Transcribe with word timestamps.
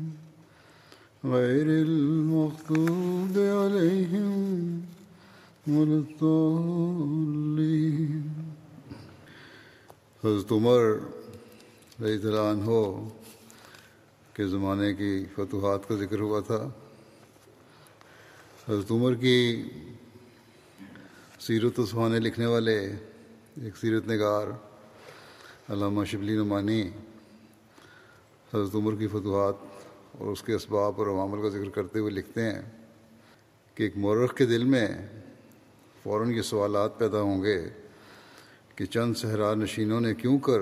غير 1.23 1.67
المغضوب 1.69 3.35
عليهم 3.37 4.81
ولا 5.67 5.97
الضالين. 5.97 7.01
حضرت 10.23 10.51
عمر 10.51 10.81
رضی 12.01 12.27
اللہ 12.27 12.47
عنہ 12.51 12.71
کے 14.33 14.47
زمانے 14.47 14.93
کی 14.93 15.25
فتوحات 15.35 15.87
کا 15.87 15.95
ذکر 15.95 16.19
ہوا 16.19 16.39
تھا۔ 16.39 16.69
حضرت 18.69 18.91
عمر 18.91 19.15
کی 19.15 19.69
سیرت 21.39 21.79
و 21.79 21.85
سہانے 21.85 22.19
لکھنے 22.19 22.45
والے 22.45 22.79
ایک 23.61 23.77
سیرت 23.77 24.07
نگار 24.07 24.47
علامہ 25.69 26.05
شبلی 26.05 26.35
نعمانی 26.35 26.81
حضرت 28.53 28.75
عمر 28.75 28.95
کی 28.95 29.07
فتوحات 29.07 29.70
اور 30.21 30.31
اس 30.31 30.41
کے 30.41 30.53
اسباب 30.53 30.93
اور 30.97 31.07
عوامل 31.07 31.41
کا 31.41 31.49
ذکر 31.49 31.69
کرتے 31.69 31.99
ہوئے 31.99 32.11
لکھتے 32.11 32.41
ہیں 32.41 32.61
کہ 33.75 33.83
ایک 33.83 33.97
مورخ 33.97 34.35
کے 34.35 34.45
دل 34.45 34.63
میں 34.63 34.87
فوراً 36.03 36.31
یہ 36.31 36.41
سوالات 36.41 36.97
پیدا 36.97 37.21
ہوں 37.21 37.43
گے 37.43 37.69
کہ 38.75 38.85
چند 38.85 39.13
صحرا 39.17 39.53
نشینوں 39.53 40.01
نے 40.01 40.13
کیوں 40.13 40.39
کر 40.39 40.59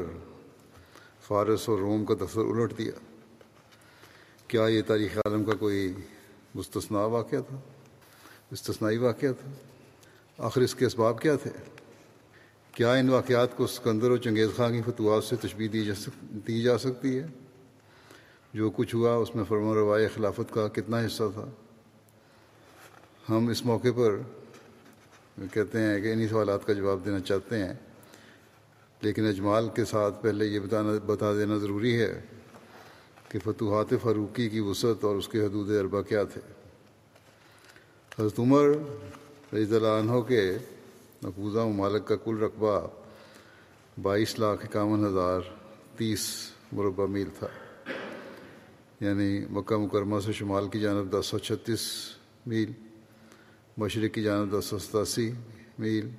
فارس 1.22 1.70
اور 1.70 1.80
روم 1.80 2.06
کا 2.06 2.14
دفتر 2.14 2.42
الٹ 2.42 2.78
دیا؟ 2.78 2.92
کیا 4.48 4.68
یہ 4.68 4.82
تاریخ 4.88 5.18
عالم 5.18 5.44
کا 5.44 5.54
کوئی 5.54 5.94
مستثنا 6.56 7.00
واقعہ 7.00 7.40
تھا؟ 7.40 7.60
استثنائی 8.52 8.98
واقعہ 8.98 9.30
تھا؟ 9.42 9.52
آخر 10.38 10.62
اس 10.62 10.76
کے 10.76 10.86
اسباب 10.86 11.22
کیا 11.22 11.36
تھے؟ 11.36 11.52
کیا 12.72 12.94
ان 12.94 13.10
واقعات 13.10 13.58
کو 13.58 13.68
سکندر 13.68 14.10
اور 14.10 14.18
چنگیز 14.18 14.50
خان 14.56 14.82
کی 14.82 14.92
فتوحات 14.92 15.24
سے 15.24 15.36
تشبیح 15.36 15.68
دی 16.48 16.62
جا 16.62 16.78
سکتی 16.78 17.20
ہے؟ 17.20 17.28
جو 18.54 18.70
کچھ 18.70 18.96
ہوا، 18.96 19.14
اس 19.16 19.36
میں 19.36 19.44
فرم 19.44 19.72
روائے 19.72 20.08
خلافت 20.08 20.54
کا 20.54 20.68
کتنا 20.68 21.06
حصہ 21.06 21.24
تھا۔ 21.34 21.46
ہم 23.30 23.48
اس 23.48 23.66
موقع 23.66 23.92
پر 23.96 24.16
کہتے 25.54 25.80
ہیں 25.80 26.00
کہ 26.02 26.12
انہی 26.14 26.28
سوالات 26.28 26.66
کا 26.66 26.74
جواب 26.74 27.06
دینا 27.06 27.20
چاہتے 27.20 27.64
ہیں، 27.64 27.74
لیکن 29.02 29.28
اجمال 29.28 29.70
کے 29.76 29.86
ساتھ 29.86 30.22
پہلے 30.22 30.46
یہ 30.46 30.60
بتانا، 30.60 30.92
بتا 31.06 31.34
دینا 31.34 31.58
ضروری 31.58 32.02
ہے 32.02 32.22
کہ 33.30 33.40
فتوحات 33.44 33.94
فاروقی 34.02 34.50
کی 34.50 34.60
وسعت 34.60 35.04
اور 35.04 35.16
اس 35.16 35.28
کے 35.28 35.46
حدود 35.46 35.70
اربا 35.72 36.02
کیا 36.02 36.24
تھے۔ 36.24 36.42
حضرت 38.20 38.40
عمر 38.40 38.68
رضی 39.54 39.76
اللہ 39.76 40.00
عنہ 40.00 40.20
کے 40.22 40.42
مقبوضہ 41.24 41.60
ممالک 41.60 42.08
کا 42.08 42.16
کل 42.16 42.38
رقبہ 42.38 42.80
بائیس 44.02 44.40
لاکھ 44.40 44.66
اکاون 44.66 45.06
ہزار 45.06 45.42
تیس 45.98 46.30
مربع 46.72 47.06
میل 47.06 47.30
تھا۔ 47.40 47.48
یعنی 49.00 49.46
مکہ 49.50 49.78
مکرمہ 49.78 50.20
سے 50.20 50.34
شمال 50.34 50.68
کی 50.68 50.80
جانب 50.80 51.20
دس 51.20 51.26
سو 51.26 51.38
چھتیس 51.38 51.82
میل، 52.46 52.72
مشرق 53.78 54.14
کی 54.14 54.24
جانب 54.24 54.60
دس 54.60 54.66
سو 54.66 54.80
ستاسی 54.80 55.32
میل 55.80 56.10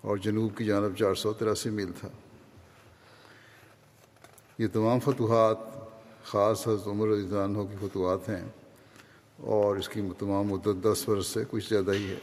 اور 0.00 0.16
جنوب 0.16 0.56
کی 0.56 0.64
جانب 0.64 0.96
چار 0.96 1.14
سو 1.14 1.32
تراسی 1.32 1.70
میل 1.70 1.92
تھا۔ 2.00 2.08
یہ 4.58 4.66
تمام 4.72 5.00
فتوحات 5.00 5.58
خاص 6.22 6.68
حضرت 6.68 6.86
عمر 6.86 7.08
رضی 7.08 7.22
اللہ 7.22 7.38
عنہ 7.38 7.58
کی 7.58 7.76
فتوحات 7.80 8.28
ہیں 8.28 8.48
اور 9.36 9.76
اس 9.76 9.88
کی 9.88 10.00
تمام 10.18 10.46
مدت 10.46 10.84
دس 10.84 11.08
برس 11.08 11.26
سے 11.26 11.44
کچھ 11.50 11.68
زیادہ 11.68 11.92
ہی 11.92 12.14
ہے۔ 12.14 12.18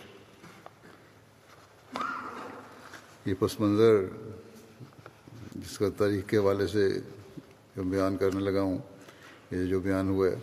یہ 3.25 3.33
پس 3.39 3.59
منظر 3.59 4.03
جس 5.55 5.77
کا 5.77 5.89
تاریخ 5.97 6.29
کے 6.29 6.37
حوالے 6.37 6.67
سے 6.67 6.99
جو 7.75 7.83
بیان 7.83 8.17
کرنے 8.17 8.39
لگا 8.39 8.61
ہوں 8.61 8.77
یہ 9.51 9.65
جو 9.65 9.79
بیان 9.79 10.09
ہوا 10.09 10.27
ہے 10.27 10.35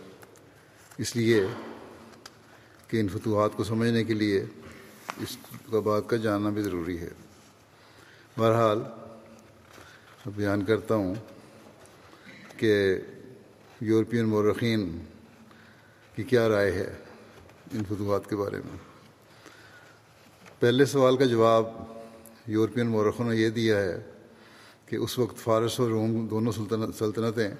اس 0.97 1.15
لیے 1.15 1.43
کہ 2.87 2.99
ان 2.99 3.07
فتوحات 3.07 3.51
کو 3.55 3.63
سمجھنے 3.63 4.03
کے 4.03 4.13
لیے 4.13 4.45
اس 5.17 5.37
کا 5.71 5.79
بات 5.79 6.03
کا 6.07 6.17
جاننا 6.17 6.49
بھی 6.49 6.61
ضروری 6.61 6.99
ہے۔ 6.99 7.09
بہرحال 8.37 8.79
بیان 10.35 10.65
کرتا 10.65 10.95
ہوں 10.95 11.15
کہ 12.57 12.99
یورپین 13.81 14.25
مورخین 14.25 14.99
کی 16.15 16.23
کیا 16.23 16.49
رائے 16.49 16.71
ہے 16.71 16.93
ان 17.71 17.83
فتوحات 17.83 18.29
کے 18.29 18.35
بارے 18.35 18.57
میں۔ 18.57 18.77
پہلے 20.59 20.85
سوال 20.85 21.17
کا 21.17 21.25
جواب 21.25 21.65
یورپین 22.47 22.87
مورخوں 22.87 23.29
نے 23.29 23.35
یہ 23.35 23.49
دیا 23.49 23.81
ہے 23.81 24.11
کہ 24.85 24.95
اس 24.95 25.19
وقت 25.19 25.37
فارس 25.37 25.79
اور 25.79 25.89
روم 25.89 26.27
دونوں 26.27 26.51
سلطنت 26.51 26.95
سلطنتیں 26.95 27.51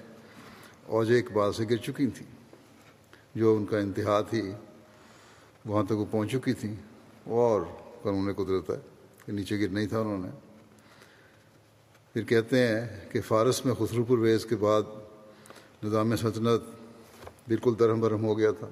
اوج 0.91 1.11
اقبال 1.11 1.51
سے 1.53 1.63
گر 1.69 1.77
چکی 1.77 2.07
تھیں، 2.07 2.27
جو 3.35 3.55
ان 3.55 3.65
کا 3.65 3.77
انتہا 3.77 4.19
تھی، 4.21 4.41
وہاں 5.65 5.83
تک 5.83 5.91
وہ 5.91 6.05
پہنچ 6.11 6.31
چکی 6.31 6.53
تھیں 6.53 6.75
اور 7.31 7.61
قانون 8.01 8.33
قدرت 8.33 8.69
ہے 8.69 8.79
کہ 9.25 9.31
نیچے 9.31 9.59
گر 9.59 9.69
نہیں 9.69 9.87
تھا 9.87 9.99
انہوں 9.99 10.17
نے۔ 10.17 10.29
پھر 12.13 12.23
کہتے 12.23 12.67
ہیں 12.67 13.11
کہ 13.11 13.21
فارس 13.21 13.63
میں 13.65 13.73
خسرو 13.73 14.03
پرویز 14.03 14.45
کے 14.45 14.55
بعد 14.55 14.81
نظام 15.83 16.15
سلطنت 16.15 16.61
بالکل 17.47 17.73
درہم 17.79 17.99
برہم 18.01 18.25
ہو 18.25 18.37
گیا 18.37 18.51
تھا، 18.51 18.67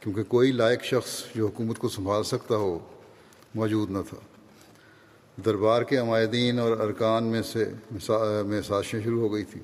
کیونکہ 0.00 0.22
کوئی 0.22 0.52
لائق 0.52 0.84
شخص 0.84 1.22
جو 1.34 1.46
حکومت 1.46 1.78
کو 1.78 1.88
سنبھال 1.88 2.22
سکتا 2.24 2.56
ہو 2.56 2.78
موجود 3.54 3.90
نہ 3.90 3.98
تھا۔ 4.08 4.20
دربار 5.44 5.82
کے 5.82 5.96
عمائدین 5.96 6.58
اور 6.58 6.78
ارکان 6.78 7.24
میں 7.24 7.42
سے 7.42 7.64
میں 8.46 8.60
سازشیں 8.62 9.00
شروع 9.00 9.20
ہو 9.20 9.32
گئی 9.32 9.44
تھیں۔ 9.44 9.62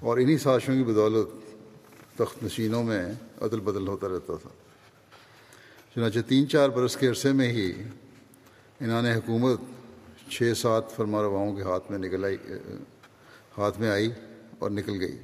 اور 0.00 0.18
انہی 0.18 0.38
سازشوں 0.38 0.74
کی 0.74 0.82
بدولت 0.82 1.28
تخت 2.18 2.44
نشینوں 2.44 2.84
میں 2.84 3.12
عدل 3.40 3.60
بدل 3.60 3.88
ہوتا 3.88 4.08
رہتا 4.08 4.32
تھا۔ 4.42 4.48
چنانچہ 5.94 6.18
تین 6.28 6.48
چار 6.48 6.68
برس 6.68 6.96
کے 6.96 7.06
عرصے 7.06 7.32
میں 7.32 7.48
ہی 7.48 7.72
انہوں 8.80 9.02
نے 9.02 9.14
حکومت 9.14 9.60
چھ 10.30 10.52
سات 10.56 10.90
فرما 10.96 11.22
رواؤں 11.22 11.56
کے 11.56 11.62
ہاتھ 11.62 11.90
میں 11.90 11.98
نکل 11.98 12.24
آئی، 12.24 12.36
ہاتھ 13.58 13.80
میں 13.80 13.90
آئی 13.90 14.10
اور 14.58 14.70
نکل 14.70 15.00
گئی۔ 15.00 15.18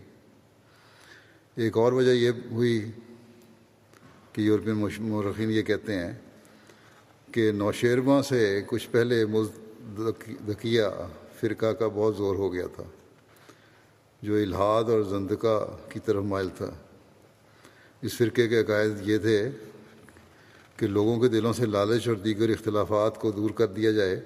ایک 1.55 1.77
اور 1.77 1.93
وجہ 1.93 2.11
یہ 2.11 2.31
ہوئی 2.51 2.91
کہ 4.33 4.41
یورپین 4.41 4.87
مورخین 5.01 5.51
یہ 5.51 5.63
کہتے 5.63 5.99
ہیں 5.99 6.13
کہ 7.33 7.53
نوشیرواں 7.53 8.23
سے 8.23 8.63
کچھ 8.67 8.89
پہلے 8.91 9.27
مزدکیہ 9.27 10.83
فرقہ 11.41 11.67
کا 11.67 11.89
بہت 11.89 12.17
زور 12.17 12.37
ہو 12.37 12.53
گیا 12.53 12.67
تھا۔ 12.67 12.83
جو 14.25 14.35
الحاد 14.35 14.85
اور 14.85 15.03
زندقہ 15.03 15.77
کی 15.89 16.01
طرف 16.01 16.25
مائل 16.25 16.49
تھا۔ 16.57 16.71
اس 18.03 18.17
فرقے 18.17 18.49
کے 18.49 18.61
عقائد 18.61 19.09
یہ 19.09 19.19
تھے 19.19 19.51
کہ 20.77 20.87
لوگوں 20.87 21.21
کے 21.21 21.29
دلوں 21.29 21.53
سے 21.53 21.67
لالچ 21.67 22.09
اور 22.09 22.17
دیگر 22.17 22.49
اختلافات 22.49 23.21
کو 23.21 23.31
دور 23.31 23.51
کر 23.51 23.67
دیا 23.67 23.91
جائے 23.91 24.21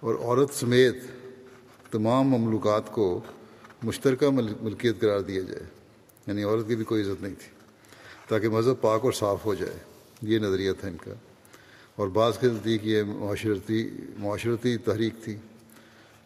اور 0.00 0.14
عورت 0.14 0.54
سمیت 0.54 0.96
تمام 1.90 2.24
مملوکات 2.24 2.92
کو 2.92 3.20
مشترکہ 3.82 4.30
ملکیت 4.62 5.00
قرار 5.00 5.20
دیا 5.20 5.40
جائے۔ 5.40 5.64
یعنی 6.26 6.42
عورت 6.42 6.68
کی 6.68 6.76
بھی 6.76 6.84
کوئی 6.84 7.02
عزت 7.02 7.22
نہیں 7.22 7.34
تھی۔ 7.34 7.50
تاکہ 8.28 8.48
مذہب 8.48 8.80
پاک 8.80 9.04
اور 9.04 9.12
صاف 9.12 9.44
ہو 9.44 9.54
جائے۔ 9.54 9.78
یہ 10.22 10.38
نظریہ 10.38 10.72
تھا 10.80 10.88
ان 10.88 10.96
کا۔ 11.04 11.14
اور 11.96 12.08
بعض 12.08 12.38
کے 12.38 12.46
نزدیک 12.46 12.80
یہ 12.86 13.02
معاشرتی 13.02 13.90
معاشرتی 14.18 14.76
تحریک 14.76 15.14
تھی۔ 15.24 15.36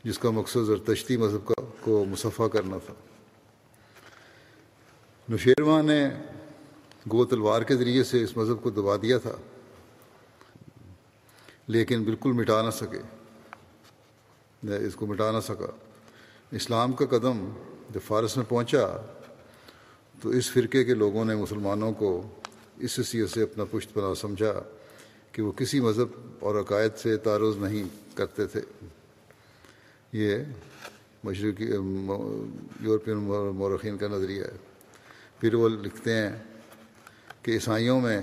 جس 0.07 0.19
کا 0.19 0.31
مقصد 0.31 0.65
زرتشتی 0.67 1.17
مذہب 1.17 1.47
کا 1.47 1.63
کو 1.81 2.05
مصفہ 2.05 2.49
کرنا 2.53 2.77
تھا۔ 2.87 2.95
نشیرواں 5.29 5.83
نے 5.83 6.09
گو 7.13 7.25
تلوار 7.25 7.63
کے 7.63 7.77
ذریعے 7.77 8.03
سے 8.05 8.23
اس 8.23 8.37
مذہب 8.37 8.63
کو 8.63 8.71
دبا 8.71 8.97
دیا 8.97 9.19
تھا، 9.19 9.35
لیکن 11.69 12.05
بالکل 12.05 12.33
مٹا 12.33 12.63
نہ 12.63 12.71
سکے۔ 12.71 13.01
اس 14.63 14.95
کو 14.95 15.07
مٹا 15.07 15.31
نہ 15.31 15.41
سکا۔ 15.41 15.71
اسلام 16.51 16.93
کا 16.93 17.07
قدم 17.07 17.45
جب 17.91 18.01
فارس 18.07 18.37
میں 18.37 18.45
پہنچا 18.49 18.87
تو 20.23 20.29
اس 20.29 20.51
فرقے 20.51 20.85
کے 20.85 20.95
لوگوں 20.95 21.25
نے 21.25 21.35
مسلمانوں 21.35 21.93
کو 21.93 22.11
اس 22.79 22.99
حیثیت 22.99 23.31
سے 23.31 23.43
اپنا 23.43 23.65
پشت 23.71 23.95
پناہ 23.95 24.15
سمجھا 24.15 24.53
کہ 25.33 25.43
وہ 25.43 25.53
کسی 25.53 25.81
مذہب 25.81 26.09
اور 26.41 26.61
عقائد 26.61 26.93
سے 26.97 27.17
تعارض 27.17 27.57
نہیں 27.57 27.85
کرتے 28.17 28.47
تھے۔ 28.47 28.61
یہ 30.17 30.37
مشرقی 31.25 31.65
یورپین 32.81 33.17
مورخین 33.55 33.97
کا 33.97 34.09
نظریہ 34.09 34.45
ہے۔ 34.45 34.57
پھر 35.41 35.55
وہ 35.55 35.69
لکھتے 35.69 36.15
ہیں 36.15 36.33
کہ 37.43 37.51
عیسائیوں 37.51 38.01
میں 38.01 38.21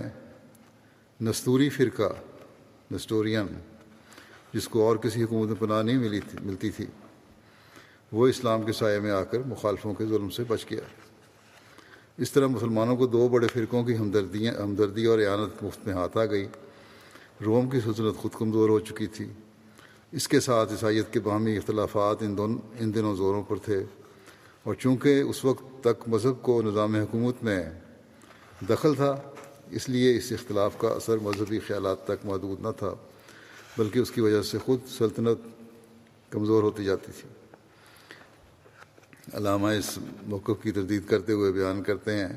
نستوری 1.22 1.70
فرقہ 1.70 2.14
نسٹورین 2.94 3.46
جس 4.54 4.68
کو 4.68 4.82
اور 4.82 4.96
کسی 4.96 5.24
حکومت 5.24 5.48
میں 5.48 5.56
پناہ 5.60 5.84
نہیں 5.84 5.98
ملی 5.98 6.20
تھی، 6.20 6.40
ملتی 6.42 6.70
تھی، 6.70 6.86
وہ 8.12 8.28
اسلام 8.28 8.62
کے 8.62 8.72
سائے 8.72 9.00
میں 9.00 9.12
آ 9.12 9.24
کر 9.24 9.40
مخالفوں 9.40 9.94
کے 9.94 10.06
ظلم 10.06 10.30
سے 10.30 10.44
بچ 10.48 10.66
گیا۔ 10.72 10.82
اس 12.18 12.32
طرح 12.32 12.48
مسلمانوں 12.48 12.96
کو 12.96 13.08
دو 13.08 13.28
بڑے 13.28 13.48
فرقوں 13.48 13.84
کی 13.84 13.98
ہمدردیاں، 13.98 14.54
ہمدردی 14.54 15.06
اور 15.06 15.20
اعانت 15.20 15.64
مفت 15.64 15.88
میں 15.88 15.94
ہاتھ 15.96 16.18
آ 16.18 16.26
گئی۔ 16.26 16.48
روم 17.46 17.70
کی 17.70 17.80
سلطنت 17.80 18.16
خود 18.16 18.32
کمزور 18.34 18.70
ہو 18.70 18.80
چکی 18.80 19.08
تھی۔ 19.08 19.30
اس 20.14 20.28
کے 20.28 20.40
ساتھ 20.40 20.72
عیسائیت 20.72 21.14
کے 21.14 21.20
باہمی 21.20 21.58
اختلافات 21.58 22.18
ان 22.22 22.38
دون، 22.38 22.60
ان 22.80 22.96
دنوں 22.96 23.16
زوروں 23.16 23.44
پر 23.44 23.56
تھے۔ 23.56 23.84
اور 24.64 24.74
چونکہ 24.74 25.22
اس 25.22 25.46
وقت 25.46 25.84
تک 25.84 26.10
مذہب 26.10 26.42
کو 26.42 26.62
نظام 26.62 26.96
حکومت 26.96 27.44
میں 27.44 27.64
دخل 28.70 28.96
تھا، 28.96 29.22
اس 29.70 29.90
لیے 29.90 30.18
اس 30.18 30.32
اختلاف 30.32 30.78
کا 30.78 30.88
اثر 30.88 31.18
مذہبی 31.18 31.60
خیالات 31.60 32.06
تک 32.06 32.26
محدود 32.26 32.62
نہ 32.62 32.68
تھا، 32.78 32.96
بلکہ 33.78 34.00
اس 34.00 34.12
کی 34.12 34.22
وجہ 34.22 34.42
سے 34.42 34.58
خود 34.58 34.80
سلطنت 34.98 35.38
کمزور 36.30 36.64
ہوتی 36.64 36.84
جاتی 36.84 37.12
تھی۔ 37.22 37.30
علامہ 39.34 39.68
اس 39.68 40.00
موقف 40.22 40.64
کی 40.64 40.72
تردید 40.72 41.08
کرتے 41.08 41.34
ہوئے 41.34 41.52
بیان 41.52 41.84
کرتے 41.84 42.18
ہیں، 42.18 42.34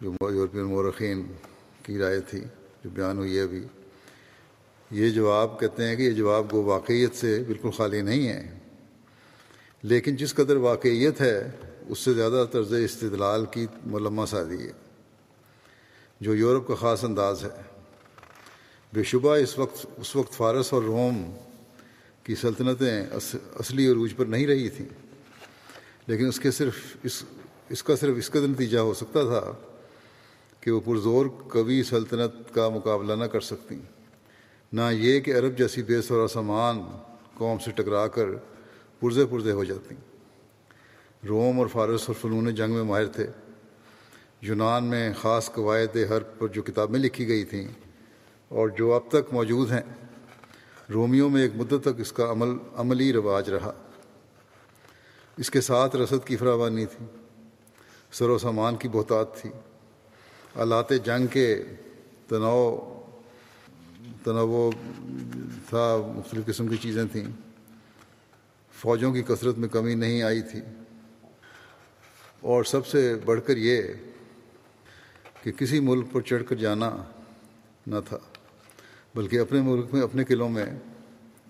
جو 0.00 0.30
یورپین 0.30 0.64
مورخین 0.64 1.32
کی 1.82 1.98
رائے 1.98 2.20
تھی، 2.20 2.40
جو 2.84 2.90
بیان 2.90 3.18
ہوئی 3.18 3.36
ہے 3.36 3.42
ابھی۔ 3.42 3.66
یہ 4.90 5.10
جواب 5.10 5.58
کہتے 5.60 5.84
ہیں 5.84 5.96
کہ 5.96 6.02
یہ 6.02 6.10
جواب 6.12 6.52
گو 6.52 6.62
واقعیت 6.62 7.14
سے 7.14 7.42
بالکل 7.46 7.70
خالی 7.70 8.00
نہیں 8.02 8.28
ہے، 8.28 8.58
لیکن 9.84 10.16
جس 10.16 10.34
قدر 10.34 10.56
واقعیت 10.56 11.20
ہے، 11.20 11.38
اس 11.88 11.98
سے 11.98 12.12
زیادہ 12.14 12.44
طرز 12.52 12.72
استدلال 12.74 13.44
کی 13.52 13.66
ملمہ 13.86 14.26
سازی 14.26 14.62
ہے، 14.62 14.72
جو 16.20 16.34
یورپ 16.34 16.66
کا 16.68 16.74
خاص 16.74 17.04
انداز 17.04 17.44
ہے۔ 17.44 17.62
بے 18.92 19.02
شبہ 19.02 19.34
اس 19.36 19.58
وقت 19.58 19.86
اس 19.98 20.14
وقت 20.16 20.32
فارس 20.32 20.72
اور 20.72 20.82
روم 20.82 21.22
کی 22.26 22.34
سلطنتیں 22.34 23.04
اصلی 23.12 23.86
عروج 23.92 24.14
پر 24.16 24.26
نہیں 24.26 24.46
رہی 24.46 24.68
تھیں، 24.68 24.88
لیکن 26.06 26.28
اس 26.28 26.40
کے 26.40 26.50
صرف، 26.50 26.74
اس 27.04 27.22
اس 27.70 27.82
کا 27.82 27.96
صرف 27.96 28.16
اس 28.18 28.28
کا 28.30 28.40
نتیجہ 28.40 28.78
ہو 28.78 28.94
سکتا 28.94 29.22
تھا 29.22 29.52
کہ 30.60 30.70
وہ 30.70 30.80
پرزور 30.84 31.26
کبھی 31.48 31.82
سلطنت 31.82 32.54
کا 32.54 32.68
مقابلہ 32.68 33.14
نہ 33.14 33.24
کر 33.24 33.40
سکتی 33.40 33.78
نہ 34.74 34.80
یہ 34.92 35.20
کہ 35.20 35.36
عرب 35.36 35.58
جیسی 35.58 35.82
بے 35.82 36.02
سورا 36.02 36.28
سامان 36.28 36.82
قوم 37.34 37.58
سے 37.58 37.70
ٹکرا 37.70 38.08
کر 38.08 38.24
پرزے 39.00 39.24
پرزے 39.24 39.52
ہو 39.52 39.64
جاتی۔ 39.64 39.94
روم 41.28 41.58
اور 41.58 41.66
فارس 41.66 42.04
اور 42.06 42.14
فنون 42.14 42.54
جنگ 42.54 42.74
میں 42.74 42.82
ماہر 42.82 43.06
تھے۔ 43.06 43.26
یونان 44.40 44.84
میں 44.84 45.12
خاص 45.20 45.52
قواعد 45.52 45.96
حرب 45.96 46.38
پر 46.38 46.48
جو 46.48 46.62
کتابیں 46.62 47.00
لکھی 47.00 47.28
گئی 47.28 47.44
تھیں 47.44 47.68
اور 48.48 48.68
جو 48.68 48.94
اب 48.94 49.02
تک 49.08 49.32
موجود 49.32 49.72
ہیں، 49.72 49.82
رومیوں 50.92 51.30
میں 51.30 51.42
ایک 51.42 51.52
مدت 51.54 51.82
تک 51.82 52.00
اس 52.00 52.12
کا 52.12 52.30
عمل، 52.30 52.58
عملی 52.76 53.12
رواج 53.12 53.50
رہا۔ 53.50 53.72
اس 55.36 55.50
کے 55.50 55.60
ساتھ 55.60 55.96
رسد 55.96 56.26
کی 56.26 56.36
فراوانی 56.36 56.86
تھی، 56.86 57.06
سر 58.12 58.28
و 58.28 58.38
سامان 58.38 58.76
کی 58.76 58.88
بہتات 58.88 59.36
تھی۔ 59.36 59.50
آلات 60.54 60.90
جنگ 61.04 61.26
کے 61.26 61.62
تناؤ 62.28 62.93
تنوع 64.24 64.70
تھا 65.68 66.12
مختلف 66.16 66.46
قسم 66.46 66.68
کی 66.68 66.76
چیزیں 66.76 67.04
تھیں۔ 67.12 67.24
فوجوں 68.72 69.12
کی 69.12 69.22
کثرت 69.22 69.58
میں 69.58 69.68
کمی 69.68 69.94
نہیں 69.94 70.22
آئی 70.22 70.42
تھی۔ 70.42 70.60
اور 72.40 72.64
سب 72.64 72.86
سے 72.86 73.14
بڑھ 73.24 73.40
کر 73.46 73.56
یہ 73.56 73.82
کہ 75.42 75.52
کسی 75.52 75.80
ملک 75.80 76.06
پر 76.12 76.20
چڑھ 76.20 76.42
کر 76.48 76.56
جانا 76.56 76.96
نہ 77.86 77.96
تھا، 78.08 78.18
بلکہ 79.14 79.38
اپنے 79.38 79.60
ملک 79.60 79.86
میں، 79.92 80.02
اپنے 80.02 80.24
قلعوں 80.24 80.48
میں، 80.48 80.66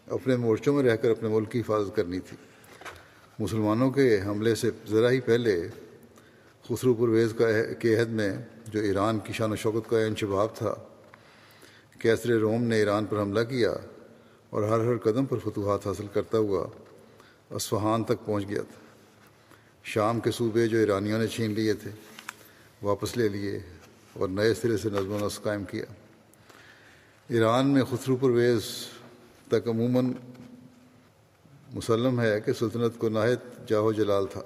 اپنے 0.06 0.36
مورچوں 0.36 0.74
میں 0.74 0.82
رہ 0.82 0.96
کر 0.96 1.10
اپنے 1.10 1.28
ملک 1.28 1.52
کی 1.52 1.60
حفاظت 1.60 1.96
کرنی 1.96 2.20
تھی۔ 2.20 2.36
مسلمانوں 3.38 3.90
کے 3.90 4.20
حملے 4.26 4.54
سے 4.54 4.70
ذرا 4.88 5.10
ہی 5.10 5.20
پہلے 5.20 5.68
خسرو 6.68 6.94
پرویز 6.94 7.34
کا 7.38 7.44
کے 7.78 8.00
عہد 8.00 8.08
میں 8.08 8.36
جو 8.66 8.80
ایران 8.80 9.18
کی 9.18 9.32
شان 9.32 9.52
و 9.52 9.56
شوکت 9.56 9.90
کا 9.90 9.98
انشباب 9.98 10.56
تھا 10.56 10.74
کیسر 12.04 12.28
روم 12.28 12.62
نے 12.62 12.76
ایران 12.76 13.04
پر 13.04 13.20
حملہ 13.20 13.40
کیا 13.40 13.72
اور 14.50 14.62
ہر 14.62 14.78
ہر 14.80 14.96
قدم 14.98 15.24
پر 15.24 15.36
فتوحات 15.38 15.86
حاصل 15.86 16.06
کرتا 16.12 16.38
ہوا 16.38 16.66
اصفہان 17.50 18.04
تک 18.04 18.26
پہنچ 18.26 18.48
گیا 18.48 18.62
تھا۔ 18.62 18.80
شام 19.84 20.20
کے 20.20 20.30
صوبے 20.30 20.68
جو 20.68 20.78
ایرانیوں 20.78 21.18
نے 21.18 21.26
چھین 21.26 21.50
لیے 21.50 21.72
تھے، 21.72 21.90
واپس 22.82 23.16
لے 23.16 23.28
لیے 23.28 23.60
اور 24.12 24.28
نئے 24.28 24.54
سرے 24.54 24.76
سے 24.76 24.88
نظم 24.90 25.12
و 25.12 25.26
نسق 25.26 25.42
قائم 25.42 25.64
کیا۔ 25.64 25.84
ایران 27.28 27.66
میں 27.66 27.82
خسرو 27.90 28.16
پرویز 28.16 28.62
تک 29.48 29.68
عموماً 29.68 30.12
مسلم 31.74 32.20
ہے 32.20 32.40
کہ 32.40 32.52
سلطنت 32.52 32.98
کو 32.98 33.08
نہایت 33.08 33.68
جاہو 33.68 33.92
جلال 33.92 34.26
تھا۔ 34.26 34.42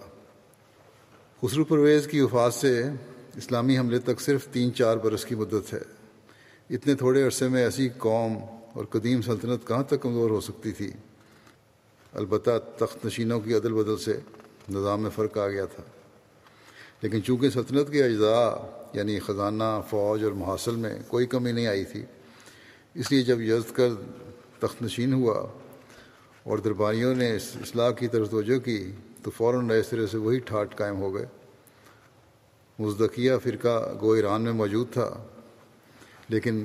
خسرو 1.43 1.65
پرویز 1.65 2.07
کی 2.07 2.21
وفات 2.21 2.55
سے 2.55 2.83
اسلامی 3.37 3.79
حملے 3.79 3.99
تک 3.99 4.21
صرف 4.21 4.49
تین 4.49 4.75
چار 4.75 4.97
برس 4.97 5.25
کی 5.25 5.35
مدت 5.35 5.73
ہے۔ 5.73 5.98
اتنے 6.71 6.95
تھوڑے 6.95 7.23
عرصے 7.23 7.49
میں 7.49 7.65
ایسی 7.65 7.89
قوم 7.99 8.39
اور 8.73 8.85
قدیم 8.85 9.23
سلطنت 9.23 9.69
کہاں 9.69 9.83
تک 9.83 10.03
کمزور 10.03 10.31
ہو 10.31 10.41
سکتی 10.41 10.73
تھی؟ 10.73 10.91
البتہ 12.13 12.51
تخت 12.77 13.07
نشینوں 13.07 13.41
کی 13.41 13.55
عدل 13.55 13.73
بدل 13.73 13.97
سے 13.97 14.21
نظام 14.71 15.03
میں 15.03 15.11
فرق 15.11 15.39
آ 15.39 15.49
گیا 15.49 15.65
تھا۔ 15.65 15.83
لیکن 17.03 17.23
چونکہ 17.23 17.51
سلطنت 17.51 17.91
کے 17.91 18.05
اجزاء 18.05 18.51
یعنی 18.93 19.19
خزانہ، 19.19 19.81
فوج 19.91 20.25
اور 20.25 20.33
محاصل 20.33 20.77
میں 20.77 20.99
کوئی 21.09 21.27
کمی 21.27 21.53
نہیں 21.53 21.67
آئی 21.67 21.85
تھی، 21.85 22.05
اس 22.95 23.13
لیے 23.13 23.23
جب 23.23 23.41
یزد 23.41 23.73
کر 23.73 23.89
تخت 24.61 24.83
نشین 24.83 25.13
ہوا 25.13 25.47
اور 26.43 26.59
درباریوں 26.59 27.15
نے 27.15 27.37
اصلاح 27.37 27.91
کی 27.91 28.09
طرف 28.09 28.31
توجہ 28.31 28.59
کی، 28.59 28.93
تو 29.23 29.31
فوراً 29.31 29.69
نئے 29.69 29.83
سرے 29.83 30.07
سے 30.07 30.19
وہی 30.19 30.39
ٹھاٹ 30.39 30.77
قائم 30.77 30.97
ہو 30.97 31.15
گئے۔ 31.15 31.27
مزدقیہ 32.79 33.33
فرقہ 33.43 33.95
گو 34.01 34.13
ایران 34.13 34.43
میں 34.43 34.53
موجود 34.53 34.93
تھا۔ 34.93 35.27
لیکن 36.29 36.65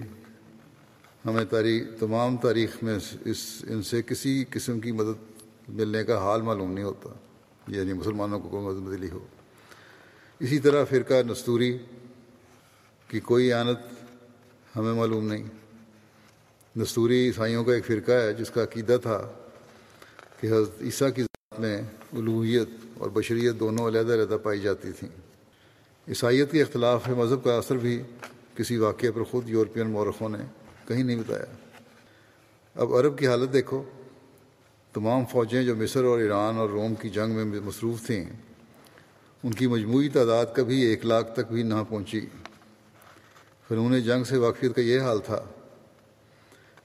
ہمیں 1.26 1.46
تاریخ، 1.46 1.84
تمام 2.00 2.38
تاریخ 2.38 2.84
میں 2.84 3.00
اس، 3.26 3.66
ان 3.68 3.84
سے 3.84 4.02
کسی 4.02 4.46
قسم 4.50 4.80
کی 4.80 4.92
مدد 4.92 5.42
ملنے 5.70 6.04
کا 6.04 6.18
حال 6.18 6.42
معلوم 6.42 6.72
نہیں 6.72 6.86
ہوتا 6.86 7.10
یعنی 7.68 7.94
مسلمانوں 7.94 8.40
کو 8.40 8.50
کوئی 8.50 8.66
مدد 8.66 8.88
ملی 8.88 9.10
ہو۔ 9.10 9.26
اسی 10.40 10.60
طرح 10.60 10.84
فرقہ 10.84 11.14
نستوری 11.14 11.78
کی 13.08 13.20
کوئی 13.20 13.54
آنت 13.54 13.80
ہمیں 14.76 14.94
معلوم 14.94 15.28
نہیں۔ 15.28 15.44
نستوری 16.76 17.26
عیسائیوں 17.26 17.64
کا 17.64 17.74
ایک 17.74 17.86
فرقہ 17.86 18.12
ہے، 18.12 18.34
جس 18.34 18.50
کا 18.50 18.64
عقیدہ 18.64 18.98
تھا 19.02 19.32
کہ 20.40 20.48
حضرت 20.48 20.82
عیسیٰ 20.82 21.10
کی 21.16 21.22
ذات 21.22 21.60
میں 21.60 21.82
الوحیت 22.14 22.70
اور 22.98 23.10
بشریت 23.10 23.60
دونوں 23.60 23.88
علیحدہ 23.88 24.14
علیحدہ 24.14 24.38
پائی 24.44 24.60
جاتی 24.60 24.92
تھیں۔ 24.92 25.10
عیسائیت 26.08 26.52
کے 26.52 26.62
اختلاف 26.62 27.10
مذہب 27.10 27.44
کا 27.44 27.58
اثر 27.58 27.76
بھی 27.76 28.02
کسی 28.58 28.78
واقعے 28.78 29.12
پر 29.12 29.24
خود 29.24 29.50
یورپین 29.50 29.90
مورخوں 29.90 30.30
نے 30.30 30.38
کہیں 30.88 31.04
نہیں 31.04 31.16
بتایا۔ 31.16 31.46
اب 32.76 32.96
عرب 32.96 33.20
کی 33.20 33.28
حالت 33.28 33.54
دیکھو۔ 33.54 33.84
تمام 34.94 35.26
فوجیں 35.26 35.64
جو 35.64 35.76
مصر 35.76 36.04
اور 36.04 36.20
ایران 36.20 36.58
اور 36.58 36.70
روم 36.70 36.96
کی 36.96 37.10
جنگ 37.10 37.32
میں 37.32 37.46
مصروف 37.46 38.06
تھیں، 38.06 38.26
ان 39.44 39.52
کی 39.54 39.68
مجموعی 39.68 40.10
تعداد 40.10 40.46
کبھی 40.56 40.82
ایک 40.82 41.06
لاکھ 41.06 41.34
تک 41.34 41.52
بھی 41.52 41.64
نہ 41.64 41.74
پہنچی۔ 41.90 42.22
فنون 43.68 44.02
جنگ 44.02 44.24
سے 44.24 44.38
واقفیت 44.38 44.76
کا 44.76 44.82
یہ 44.82 45.00
حال 45.00 45.20
تھا 45.20 45.44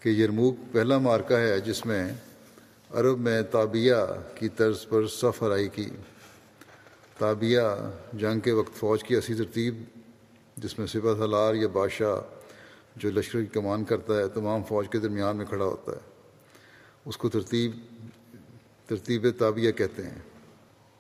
کہ 0.01 0.09
یرموک 0.09 0.57
پہلا 0.73 0.99
مارکہ 0.99 1.35
ہے 1.35 1.61
جس 1.61 1.87
میں 1.87 2.13
عرب 2.91 3.19
میں 3.19 3.43
تابیہ 3.43 3.95
کی 4.35 4.49
طرز 4.49 4.87
پر 4.89 5.07
صف 5.07 5.43
ہرائی 5.43 5.69
کی۔ 5.69 5.89
تابیہ 7.19 7.61
جنگ 8.13 8.41
کے 8.41 8.53
وقت 8.53 8.75
فوج 8.77 9.05
کی 9.05 9.15
ایسی 9.15 9.35
ترتیب 9.35 9.83
جس 10.63 10.79
میں 10.79 10.87
سپہ 10.87 11.19
سالار 11.19 11.55
یا 11.55 11.69
بادشاہ 11.69 12.17
جو 12.97 13.11
لشکر 13.11 13.41
کی 13.41 13.47
کمان 13.47 13.85
کرتا 13.85 14.17
ہے، 14.17 14.29
تمام 14.29 14.63
فوج 14.65 14.89
کے 14.89 14.99
درمیان 14.99 15.37
میں 15.37 15.47
کھڑا 15.47 15.65
ہوتا 15.65 15.93
ہے۔ 15.93 16.01
اس 17.05 17.17
کو 17.17 17.29
ترتیب 17.29 17.71
ترتیب 18.87 19.27
تابیہ 19.39 19.73
کہتے 19.73 20.03
ہیں۔ 20.03 20.19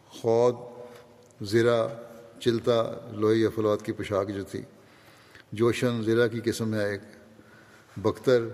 خود 0.08 0.54
زیرہ 1.40 1.88
چلتا، 2.40 2.92
لوہے 3.12 3.36
یا 3.36 3.48
فلوات 3.54 3.82
کی 3.82 3.92
پوشاک 3.92 4.28
جو 4.28 4.44
تھی۔ 4.44 4.62
جوشن 5.52 6.02
زیرہ 6.04 6.28
کی 6.28 6.40
قسم 6.44 6.74
ہے 6.74 6.90
ایک۔ 6.90 7.00
بختر 7.96 8.44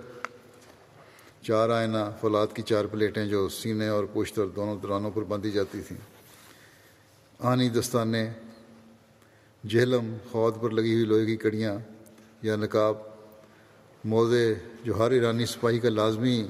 چار 1.43 1.71
آئینہ، 1.71 2.11
فولاد 2.21 2.47
کی 2.55 2.63
چار 2.63 2.85
پلیٹیں 2.85 3.27
جو 3.27 3.49
سینے 3.49 3.89
اور 3.89 4.05
پشت 4.13 4.39
اور 4.39 4.47
دونوں 4.47 4.77
درانوں 4.83 5.11
پر 5.15 5.23
باندھی 5.23 5.51
جاتی 5.51 5.81
تھیں۔ 5.81 5.99
آنی 7.39 7.69
دستانے 7.69 8.31
جہلم 9.69 10.17
خود 10.31 10.63
پر 10.63 10.71
لگی 10.71 10.95
ہوئی 10.95 11.05
لوہے 11.05 11.27
کی 11.27 11.37
کڑیاں 11.37 11.79
یا 12.43 12.57
نقاب، 12.57 12.97
موزے 14.05 14.55
جو 14.85 14.99
ہر 14.99 15.11
ایرانی 15.11 15.47
سپاہی 15.47 15.79
کا 15.79 15.89
لازمی 15.89 16.47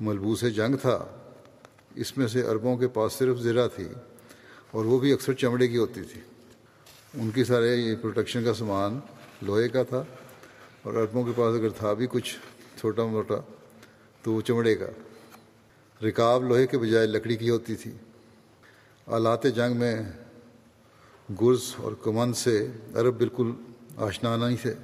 ملبوس 0.00 0.44
جنگ 0.56 0.76
تھا۔ 0.76 1.04
اس 1.94 2.18
میں 2.18 2.26
سے 2.26 2.42
عربوں 2.42 2.76
کے 2.76 2.88
پاس 2.88 3.12
صرف 3.12 3.38
زرہ 3.38 3.68
تھی 3.74 3.88
اور 4.70 4.84
وہ 4.84 4.98
بھی 4.98 5.12
اکثر 5.12 5.32
چمڑے 5.32 5.68
کی 5.68 5.76
ہوتی 5.76 6.02
تھی۔ 6.02 6.20
ان 7.14 7.30
کی 7.30 7.44
سارے 7.44 7.76
یہ 7.76 7.94
پروٹیکشن 8.02 8.44
کا 8.44 8.54
سامان 8.54 8.98
لوہے 9.42 9.68
کا 9.68 9.82
تھا 9.82 10.04
اور 10.82 10.94
عربوں 10.94 11.24
کے 11.24 11.32
پاس 11.36 11.54
اگر 11.56 11.68
تھا 11.68 11.92
بھی 11.92 12.06
کچھ 12.10 12.36
چھوٹا 12.80 13.04
موٹا 13.04 13.34
تو 14.22 14.32
وہ 14.32 14.40
چمڑے 14.40 14.74
کا۔ 14.74 14.86
رکاب 16.04 16.44
لوہے 16.44 16.66
کے 16.66 16.78
بجائے 16.78 17.06
لکڑی 17.06 17.36
کی 17.36 17.50
ہوتی 17.50 17.74
تھی۔ 17.74 17.90
آلات 19.06 19.42
جنگ 19.42 19.76
میں 19.76 20.02
گرز 21.40 21.74
اور 21.76 21.92
کمند 22.02 22.34
سے 22.34 22.66
عرب 22.94 23.14
بالکل 23.18 23.52
آشنا 23.96 24.36
نہیں 24.36 24.56
تھے۔ 24.62 24.74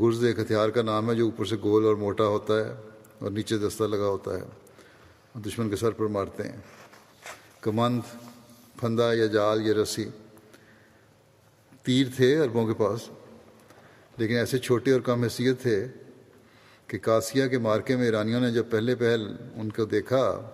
گرز 0.00 0.24
ایک 0.24 0.38
ہتھیار 0.38 0.68
کا 0.68 0.82
نام 0.82 1.10
ہے 1.10 1.14
جو 1.14 1.24
اوپر 1.24 1.44
سے 1.44 1.56
گول 1.62 1.84
اور 1.84 1.94
موٹا 1.94 2.24
ہوتا 2.24 2.54
ہے 2.54 2.74
اور 3.18 3.30
نیچے 3.30 3.58
دستہ 3.58 3.84
لگا 3.84 4.06
ہوتا 4.06 4.34
ہے۔ 4.34 4.40
اور 5.32 5.40
دشمن 5.40 5.70
کے 5.70 5.76
سر 5.76 5.90
پر 5.90 6.06
مارتے 6.06 6.42
ہیں۔ 6.42 6.56
کمند، 7.60 8.00
پھندا 8.80 9.12
یا 9.12 9.26
جال 9.26 9.66
یا 9.66 9.74
رسی۔ 9.74 10.04
تیر 11.82 12.06
تھے 12.16 12.36
عربوں 12.36 12.66
کے 12.66 12.74
پاس، 12.74 13.00
لیکن 14.16 14.34
ایسے 14.34 14.58
چھوٹے 14.58 14.92
اور 14.92 15.00
کم 15.00 15.22
حیثیت 15.22 15.62
تھے 15.62 15.86
کہ 16.86 16.98
کاسیا 16.98 17.46
کے 17.46 17.58
مارکے 17.58 17.96
میں 17.96 18.04
ایرانیوں 18.04 18.40
نے 18.40 18.50
جب 18.50 18.64
پہلے 18.70 18.94
پہل 18.94 19.36
ان 19.54 19.70
کو 19.70 19.84
دیکھا، 19.84 20.50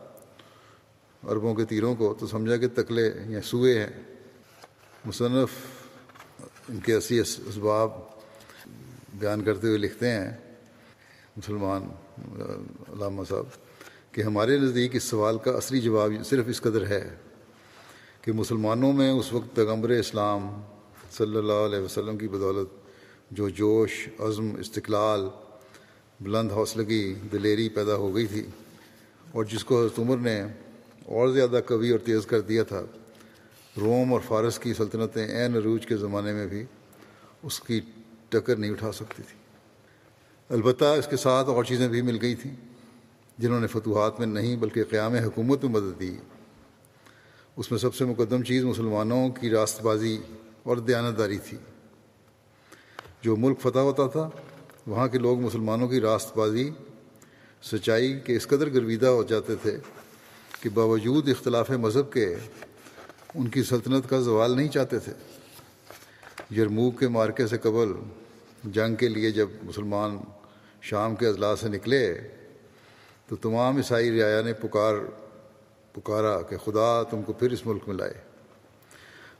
عربوں 1.22 1.54
کے 1.54 1.64
تیروں 1.64 1.94
کو، 1.94 2.16
تو 2.20 2.26
سمجھا 2.26 2.56
کہ 2.56 2.68
تکلے 2.74 3.12
یا 3.26 3.42
سوئے 3.42 3.80
ہیں۔ 3.80 4.17
مصنف 5.04 5.50
ان 6.68 6.78
کے 6.80 6.94
ایسی 6.94 7.18
اسباب 7.20 7.90
بیان 9.14 9.44
کرتے 9.44 9.66
ہوئے 9.66 9.78
لکھتے 9.78 10.10
ہیں، 10.10 10.30
مسلمان، 11.36 11.82
علامہ 12.92 13.22
صاحب، 13.28 13.46
کہ 14.12 14.22
ہمارے 14.22 14.58
نزدیک 14.58 14.96
اس 14.96 15.04
سوال 15.04 15.38
کا 15.38 15.50
اصلی 15.50 15.80
جواب 15.80 16.12
صرف 16.24 16.48
اس 16.48 16.60
قدر 16.60 16.86
ہے 16.86 17.02
کہ 18.22 18.32
مسلمانوں 18.32 18.92
میں 18.92 19.10
اس 19.10 19.32
وقت 19.32 19.54
پیغمبر 19.54 19.90
اسلام 19.90 20.48
صلی 21.12 21.36
اللہ 21.36 21.64
علیہ 21.66 21.78
وسلم 21.78 22.18
کی 22.18 22.28
بدولت، 22.28 22.68
جو 23.30 23.48
جوش، 23.48 24.08
عزم، 24.18 24.54
استقلال، 24.56 25.28
بلند 26.20 26.52
حوصلگی 26.52 27.14
دلیری 27.32 27.68
پیدا 27.68 27.94
ہو 27.94 28.14
گئی 28.14 28.26
تھی 28.26 28.46
اور 29.32 29.44
جس 29.44 29.64
کو 29.64 29.80
حضرت 29.80 29.98
عمر 29.98 30.16
نے 30.16 30.40
اور 31.06 31.28
زیادہ 31.28 31.60
قوی 31.66 31.90
اور 31.90 31.98
تیز 31.98 32.26
کر 32.26 32.40
دیا 32.40 32.62
تھا۔ 32.62 32.82
روم 33.80 34.12
اور 34.12 34.20
فارس 34.26 34.58
کی 34.58 34.74
سلطنتیں 34.74 35.26
عین 35.26 35.56
عروج 35.56 35.86
کے 35.86 35.96
زمانے 35.96 36.32
میں 36.32 36.46
بھی 36.46 36.64
اس 37.42 37.60
کی 37.60 37.80
ٹکر 38.28 38.56
نہیں 38.56 38.70
اٹھا 38.70 38.92
سکتی 38.92 39.22
تھی۔ 39.22 39.38
البتہ 40.48 40.84
اس 40.84 41.06
کے 41.06 41.16
ساتھ 41.16 41.48
اور 41.48 41.64
چیزیں 41.64 41.88
بھی 41.88 42.02
مل 42.02 42.18
گئی 42.22 42.34
تھیں 42.34 42.54
جنہوں 43.38 43.60
نے 43.60 43.66
فتوحات 43.66 44.18
میں 44.18 44.26
نہیں 44.26 44.56
بلکہ 44.56 44.84
قیام 44.84 45.14
حکومت 45.14 45.64
میں 45.64 45.80
مدد 45.80 46.00
دی۔ 46.00 46.16
اس 47.56 47.70
میں 47.70 47.78
سب 47.78 47.94
سے 47.94 48.04
مقدم 48.04 48.42
چیز 48.42 48.64
مسلمانوں 48.64 49.28
کی 49.28 49.50
راست 49.50 49.82
بازی 49.82 50.18
اور 50.62 50.76
دیانتداری 50.76 51.38
تھی۔ 51.38 51.58
جو 53.22 53.36
ملک 53.36 53.60
فتح 53.60 53.78
ہوتا 53.78 54.06
تھا، 54.06 54.30
وہاں 54.86 55.08
کے 55.08 55.18
لوگ 55.18 55.40
مسلمانوں 55.40 55.88
کی 55.88 56.00
راست 56.00 56.38
بازی 56.38 56.70
سچائی 57.62 58.20
کے 58.20 58.36
اس 58.36 58.46
قدر 58.46 58.70
گرویدہ 58.74 59.06
ہو 59.06 59.22
جاتے 59.22 59.54
تھے 59.56 59.76
کہ 60.60 60.70
باوجود 60.70 61.28
اختلاف 61.28 61.70
مذہب 61.70 62.12
کے 62.12 62.36
ان 63.38 63.48
کی 63.48 63.62
سلطنت 63.62 64.10
کا 64.10 64.20
زوال 64.20 64.56
نہیں 64.56 64.68
چاہتے 64.68 64.98
تھے۔ 64.98 65.12
یرموک 66.56 67.00
کے 67.00 67.08
مارکے 67.08 67.46
سے 67.46 67.58
قبل، 67.58 67.92
جنگ 68.64 68.94
کے 68.94 69.08
لیے 69.08 69.30
جب 69.30 69.48
مسلمان 69.62 70.18
شام 70.82 71.16
کے 71.16 71.26
اضلاع 71.26 71.54
سے 71.54 71.68
نکلے، 71.68 72.18
تو 73.28 73.36
تمام 73.36 73.76
عیسائی 73.76 74.20
رعایا 74.20 74.42
نے 74.42 74.52
پکار، 74.52 74.94
پکارا 75.92 76.42
کہ 76.42 76.56
خدا 76.56 77.02
تم 77.02 77.22
کو 77.22 77.32
پھر 77.32 77.50
اس 77.50 77.66
ملک 77.66 77.82
میں 77.86 77.96
لائے۔ 77.96 78.14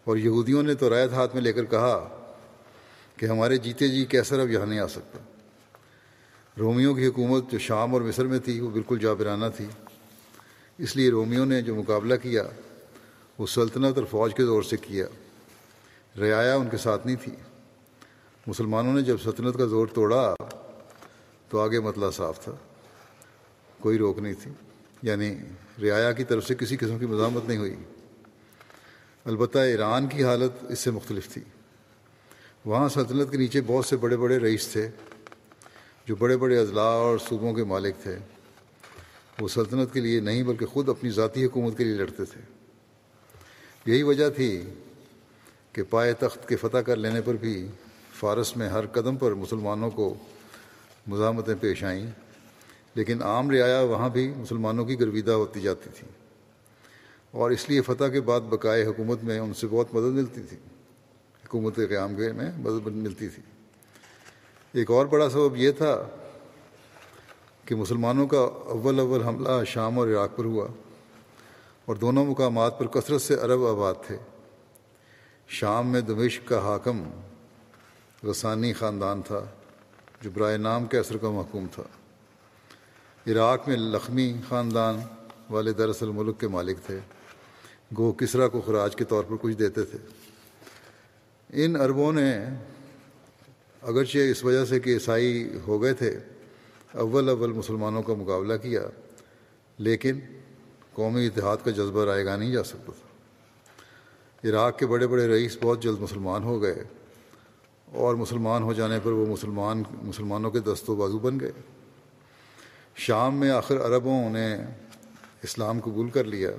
اور 0.05 0.17
یہودیوں 0.17 0.63
نے 0.63 0.75
تو 0.75 0.91
رایت 0.91 1.13
ہاتھ 1.13 1.35
میں 1.35 1.43
لے 1.43 1.53
کر 1.53 1.65
کہا 1.65 2.27
کہ 3.17 3.27
ہمارے 3.27 3.57
جیتے 3.57 3.89
جی 3.89 4.05
کیسر 4.05 4.39
اب 4.39 4.51
یہاں 4.51 4.67
نہیں 4.67 4.81
آ 4.81 4.87
سکتا۔ 4.87 5.19
رومیوں 6.59 6.95
کی 6.95 7.07
حکومت 7.07 7.45
جو 7.51 7.59
شام 7.59 7.95
اور 7.95 8.03
مصر 8.03 8.27
میں 8.27 8.39
تھی، 8.39 8.61
وہ 8.61 8.71
بالکل 8.71 8.99
جابرانہ 8.99 9.47
تھی۔ 9.57 9.67
اس 10.79 10.97
لیے 10.97 11.11
رومیوں 11.11 11.47
نے 11.47 11.63
جو 11.63 11.75
مقابلہ 11.75 12.15
کیا 12.23 12.43
وہ 13.39 13.47
سلطنت 13.47 13.99
اور 13.99 14.07
فوج 14.07 14.35
کے 14.35 14.45
دور 14.45 14.63
سے 14.63 14.77
کیا۔ 14.77 15.07
رعایا 16.21 16.55
ان 16.55 16.69
کے 16.69 16.77
ساتھ 16.77 17.07
نہیں 17.07 17.17
تھی۔ 17.23 17.33
مسلمانوں 18.47 18.95
نے 18.95 19.03
جب 19.03 19.17
سلطنت 19.25 19.59
کا 19.59 19.65
زور 19.65 19.87
توڑا 19.87 20.35
تو 21.49 21.61
آگے 21.61 21.81
مطلع 21.81 22.11
صاف 22.11 22.45
تھا۔ 22.45 22.53
کوئی 23.81 23.99
روک 23.99 24.19
نہیں 24.19 24.35
تھی۔ 24.43 24.51
یعنی 25.03 25.35
رعایا 25.83 26.13
کی 26.13 26.25
طرف 26.25 26.47
سے 26.47 26.55
کسی 26.55 26.77
قسم 26.77 26.99
کی 26.99 27.07
مزاحمت 27.07 27.45
نہیں 27.45 27.59
ہوئی۔ 27.59 27.77
البتہ 29.25 29.59
ایران 29.59 30.07
کی 30.07 30.25
حالت 30.25 30.65
اس 30.69 30.79
سے 30.79 30.91
مختلف 30.91 31.29
تھی۔ 31.29 31.43
وہاں 32.65 32.89
سلطنت 32.89 33.31
کے 33.31 33.37
نیچے 33.37 33.61
بہت 33.67 33.87
سے 33.87 33.97
بڑے 33.97 34.17
بڑے 34.17 34.39
رئیس 34.39 34.69
تھے۔ 34.69 34.89
جو 36.07 36.17
بڑے 36.17 36.37
بڑے 36.37 36.59
اضلاع 36.59 36.85
اور 36.85 37.19
صوبوں 37.19 37.55
کے 37.55 37.65
مالک 37.65 37.95
تھے۔ 38.03 38.19
وہ 39.41 39.49
سلطنت 39.49 39.93
کے 39.93 40.01
لیے 40.01 40.21
نہیں 40.21 40.43
بلکہ 40.43 40.67
خود 40.67 40.89
اپنی 40.89 41.11
ذاتی 41.11 41.45
حکومت 41.45 41.79
کے 41.79 41.85
لیے 41.85 41.95
لڑتے 41.95 42.25
تھے۔ 42.25 42.58
یہی 43.89 44.03
وجہ 44.03 44.31
تھی 44.31 44.65
کہ 45.73 45.83
پائے 45.91 46.13
تخت 46.13 46.49
کے 46.49 46.57
فتح 46.57 46.79
کر 46.79 46.97
لینے 46.97 47.21
پر 47.21 47.35
بھی 47.35 47.67
فارس 48.19 48.57
میں 48.57 48.69
ہر 48.69 48.87
قدم 48.87 49.17
پر 49.17 49.35
مسلمانوں 49.35 49.91
کو 49.91 50.15
مزاحمتیں 51.07 51.55
پیش 51.61 51.85
آئیں، 51.85 52.07
لیکن 52.95 53.23
عام 53.23 53.51
رعایا 53.51 53.81
وہاں 53.81 54.09
بھی 54.09 54.33
مسلمانوں 54.37 54.85
کی 54.85 55.01
گرویدہ 55.01 55.31
ہوتی 55.31 55.61
جاتی 55.61 55.91
تھی۔ 55.95 56.09
اور 57.31 57.51
اس 57.51 57.71
لیے 57.71 57.81
فتح 57.81 58.05
کے 58.05 58.21
بعد 58.21 58.41
بقائے 58.41 58.85
حکومت 58.85 59.25
میں 59.25 59.39
ان 59.39 59.55
سے 59.55 59.67
بہت 59.71 59.95
مدد 59.95 60.15
ملتی 60.15 60.41
تھی۔ 60.43 60.57
حکومت 61.45 61.77
قیام 61.77 62.17
کے 62.17 62.33
میں 62.33 62.53
مدد 62.59 62.87
ملتی 62.87 63.29
تھی۔ 63.29 63.43
ایک 64.73 64.91
اور 64.91 65.07
بڑا 65.07 65.31
سبب 65.31 65.57
یہ 65.57 65.71
تھا 65.71 66.09
کہ 67.65 67.75
مسلمانوں 67.75 68.27
کا 68.27 68.41
اول 68.65 68.99
اول 68.99 69.23
حملہ 69.23 69.65
شام 69.67 69.99
اور 69.99 70.09
عراق 70.09 70.37
پر 70.37 70.45
ہوا۔ 70.45 70.67
اور 71.89 71.97
دونوں 71.97 72.27
مقامات 72.27 72.79
پر 72.79 72.87
کثرت 72.87 73.23
سے 73.23 73.35
عرب 73.35 73.67
آباد 73.67 73.95
تھے۔ 74.07 74.17
شام 75.49 75.93
میں 75.93 76.01
دمشق 76.01 76.49
کا 76.49 76.59
حاکم 76.59 77.11
رسانی 78.31 78.73
خاندان 78.73 79.23
تھا، 79.23 79.45
جو 80.23 80.31
برائے 80.35 80.57
نام 80.57 80.87
کے 80.87 80.99
اثر 80.99 81.17
کا 81.17 81.31
محکوم 81.31 81.67
تھا۔ 81.73 81.83
عراق 83.27 83.69
میں 83.69 83.77
لخمی 83.77 84.35
خاندان 84.49 85.01
والے 85.51 85.73
دراصل 85.73 86.07
ملک 86.07 86.41
کے 86.41 86.49
مالک 86.49 86.77
تھے۔ 86.87 86.99
گو 87.99 88.13
کسرا 88.13 88.49
کو 88.49 88.61
خراج 88.61 88.97
کے 88.97 89.05
طور 89.05 89.25
پر 89.25 89.37
کچھ 89.41 89.57
دیتے 89.57 89.83
تھے۔ 89.83 89.99
ان 91.65 91.77
عربوں 91.77 92.13
نے 92.13 92.45
اگرچہ 93.83 94.19
اس 94.19 94.45
وجہ 94.45 94.65
سے 94.65 94.81
کہ 94.81 94.91
عیسائی 94.91 95.59
ہو 95.67 95.83
گئے 95.83 95.95
تھے، 95.95 96.19
اول 96.93 97.29
اول 97.29 97.53
مسلمانوں 97.53 98.03
کا 98.03 98.15
مقابلہ 98.15 98.57
کیا، 98.63 98.83
لیکن 99.79 100.21
قومی 100.99 101.27
اتحاد 101.27 101.57
کا 101.65 101.71
جذبہ 101.71 102.05
رائے 102.05 102.25
گا 102.25 102.37
نہیں 102.37 102.53
جا 102.53 102.65
سکتا 102.65 102.93
تھا۔ 102.93 104.49
عراق 104.49 104.79
کے 104.79 104.87
بڑے 104.87 105.07
بڑے 105.07 105.29
رئیس 105.29 105.59
بہت 105.63 105.83
جلد 105.83 106.01
مسلمان 106.01 106.45
ہو 106.45 106.63
گئے 106.63 106.83
اور 107.93 108.15
مسلمان 108.15 108.63
ہو 108.63 108.73
جانے 108.73 108.99
پر 109.03 109.13
وہ 109.13 109.27
مسلمان، 109.27 109.83
مسلمانوں 110.03 110.51
کے 110.51 110.61
دست 110.61 110.91
و 110.91 110.95
بازو 110.95 111.19
بن 111.19 111.41
گئے۔ 111.41 111.53
شام 112.97 113.35
میں 113.35 113.51
آخر 113.51 113.81
عربوں 113.87 114.31
نے 114.31 114.57
اسلام 115.43 115.81
قبول 115.81 116.11
کر 116.11 116.25
لیا 116.25 116.51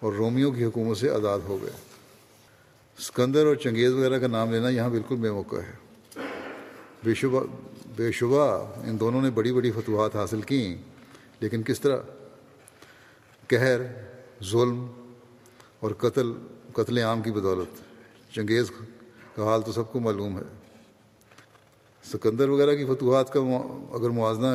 اور 0.00 0.12
رومیوں 0.12 0.50
کی 0.50 0.64
حکومت 0.64 0.96
سے 0.96 1.10
آزاد 1.10 1.38
ہو 1.48 1.58
گئے۔ 1.62 1.70
سکندر 2.98 3.46
اور 3.46 3.54
چنگیز 3.54 3.92
وغیرہ 3.92 4.18
کا 4.18 4.26
نام 4.26 4.52
لینا 4.52 4.68
یہاں 4.68 4.88
بالکل 4.88 5.16
بے 5.16 5.30
موقع 5.30 5.56
ہے۔ 5.56 5.74
بے 7.04 7.14
شبہ 7.14 7.40
بے 7.96 8.12
شبہ 8.12 8.44
ان 8.84 9.00
دونوں 9.00 9.22
نے 9.22 9.30
بڑی 9.30 9.52
بڑی 9.52 9.70
فتوحات 9.70 10.16
حاصل 10.16 10.40
کیں، 10.40 10.74
لیکن 11.40 11.62
کس 11.62 11.80
طرح؟ 11.80 11.96
قہر، 13.52 13.80
ظلم 14.44 14.86
اور 15.80 15.90
قتل 15.90 16.32
قتل 16.72 16.98
عام 16.98 17.22
کی 17.22 17.30
بدولت۔ 17.30 17.80
چنگیز 18.34 18.70
کا 19.34 19.44
حال 19.44 19.62
تو 19.62 19.72
سب 19.72 19.92
کو 19.92 20.00
معلوم 20.00 20.38
ہے۔ 20.38 20.42
سکندر 22.12 22.48
وغیرہ 22.48 22.74
کی 22.74 22.84
فتوحات 22.84 23.32
کا 23.32 23.40
اگر 23.92 24.10
موازنہ 24.10 24.46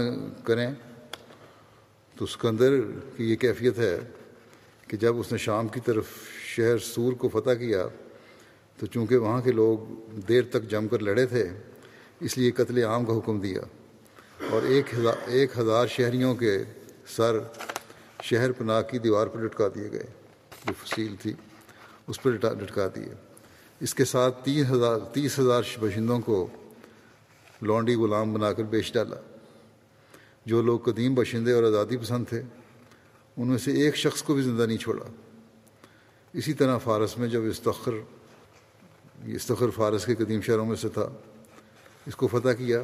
کریں 0.44 0.72
تو 2.16 2.26
سکندر 2.26 2.74
کی 3.16 3.32
یہ 3.32 3.36
کیفیت 3.36 3.80
ہے 3.80 4.00
کہ 4.88 4.98
جب 4.98 5.20
اس 5.20 5.32
نے 5.32 5.38
شام 5.38 5.68
کی 5.68 5.80
طرف 5.86 6.06
شہر 6.56 6.78
سور 6.78 7.14
کو 7.14 7.30
فتح 7.30 7.54
کیا 7.54 7.88
تو 8.80 8.86
چونکہ 8.86 9.18
وہاں 9.18 9.42
کے 9.42 9.52
لوگ 9.52 9.78
دیر 10.28 10.42
تک 10.52 10.70
جم 10.70 10.88
کر 10.88 11.00
لڑے 11.00 11.26
تھے، 11.26 11.50
اس 12.20 12.38
لیے 12.38 12.52
قتل 12.52 12.84
عام 12.84 13.06
کا 13.06 13.18
حکم 13.18 13.40
دیا۔ 13.40 13.62
اور 14.52 14.62
ایک 14.62 14.86
ہزار 14.94 15.14
ایک 15.26 15.58
ہزار 15.58 15.88
شہریوں 15.88 16.36
کے 16.36 16.64
سر 17.08 17.38
شہر 18.24 18.52
پناہ 18.52 18.82
کی 18.82 19.00
دیوار 19.00 19.28
پر 19.28 19.40
لٹکا 19.40 19.68
دیے 19.76 19.92
گئے۔ 19.92 20.06
جو 20.66 20.74
فصیل 20.84 21.16
تھی، 21.22 21.34
اس 22.08 22.24
پر 22.24 22.32
لٹکا 22.32 22.88
دیے۔ 22.96 23.14
اس 23.80 23.94
کے 23.94 24.06
ساتھ 24.06 24.46
تین 24.46 24.66
ہزار 24.66 25.00
تیس 25.14 25.40
ہزار 25.40 25.62
باشندوں 25.80 26.20
کو 26.20 26.48
لونڈی 27.62 27.96
غلام 27.96 28.34
بنا 28.34 28.54
کر 28.54 28.64
بیچ 28.64 28.94
ڈالا۔ 28.94 29.16
جو 30.46 30.62
لوگ 30.62 30.80
قدیم 30.80 31.16
باشندے 31.16 31.52
اور 31.52 31.64
آزادی 31.64 31.98
پسند 31.98 32.26
تھے، 32.30 32.42
ان 33.38 33.48
میں 33.48 33.58
سے 33.58 33.72
ایک 33.72 33.96
شخص 33.96 34.24
کو 34.24 34.34
بھی 34.34 34.42
زندہ 34.42 34.64
نہیں 34.64 34.78
چھوڑا۔ 34.78 35.06
اسی 36.34 36.54
طرح 36.54 36.78
فارس 36.78 37.18
میں 37.18 37.28
جب 37.28 37.42
استخر 37.44 37.92
استخر 39.26 39.70
فارس 39.70 40.06
کے 40.06 40.16
قدیم 40.16 40.42
شہروں 40.42 40.66
میں 40.66 40.76
سے 40.76 40.90
تھا، 40.90 41.10
اس 42.06 42.16
کو 42.16 42.28
فتح 42.28 42.50
کیا 42.50 42.82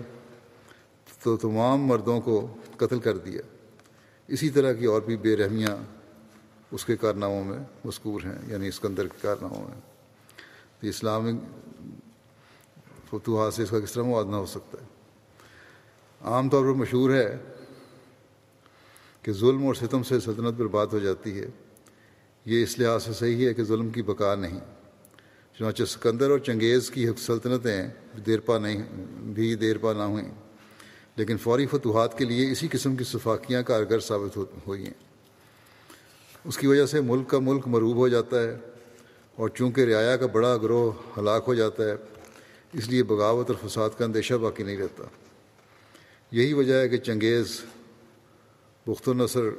تو 1.24 1.38
تمام 1.38 1.86
مردوں 1.86 2.22
کو 2.22 2.56
قتل 2.78 3.00
کر 3.00 3.18
دیا۔ 3.18 3.42
اسی 4.28 4.50
طرح 4.50 4.74
کی 4.74 4.86
اور 4.86 5.02
بھی 5.02 5.18
بے 5.18 5.38
رحمیاں 5.38 5.78
اس 6.72 6.86
کے 6.86 6.98
کارناموں 6.98 7.44
میں 7.44 7.60
مذکور 7.86 8.22
ہیں 8.22 8.38
یعنی 8.48 8.68
اسکندر 8.68 9.08
کے 9.08 9.18
کارناموں 9.22 9.68
میں۔ 9.70 9.82
تو 10.80 10.88
اسلامک 10.88 11.42
فتوحات 13.10 13.54
سے 13.54 13.64
اس 13.64 13.70
کا 13.70 13.80
کس 13.80 13.92
طرح 13.92 14.04
موازنہ 14.04 14.36
ہو 14.36 14.46
سکتا 14.46 14.78
ہے؟ 14.82 14.88
عام 16.22 16.50
طور 16.50 16.62
پر 16.62 16.74
مشہور 16.74 17.10
ہے 17.10 17.38
کہ 19.22 19.34
ظلم 19.34 19.66
اور 19.66 19.74
ستم 19.74 20.04
سے 20.04 20.20
سلطنت 20.20 20.58
پر 20.58 20.68
بات 20.68 20.94
ہو 20.94 21.00
جاتی 21.00 21.40
ہے۔ 21.40 21.48
یہ 22.46 22.64
اس 22.64 22.80
لحاظ 22.80 23.04
سے 23.04 23.14
صحیح 23.14 23.48
ہے 23.48 23.54
کہ 23.54 23.64
ظلم 23.64 23.90
کی 23.90 24.02
بقا 24.02 24.36
نہیں، 24.36 24.60
چنانچہ 25.58 25.84
سکندر 25.84 26.30
اور 26.30 26.40
چنگیز 26.40 26.92
کی 26.92 27.08
سلطنتیں 27.18 27.88
دیر 28.26 28.40
پا 28.40 28.58
نہیں، 28.58 28.84
بھی 29.20 29.56
دیر 29.56 29.78
پا 29.78 29.94
نہ 29.94 30.02
ہوئیں۔ 30.02 30.32
لیکن 31.16 31.38
فوری 31.38 31.66
فتوحات 31.66 32.18
کے 32.18 32.26
لیے 32.26 32.52
اسی 32.52 32.68
قسم 32.68 32.96
کی 32.96 33.04
صفاقیاں 33.04 33.64
کارگر 33.64 34.00
ثابت 34.00 34.38
ہوئی 34.68 34.84
ہیں۔ 34.84 34.94
اس 36.46 36.58
کی 36.58 36.68
وجہ 36.68 36.86
سے 36.86 37.02
ملک 37.02 37.30
کا 37.30 37.40
ملک 37.40 37.68
مروب 37.68 37.96
ہو 37.96 38.08
جاتا 38.08 38.44
ہے 38.44 38.58
اور 39.36 39.50
چونکہ 39.50 39.82
رعایا 39.82 40.18
کا 40.18 40.26
بڑا 40.26 40.58
گروہ 40.58 40.92
ہلاک 41.18 41.44
ہو 41.48 41.54
جاتا 41.54 41.84
ہے، 41.84 41.96
اس 42.74 42.88
لیے 42.88 43.04
بغاوت 43.04 43.50
اور 43.50 43.70
فساد 43.70 43.90
کا 43.98 44.06
اندیشہ 44.06 44.34
باقی 44.34 44.64
نہیں 44.64 44.78
رہتا۔ 44.78 45.04
یہی 46.32 46.54
وجہ 46.54 46.74
ہے 46.74 46.90
کہ 46.90 46.98
چنگیز 46.98 47.62
بخت 48.88 49.10
النصر 49.10 49.50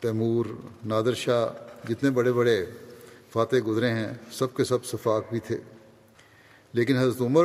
تیمور، 0.00 0.44
نادر 0.84 1.14
شاہ 1.14 1.48
جتنے 1.88 2.10
بڑے 2.10 2.32
بڑے 2.32 2.66
فاتح 3.32 3.56
گزرے 3.66 3.90
ہیں، 3.90 4.12
سب 4.32 4.54
کے 4.54 4.64
سب 4.64 4.84
صفاق 4.84 5.30
بھی 5.30 5.40
تھے۔ 5.40 5.56
لیکن 6.72 6.96
حضرت 6.96 7.20
عمر 7.20 7.44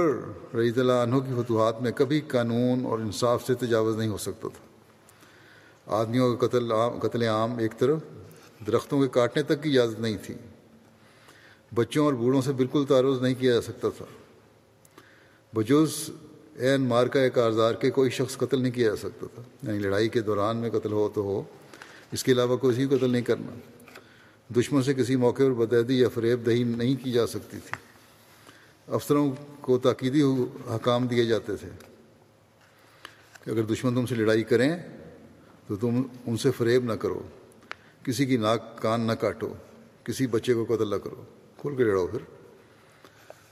رضی 0.55 0.79
اللہ 0.79 0.91
عنہ 0.91 1.15
کی 1.15 1.33
فتوحات 1.43 1.81
میں 1.81 1.91
کبھی 1.91 2.21
قانون 2.21 2.85
اور 2.85 2.99
انصاف 2.99 3.47
سے 3.47 3.53
تجاوز 3.53 3.95
نہیں 3.95 4.09
ہو 4.09 4.17
سکتا 4.17 4.47
تھا۔ 4.47 4.73
آدمیوں 5.95 6.35
کا 6.35 6.47
قتل 6.47 6.71
عام 6.71 6.99
قتل 6.99 7.21
عام 7.21 7.57
ایک 7.57 7.71
طرف، 7.77 7.99
درختوں 8.67 9.01
کے 9.01 9.07
کاٹنے 9.07 9.43
تک 9.43 9.63
کی 9.63 9.69
اجازت 9.69 9.99
نہیں 9.99 10.17
تھی۔ 10.23 10.33
بچوں 11.75 12.05
اور 12.05 12.13
بوڑھوں 12.13 12.41
سے 12.41 12.51
بالکل 12.51 12.85
تعارض 12.87 13.21
نہیں 13.21 13.33
کیا 13.33 13.53
جا 13.53 13.61
سکتا 13.61 13.89
تھا۔ 13.97 14.05
بجوز 15.55 16.09
عین 16.59 16.81
مار 16.81 17.07
کا 17.07 17.19
ایک 17.19 17.37
آزار 17.37 17.73
کے 17.73 17.91
کوئی 17.91 18.09
شخص 18.09 18.37
قتل 18.37 18.61
نہیں 18.61 18.71
کیا 18.71 18.89
جا 18.89 18.95
سکتا 18.95 19.25
تھا۔ 19.35 19.41
یعنی 19.63 19.79
لڑائی 19.79 20.09
کے 20.09 20.21
دوران 20.21 20.57
میں 20.57 20.69
قتل 20.69 20.91
ہو 20.91 21.09
تو 21.13 21.21
ہو، 21.21 21.43
اس 22.11 22.23
کے 22.23 22.31
علاوہ 22.31 22.57
کوئی 22.57 22.87
قتل 22.87 23.09
نہیں 23.09 23.21
کرنا۔ 23.21 23.55
دشمن 24.59 24.83
سے 24.83 24.93
کسی 24.93 25.15
موقع 25.15 25.43
پر 25.43 25.53
بدعدی 25.53 25.99
یا 25.99 26.09
فریب 26.09 26.45
دہی 26.45 26.63
نہیں 26.63 26.95
کی 27.03 27.11
جا 27.11 27.27
سکتی 27.27 27.57
تھی۔ 27.57 27.92
افسروں 28.87 29.31
کو 29.61 29.77
تاکیدی 29.77 30.21
حکام 30.75 31.07
دیے 31.07 31.25
جاتے 31.25 31.55
تھے 31.55 31.69
کہ 33.43 33.49
اگر 33.49 33.61
دشمن 33.61 33.95
تم 33.95 34.05
سے 34.05 34.15
لڑائی 34.15 34.43
کریں 34.43 34.77
تو 35.67 35.75
تم 35.75 36.01
ان 36.25 36.37
سے 36.37 36.51
فریب 36.51 36.83
نہ 36.83 36.93
کرو، 36.93 37.21
کسی 38.03 38.25
کی 38.25 38.37
ناک 38.37 38.81
کان 38.81 39.01
نہ 39.01 39.11
کاٹو، 39.11 39.53
کسی 40.03 40.27
بچے 40.27 40.53
کو 40.53 40.75
قتل 40.75 40.89
نہ 40.89 40.95
کرو۔ 40.95 41.23
کھل 41.57 41.75
کے 41.75 41.83
لڑاؤ 41.83 42.07
پھر۔ 42.07 42.19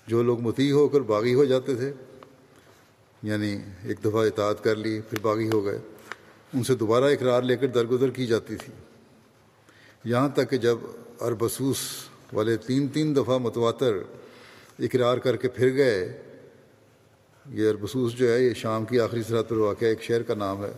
جو 0.08 0.24
لوگ 0.24 0.39
متی 0.39 0.72
ہو 0.72 0.88
کر 0.88 1.02
باغی 1.02 1.34
ہو 1.34 1.46
جاتے 1.46 1.76
تھے 1.76 1.94
یعنی 3.24 3.58
ایک 3.84 4.00
دفعہ 4.06 4.26
اطاعت 4.28 4.63
کر 4.63 4.76
لی، 4.76 5.02
پھر 5.02 5.20
باغی 5.20 5.50
ہو 5.54 5.65
گئے، 5.65 5.80
ان 6.54 6.63
سے 6.63 6.76
دوبارہ 6.76 7.04
اقرار 7.04 7.41
لے 7.41 7.58
کر 7.58 7.67
درگزر 7.67 8.10
کی 8.10 8.28
جاتی 8.28 8.56
تھی۔ 8.56 8.74
یہاں 10.04 10.30
تک 10.30 10.50
کہ 10.50 10.58
جب 10.58 10.78
اربسوس 11.22 11.78
والے 12.34 12.58
تین 12.58 12.88
تین 12.88 13.15
دفعہ 13.15 13.38
متواتر 13.38 13.94
اقرار 14.82 15.17
کر 15.17 15.36
کے 15.36 15.48
پھر 15.48 15.76
گئے۔ 15.76 16.22
یہ 17.50 17.70
اربسوس 17.70 18.13
جو 18.13 18.32
ہے، 18.34 18.41
یہ 18.41 18.54
شام 18.54 18.86
کی 18.86 19.00
آخری 19.00 19.24
سرحد 19.28 19.50
پر 19.50 19.58
واقع 19.58 19.86
ایک 19.86 20.04
شہر 20.04 20.24
کا 20.24 20.34
نام 20.34 20.63
ہے، 20.63 20.72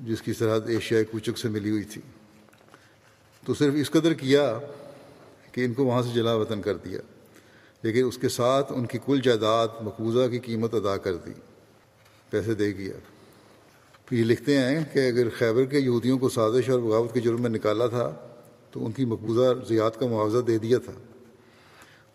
جس 0.00 0.22
کی 0.22 0.32
سرحد 0.32 0.68
ایشیا 0.68 1.02
کوچک 1.02 1.38
سے 1.38 1.48
ملی 1.48 1.70
ہوئی 1.70 1.84
تھی۔ 1.84 2.00
تو 3.42 3.54
صرف 3.54 3.74
اس 3.76 3.90
قدر 3.90 4.12
کیا 4.12 4.58
کہ 5.52 5.64
ان 5.64 5.74
کو 5.74 5.84
وہاں 5.84 6.02
سے 6.02 6.08
جلا 6.14 6.34
وطن 6.34 6.62
کر 6.62 6.76
دیا، 6.76 7.00
لیکن 7.82 8.04
اس 8.04 8.18
کے 8.18 8.28
ساتھ 8.28 8.72
ان 8.72 8.86
کی 8.86 8.98
کل 9.06 9.20
جائیداد 9.20 9.68
مقبوضہ 9.80 10.28
کی 10.28 10.38
قیمت 10.38 10.74
ادا 10.74 10.96
کر 10.96 11.16
دی، 11.16 11.32
پیسے 12.30 12.54
دے 12.54 12.76
گیا۔ 12.76 12.98
یہ 14.10 14.24
لکھتے 14.24 14.58
ہیں 14.58 14.80
کہ 14.92 15.08
اگر 15.08 15.28
خیبر 15.38 15.64
کے 15.64 15.78
یہودیوں 15.78 16.18
کو 16.18 16.28
سازش 16.28 16.68
اور 16.70 16.80
بغاوت 16.80 17.14
کے 17.14 17.20
جرم 17.20 17.42
میں 17.42 17.50
نکالا 17.50 17.86
تھا، 17.86 18.14
تو 18.70 18.86
ان 18.86 18.92
کی 18.92 19.04
مقبوضہ 19.04 19.52
زیاد 19.68 19.90
کا 19.98 20.06
معاوضہ 20.06 20.38
دے 20.38 20.58
دیا 20.58 20.78
تھا۔ 20.78 20.92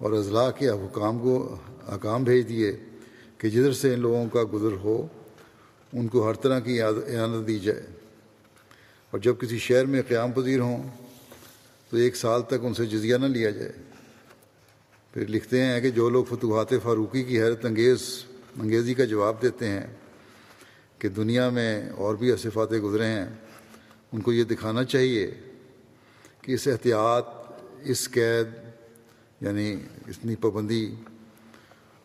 اور 0.02 0.12
اضلاع 0.12 0.52
کے 0.52 0.70
حکام 0.70 1.20
کو 1.20 1.58
حکام 1.96 2.24
بھیج 2.24 2.50
دیے 2.50 2.76
کہ 3.38 3.50
جدھر 3.50 3.74
سے 3.74 3.94
ان 3.94 4.00
لوگوں 4.00 4.30
کا 4.30 4.40
گزر 4.54 4.72
ہو، 4.72 5.08
ان 5.94 6.08
کو 6.08 6.28
ہر 6.28 6.34
طرح 6.34 6.60
کی 6.60 6.82
اعانت 6.82 7.48
دی 7.48 7.60
جائے۔ 7.60 7.82
اور 9.12 9.20
جب 9.20 9.36
کسی 9.40 9.58
شہر 9.58 9.86
میں 9.86 10.02
قیام 10.08 10.32
پذیر 10.32 10.60
ہوں، 10.60 10.90
تو 11.90 11.98
ایک 11.98 12.16
سال 12.16 12.42
تک 12.42 12.54
ان 12.62 12.74
سے 12.74 12.86
جزیہ 12.86 13.16
نہ 13.16 13.26
لیا 13.26 13.50
جائے۔ 13.50 13.72
پھر 15.14 15.28
لکھتے 15.28 15.62
ہیں 15.62 15.82
کہ 15.82 15.90
جو 15.90 16.10
لوگ 16.10 16.26
فتوحات 16.26 16.70
فاروقی 16.70 17.24
کی 17.24 17.42
حیرت 17.42 17.66
انگیز 17.66 18.24
انگیزی 18.62 18.94
کا 18.94 19.06
جواب 19.06 19.42
دیتے 19.42 19.68
ہیں 19.68 19.88
کہ 21.00 21.10
دنیا 21.10 21.50
میں 21.50 21.90
اور 21.90 22.16
بھی 22.16 22.32
اصفاتیں 22.32 22.80
گزرے 22.80 23.06
ہیں، 23.06 23.26
ان 24.12 24.22
کو 24.22 24.34
یہ 24.34 24.44
دکھانا 24.44 24.84
چاہیے 24.84 25.32
کہ 26.42 26.52
اس 26.52 26.68
احتیاط، 26.68 27.26
اس 27.84 28.10
قید 28.10 28.61
یعنی 29.42 29.76
اتنی 30.08 30.36
پابندی 30.36 30.96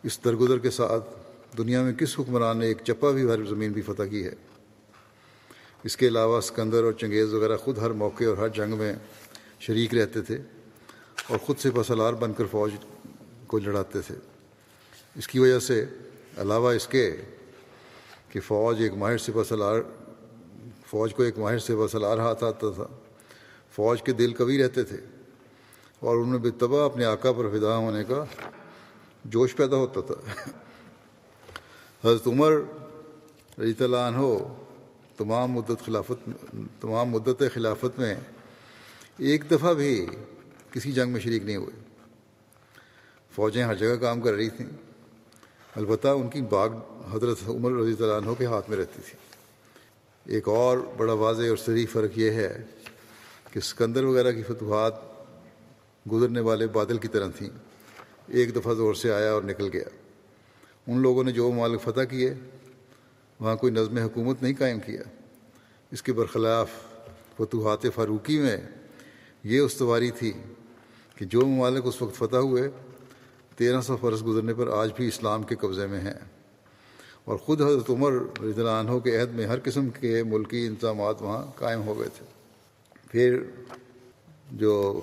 اس 0.03 0.23
درگزر 0.25 0.59
کے 0.59 0.69
ساتھ 0.69 1.09
دنیا 1.57 1.81
میں 1.81 1.93
کس 1.93 2.19
حکمران 2.19 2.57
نے 2.57 2.65
ایک 2.65 2.77
چپا 2.83 3.11
بھی 3.11 3.29
ہر 3.29 3.45
زمین 3.45 3.71
بھی 3.71 3.81
فتح 3.81 4.03
کی 4.03 4.23
ہے؟ 4.25 4.33
اس 5.83 5.97
کے 5.97 6.07
علاوہ 6.07 6.41
سکندر 6.41 6.83
اور 6.83 6.91
چنگیز 6.91 7.33
وغیرہ 7.33 7.57
خود 7.57 7.77
ہر 7.77 7.89
موقع 7.89 8.23
اور 8.23 8.37
ہر 8.37 8.47
جنگ 8.47 8.77
میں 8.77 8.93
شریک 9.59 9.93
رہتے 9.93 10.21
تھے 10.21 10.37
اور 11.27 11.37
خود 11.37 11.57
سے 11.57 11.71
پسلار 11.71 12.13
بن 12.13 12.33
کر 12.33 12.45
فوج 12.51 12.71
کو 13.47 13.59
لڑاتے 13.59 14.01
تھے۔ 14.01 14.15
اس 15.15 15.27
کی 15.27 15.39
وجہ 15.39 15.59
سے 15.59 15.85
علاوہ 16.37 16.73
اس 16.73 16.87
کے 16.87 17.15
کہ 18.29 18.39
فوج 18.39 18.81
ایک 18.81 18.93
ماہر 18.93 19.17
سے 19.17 19.31
سلار 19.49 19.81
فوج 20.85 21.13
کو 21.13 21.23
ایک 21.23 21.39
ماہر 21.39 21.59
سے 21.59 21.73
سلار 21.91 22.17
ہاتھ 22.17 22.43
آتا 22.43 22.69
تھا، 22.69 22.87
فوج 23.71 24.01
کے 24.01 24.11
دل 24.11 24.33
کبھی 24.33 24.63
رہتے 24.63 24.83
تھے۔ 24.83 24.97
اور 25.99 26.17
ان 26.17 26.29
میں 26.29 26.39
بے 26.39 26.51
تباہ 26.51 26.85
اپنے 26.85 27.05
آقا 27.05 27.31
پر 27.31 27.49
فدا 27.49 27.77
ہونے 27.77 28.03
کا 28.03 28.23
جوش 29.25 29.55
پیدا 29.55 29.75
ہوتا 29.75 30.01
تھا۔ 30.01 30.41
حضرت 32.03 32.27
عمر 32.27 32.51
رضی 33.59 33.83
اللہ 33.83 33.97
عنہ 33.97 34.37
تمام 35.17 35.51
مدت 35.51 35.85
خلافت 35.85 36.29
تمام 36.81 37.09
مدت 37.09 37.43
خلافت 37.53 37.99
میں 37.99 38.15
ایک 39.17 39.51
دفعہ 39.51 39.73
بھی 39.73 40.05
کسی 40.71 40.91
جنگ 40.91 41.11
میں 41.11 41.21
شریک 41.21 41.43
نہیں 41.43 41.55
ہوئے۔ 41.55 41.79
فوجیں 43.35 43.63
ہر 43.63 43.75
جگہ 43.75 43.95
کام 43.95 44.21
کر 44.21 44.33
رہی 44.33 44.49
تھیں۔ 44.49 44.67
البتہ 45.75 46.07
ان 46.07 46.29
کی 46.29 46.41
باغ 46.41 46.69
حضرت 47.11 47.37
عمر 47.47 47.71
رضی 47.71 48.03
اللہ 48.03 48.13
عنہ 48.13 48.33
کے 48.37 48.45
ہاتھ 48.45 48.69
میں 48.69 48.77
رہتی 48.77 49.01
تھی۔ 49.09 49.17
ایک 50.33 50.47
اور 50.47 50.77
بڑا 50.97 51.13
واضح 51.13 51.49
اور 51.49 51.57
صحیح 51.57 51.85
فرق 51.91 52.17
یہ 52.17 52.31
ہے 52.31 52.63
کہ 53.51 53.59
سکندر 53.59 54.03
وغیرہ 54.03 54.31
کی 54.31 54.43
فتوحات 54.43 54.93
گزرنے 56.11 56.39
والے 56.39 56.67
بادل 56.67 56.97
کی 56.97 57.07
طرح 57.07 57.27
تھیں۔ 57.37 57.49
ایک 58.27 58.55
دفعہ 58.55 58.73
زور 58.73 58.93
سے 58.93 59.13
آیا 59.13 59.31
اور 59.31 59.43
نکل 59.43 59.69
گیا۔ 59.73 59.83
ان 60.87 61.01
لوگوں 61.01 61.23
نے 61.23 61.31
جو 61.31 61.51
ممالک 61.51 61.81
فتح 61.81 62.01
کیے، 62.01 62.33
وہاں 63.39 63.55
کوئی 63.55 63.73
نظم 63.73 63.97
حکومت 63.97 64.43
نہیں 64.43 64.53
قائم 64.59 64.79
کیا۔ 64.79 65.01
اس 65.91 66.03
کے 66.03 66.13
برخلاف 66.13 66.71
فتوحات 67.37 67.79
فاروقی 67.95 68.39
میں 68.39 68.57
یہ 69.43 69.59
استواری 69.59 70.11
تھی 70.11 70.31
کہ 71.15 71.25
جو 71.25 71.45
ممالک 71.45 71.81
اس 71.85 72.01
وقت 72.01 72.15
فتح 72.15 72.37
ہوئے، 72.37 72.69
تیرہ 73.55 73.81
سو 73.81 73.97
فرس 74.01 74.25
گزرنے 74.25 74.53
پر 74.53 74.67
آج 74.67 74.91
بھی 74.95 75.07
اسلام 75.07 75.43
کے 75.43 75.55
قبضے 75.55 75.87
میں 75.87 75.99
ہیں۔ 75.99 76.13
اور 77.25 77.37
خود 77.37 77.61
حضرت 77.61 77.89
عمر 77.89 78.13
رضی 78.13 78.59
اللہ 78.59 78.69
عنہ 78.69 78.99
کے 78.99 79.17
عہد 79.17 79.31
میں 79.33 79.45
ہر 79.45 79.59
قسم 79.63 79.89
کے 79.89 80.23
ملکی 80.23 80.67
انتظامات 80.67 81.21
وہاں 81.21 81.45
قائم 81.55 81.81
ہو 81.87 81.99
گئے 81.99 82.09
تھے۔ 82.17 82.25
پھر 83.11 83.43
جو 84.51 85.01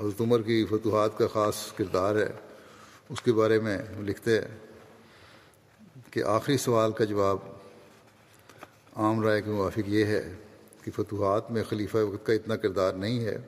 حضرت 0.00 0.20
عمر 0.20 0.42
کی 0.42 0.64
فتوحات 0.70 1.18
کا 1.18 1.26
خاص 1.26 1.72
کردار 1.72 2.16
ہے۔ 2.16 2.28
اس 3.08 3.22
کے 3.22 3.32
بارے 3.32 3.60
میں 3.60 3.78
لکھتے 4.00 4.40
ہیں 4.40 4.58
کہ 6.10 6.22
آخری 6.22 6.56
سوال 6.56 6.92
کا 6.92 7.04
جواب 7.04 7.38
عام 8.96 9.22
رائے 9.22 9.42
کے 9.42 9.50
موافق 9.50 9.88
یہ 9.88 10.04
ہے 10.04 10.34
کہ 10.82 10.90
فتوحات 10.90 11.50
میں 11.50 11.62
خلیفہ 11.68 11.96
وقت 11.96 12.26
کا 12.26 12.32
اتنا 12.32 12.56
کردار 12.56 12.92
نہیں 12.92 13.20
ہے، 13.20 13.38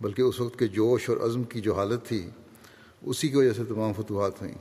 بلکہ 0.00 0.22
اس 0.22 0.40
وقت 0.40 0.58
کے 0.58 0.68
جوش 0.68 1.08
اور 1.08 1.16
عزم 1.16 1.42
کی 1.42 1.60
جو 1.60 1.74
حالت 1.74 2.04
تھی، 2.04 2.30
اسی 3.02 3.28
کی 3.28 3.36
وجہ 3.36 3.52
سے 3.52 3.64
تمام 3.64 3.92
فتوحات 3.92 4.42
ہوئیں۔ 4.42 4.54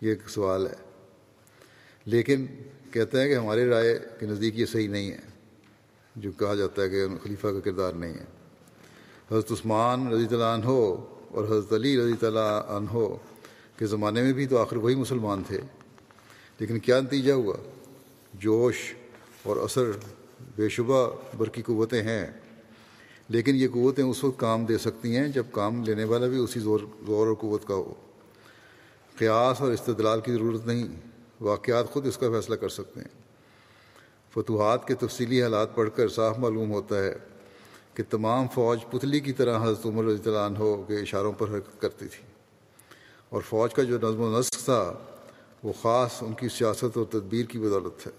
یہ 0.00 0.08
ایک 0.08 0.28
سوال 0.28 0.66
ہے۔ 0.66 0.90
لیکن 2.04 2.46
کہتے 2.90 3.20
ہیں 3.20 3.28
کہ 3.28 3.34
ہمارے 3.34 3.68
رائے 3.68 3.98
کے 4.20 4.26
نزدیک 4.26 4.58
یہ 4.58 4.66
صحیح 4.66 4.88
نہیں 4.88 5.12
ہے، 5.12 5.20
جو 6.16 6.32
کہا 6.32 6.54
جاتا 6.54 6.82
ہے 6.82 6.88
کہ 6.88 7.06
خلیفہ 7.22 7.46
کا 7.46 7.60
کردار 7.60 7.92
نہیں 7.92 8.14
ہے۔ 8.14 8.43
حضرت 9.34 9.52
عثمان 9.52 10.06
رضی 10.12 10.24
اللہ 10.24 10.44
عنہ 10.44 10.66
اور 11.28 11.44
حضرت 11.44 11.72
علی 11.72 12.00
رضی 12.00 12.26
اللہ 12.26 12.62
عنہ 12.68 12.98
کے 13.78 13.86
زمانے 13.86 14.22
میں 14.22 14.32
بھی 14.32 14.46
تو 14.46 14.58
آخر 14.58 14.76
وہی 14.76 14.94
مسلمان 14.94 15.42
تھے۔ 15.46 15.60
لیکن 16.58 16.78
کیا 16.78 17.00
نتیجہ 17.00 17.32
ہوا؟ 17.32 17.54
جوش 18.34 18.94
اور 19.42 19.56
اثر 19.56 19.90
بے 20.56 20.68
شبہ 20.68 21.10
برقی 21.38 21.62
قوتیں 21.62 22.02
ہیں۔ 22.02 22.26
لیکن 23.28 23.54
یہ 23.54 23.68
قوتیں 23.68 24.04
اس 24.04 24.24
وقت 24.24 24.40
کام 24.40 24.64
دے 24.64 24.78
سکتی 24.78 25.16
ہیں 25.16 25.28
جب 25.28 25.46
کام 25.52 25.84
لینے 25.84 26.04
والا 26.04 26.26
بھی 26.26 26.38
اسی 26.38 26.60
زور 26.60 26.80
زور 27.06 27.26
اور 27.26 27.34
قوت 27.34 27.66
کا 27.66 27.74
ہو۔ 27.74 27.94
قیاس 29.18 29.60
اور 29.60 29.72
استدلال 29.72 30.20
کی 30.20 30.32
ضرورت 30.32 30.66
نہیں، 30.66 30.88
واقعات 31.40 31.90
خود 31.90 32.06
اس 32.06 32.18
کا 32.18 32.30
فیصلہ 32.30 32.54
کر 32.54 32.68
سکتے 32.68 33.00
ہیں۔ 33.00 33.22
فتوحات 34.34 34.88
کے 34.88 34.94
تفصیلی 34.94 35.42
حالات 35.42 35.74
پڑھ 35.74 35.90
کر 35.96 36.08
صاف 36.08 36.38
معلوم 36.38 36.70
ہوتا 36.70 37.04
ہے۔ 37.04 37.14
کہ 37.94 38.02
تمام 38.10 38.46
فوج 38.54 38.78
پتلی 38.90 39.20
کی 39.20 39.32
طرح 39.32 39.64
حضرت 39.64 39.86
عمر 39.86 40.04
رضی 40.04 40.22
اللہ 40.26 40.38
عنہ 40.38 40.82
کے 40.88 41.00
اشاروں 41.00 41.32
پر 41.32 41.48
حرکت 41.48 41.80
کرتی 41.80 42.06
تھی۔ 42.06 42.22
اور 43.28 43.42
فوج 43.42 43.74
کا 43.74 43.82
جو 43.82 43.98
نظم 43.98 44.20
و 44.20 44.38
نسق 44.38 44.64
تھا، 44.64 44.92
وہ 45.62 45.72
خاص 45.82 46.22
ان 46.22 46.32
کی 46.32 46.48
سیاست 46.48 46.96
اور 46.96 47.04
تدبیر 47.10 47.44
کی 47.44 47.58
بدولت 47.58 48.06
ہے۔ 48.06 48.12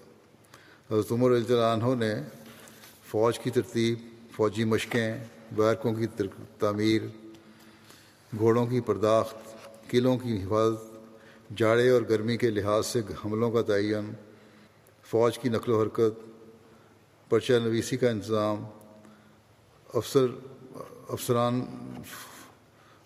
حضرت 0.92 1.12
عمر 1.12 1.32
رضی 1.32 1.54
اللہ 1.54 1.86
عنہ 1.86 2.04
نے 2.04 2.14
فوج 3.08 3.40
کی 3.40 3.50
ترتیب، 3.50 4.00
فوجی 4.36 4.64
مشقیں 4.64 5.24
بیرکوں 5.56 5.94
کی 5.94 6.08
تعمیر، 6.60 7.02
گھوڑوں 8.38 8.66
کی 8.66 8.82
پرداخت، 8.82 9.38
قلعوں 9.92 10.18
کی 10.18 10.44
حفاظت، 10.44 10.96
جاڑے 11.58 11.90
اور 11.90 12.02
گرمی 12.10 12.38
کے 12.38 12.50
لحاظ 12.50 12.86
سے 12.86 13.02
حملوں 13.26 13.52
کا 13.52 13.62
تعین، 13.62 14.14
فوج 15.04 15.40
کی 15.40 15.50
نقل 15.50 15.72
و 15.72 15.82
حرکت، 15.82 16.20
پرچہ 17.30 17.54
نویسی 17.54 17.98
کا 17.98 18.10
انتظام 18.10 18.64
افسر، 19.96 20.26
افسران 21.10 21.66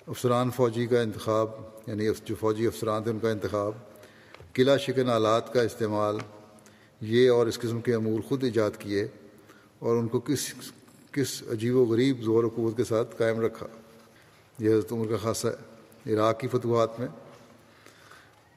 افسران 0.08 0.52
فوجی 0.52 0.88
کا 0.88 1.02
انتخاب 1.02 1.50
یعنی 1.88 2.08
جو 2.26 2.36
فوجی 2.40 2.68
افسران 2.68 3.04
تھے 3.04 3.12
ان 3.12 3.20
کا 3.20 3.30
انتخاب، 3.30 3.72
قلعہ 4.54 4.78
شکن 4.78 5.10
آلات 5.10 5.54
کا 5.54 5.62
استعمال، 5.62 6.18
یہ 7.02 7.30
اور 7.30 7.48
اس 7.48 7.60
قسم 7.60 7.82
کے 7.82 7.94
امور 7.94 8.20
خود 8.28 8.44
ایجاد 8.44 8.72
کیے 8.80 9.08
اور 9.80 9.96
ان 9.96 10.08
کو 10.08 10.20
کس 10.20 10.54
کس 11.12 11.44
عجیب 11.52 11.76
و 11.76 11.86
غریب 11.86 12.22
زور 12.22 12.44
و 12.44 12.50
قوت 12.56 12.78
کے 12.78 12.84
ساتھ 12.84 13.16
قائم 13.18 13.40
رکھا۔ 13.40 13.68
یہ 14.60 14.70
حضرت 14.70 14.92
عمر 14.92 15.08
کا 15.08 15.18
خاصہ 15.18 15.48
ہے، 15.48 16.14
عراق 16.14 16.40
کی 16.40 16.48
فتوحات 16.48 17.00
میں۔ 17.00 17.08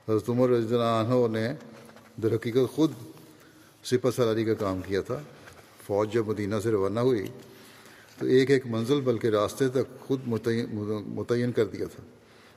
حضرت 0.08 0.28
عمر 0.28 0.48
رضی 0.48 0.74
اللہ 0.74 1.02
عنہ 1.02 1.38
نے 1.38 1.52
در 2.22 2.34
حقیقت 2.34 2.74
خود 2.74 2.92
سپہ 3.84 4.10
سالاری 4.16 4.44
کا 4.44 4.54
کام 4.54 4.80
کیا 4.86 5.00
تھا۔ 5.00 5.20
فوج 5.86 6.12
جب 6.12 6.26
مدینہ 6.26 6.54
سے 6.62 6.70
روانہ 6.70 7.00
ہوئی 7.00 7.26
تو 8.22 8.28
ایک 8.28 8.50
ایک 8.50 8.66
منزل 8.66 9.00
بلکہ 9.00 9.26
راستے 9.26 9.68
تک 9.68 10.00
خود 10.00 10.20
متعین 11.06 11.52
کر 11.52 11.64
دیا 11.64 11.86
تھا 11.96 12.02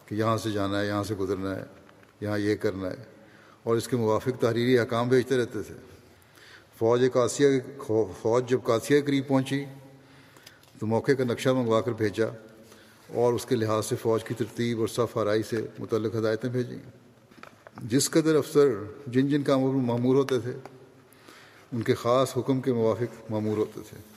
کہ 0.06 0.16
یہاں 0.16 0.38
سے 0.38 0.52
جانا 0.52 0.82
ہے، 0.82 0.88
یہاں 0.88 1.04
سے 1.04 1.16
گزرنا 1.16 1.56
ہے، 1.56 1.64
یہاں 2.22 2.40
یہ 2.40 2.56
کرنا 2.56 2.90
ہے۔ 2.90 3.04
اور 3.64 3.76
اس 3.76 3.88
کے 3.88 3.98
موافق 3.98 4.42
تحریری 4.42 4.78
احکام 4.78 5.10
بھیجتے 5.10 5.38
رہتے 5.38 5.62
تھے۔ 5.62 5.74
فوج 6.80 7.06
کاسیہ 7.14 7.48
فوج 8.22 8.50
جب 8.50 8.60
کاسیہ 8.64 9.00
کے 9.00 9.06
قریب 9.06 9.28
پہنچی 9.28 9.66
تو 10.80 10.88
موقع 10.88 11.12
کا 11.12 11.24
نقشہ 11.24 11.50
منگوا 11.50 11.82
کر 11.82 11.92
بھیجا 11.92 12.28
اور 13.14 13.34
اس 13.34 13.46
کے 13.46 13.56
لحاظ 13.56 13.86
سے 13.86 13.96
فوج 13.96 14.24
کی 14.24 14.34
ترتیب 14.34 14.80
اور 14.80 14.88
صف 14.88 15.18
آرائی 15.18 15.44
سے 15.44 15.66
متعلق 15.80 16.16
ہدایتیں 16.16 16.50
بھیجیں۔ 16.50 16.78
جس 17.84 18.10
قدر 18.10 18.36
افسر 18.36 18.70
جن 19.08 19.28
جن 19.28 19.44
کاموں 19.44 19.74
میں 19.74 19.82
معمور 19.82 20.16
ہوتے 20.16 20.40
تھے، 20.40 20.52
ان 21.72 21.82
کے 21.82 21.96
خاص 21.96 22.38
حکم 22.38 22.62
کے 22.62 22.74
موافق 22.74 23.32
معمور 23.32 23.58
ہوتے 23.58 23.80
تھے۔ 23.90 24.15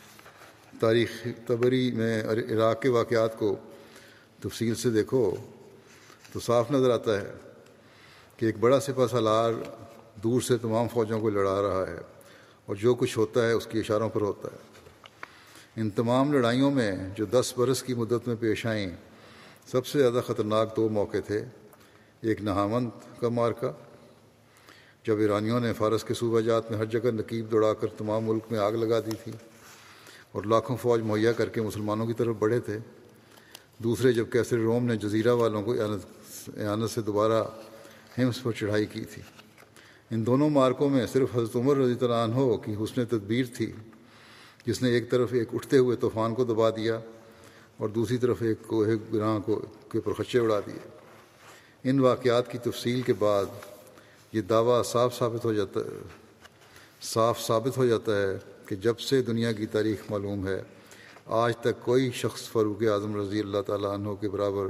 تاریخ 0.81 1.27
تبری 1.47 1.91
میں 1.91 2.23
عراق 2.25 2.83
کے 2.83 2.89
واقعات 2.89 3.39
کو 3.39 3.57
تفصیل 4.41 4.75
سے 4.75 4.91
دیکھو 4.91 5.37
تو 6.33 6.41
صاف 6.41 6.71
نظر 6.71 6.91
آتا 6.91 7.21
ہے 7.21 7.33
کہ 8.37 8.47
ایک 8.47 8.59
بڑا 8.61 8.81
سپہ 8.81 9.07
سالار 9.11 9.53
دور 10.25 10.41
سے 10.41 10.57
تمام 10.57 10.89
فوجوں 10.89 11.21
کو 11.21 11.31
لڑا 11.31 11.63
رہا 11.63 11.85
ہے 11.89 11.99
اور 12.67 12.77
جو 12.77 12.95
کچھ 12.95 13.19
ہوتا 13.19 13.47
ہے 13.47 13.53
اس 13.53 13.67
کی 13.67 13.79
اشاروں 13.79 14.09
پر 14.09 14.21
ہوتا 14.21 14.49
ہے۔ 14.53 14.59
ان 15.81 15.91
تمام 15.91 16.33
لڑائیوں 16.33 16.71
میں 16.71 16.93
جو 17.15 17.25
دس 17.25 17.55
برس 17.57 17.83
کی 17.83 17.95
مدت 17.95 18.29
میں 18.29 18.37
پیش 18.41 18.67
آئیں، 18.67 18.91
سب 19.67 19.87
سے 19.87 19.99
زیادہ 19.99 20.21
خطرناک 20.27 20.77
دو 20.77 20.89
موقع 20.89 21.17
تھے۔ 21.27 21.45
ایک 22.21 22.43
نہامند 22.43 22.91
کا 23.21 23.29
مارکا 23.29 23.73
جب 25.07 25.19
ایرانیوں 25.19 25.61
نے 25.61 25.73
فارس 25.73 26.05
کے 26.05 26.15
صوبہ 26.15 26.41
جات 26.41 26.71
میں 26.71 26.79
ہر 26.79 26.85
جگہ 26.85 27.11
نقیب 27.11 27.51
دوڑا 27.51 27.75
کر 27.75 27.87
تمام 27.99 28.25
ملک 28.25 28.43
میں 28.51 28.59
آگ 28.59 28.73
لگا 28.73 29.01
دی 29.01 29.13
تھی۔ 29.25 29.33
اور 30.33 30.43
لاکھوں 30.45 30.77
فوج 30.77 31.01
مہیا 31.01 31.33
کر 31.33 31.49
کے 31.49 31.63
مسلمانوں 31.63 32.07
کی 32.07 32.13
طرف 32.13 32.37
بڑھے 32.39 32.61
تھے۔ 32.61 32.79
دوسرے 33.79 34.13
جب 34.13 34.31
کیسر 34.33 34.59
روم 34.59 34.85
نے 34.87 34.97
جزیرہ 34.97 35.33
والوں 35.33 35.63
کو 35.63 35.73
اعانت 35.73 36.91
سے 36.91 37.01
دوبارہ 37.01 37.43
ہمس 38.19 38.43
پر 38.43 38.53
چڑھائی 38.53 38.87
کی 38.87 39.05
تھی۔ 39.05 39.23
ان 40.11 40.27
دونوں 40.27 40.51
مارکوں 40.51 40.91
میں 40.91 41.07
صرف 41.07 41.37
حضرت 41.37 41.57
عمر 41.57 41.77
رضی 41.77 42.05
اللہ 42.05 42.15
عنہ 42.15 42.57
کی 42.57 42.75
حسن 42.75 43.07
تدبیر 43.07 43.45
تھی۔ 43.57 43.73
جس 44.67 44.83
نے 44.83 44.91
ایک 44.91 45.11
طرف 45.11 45.33
ایک 45.33 45.49
اٹھتے 45.55 45.79
ہوئے 45.79 45.97
طوفان 45.97 46.35
کو 46.35 46.45
دبا 46.45 46.71
دیا 46.71 47.01
اور 47.77 47.89
دوسری 47.89 48.17
طرف 48.17 48.43
ایک 48.43 48.59
کوہ 48.67 48.87
گراں 49.13 49.39
کو 49.41 49.61
کے 49.93 50.01
پرخچے 50.01 50.39
اڑا 50.39 50.61
دیے۔ 50.61 50.89
ان 51.85 52.01
واقعات 52.01 52.53
کی 52.53 52.59
تفصیل 52.59 53.03
کے 53.03 53.13
بعد 53.13 53.45
یہ 54.33 54.41
دعویٰ 54.41 54.83
صاف 54.85 55.19
ثابت 55.19 55.45
ہو 55.45 55.53
جاتا 55.53 55.81
ہے 55.81 56.03
صاف 57.03 57.47
ثابت 57.47 57.77
ہو 57.77 57.87
جاتا 57.87 58.17
ہے۔ 58.17 58.58
کہ 58.69 58.77
جب 58.77 58.99
سے 59.01 59.23
دنیا 59.23 59.53
کی 59.53 59.67
تاریخ 59.67 60.11
معلوم 60.11 60.47
ہے، 60.47 60.63
آج 61.27 61.57
تک 61.57 61.85
کوئی 61.85 62.11
شخص 62.15 62.49
فاروق 62.49 62.83
اعظم 62.83 63.17
رضی 63.21 63.41
اللہ 63.41 63.63
تعالیٰ 63.67 63.91
عنہ 63.91 64.15
کے 64.21 64.29
برابر 64.29 64.69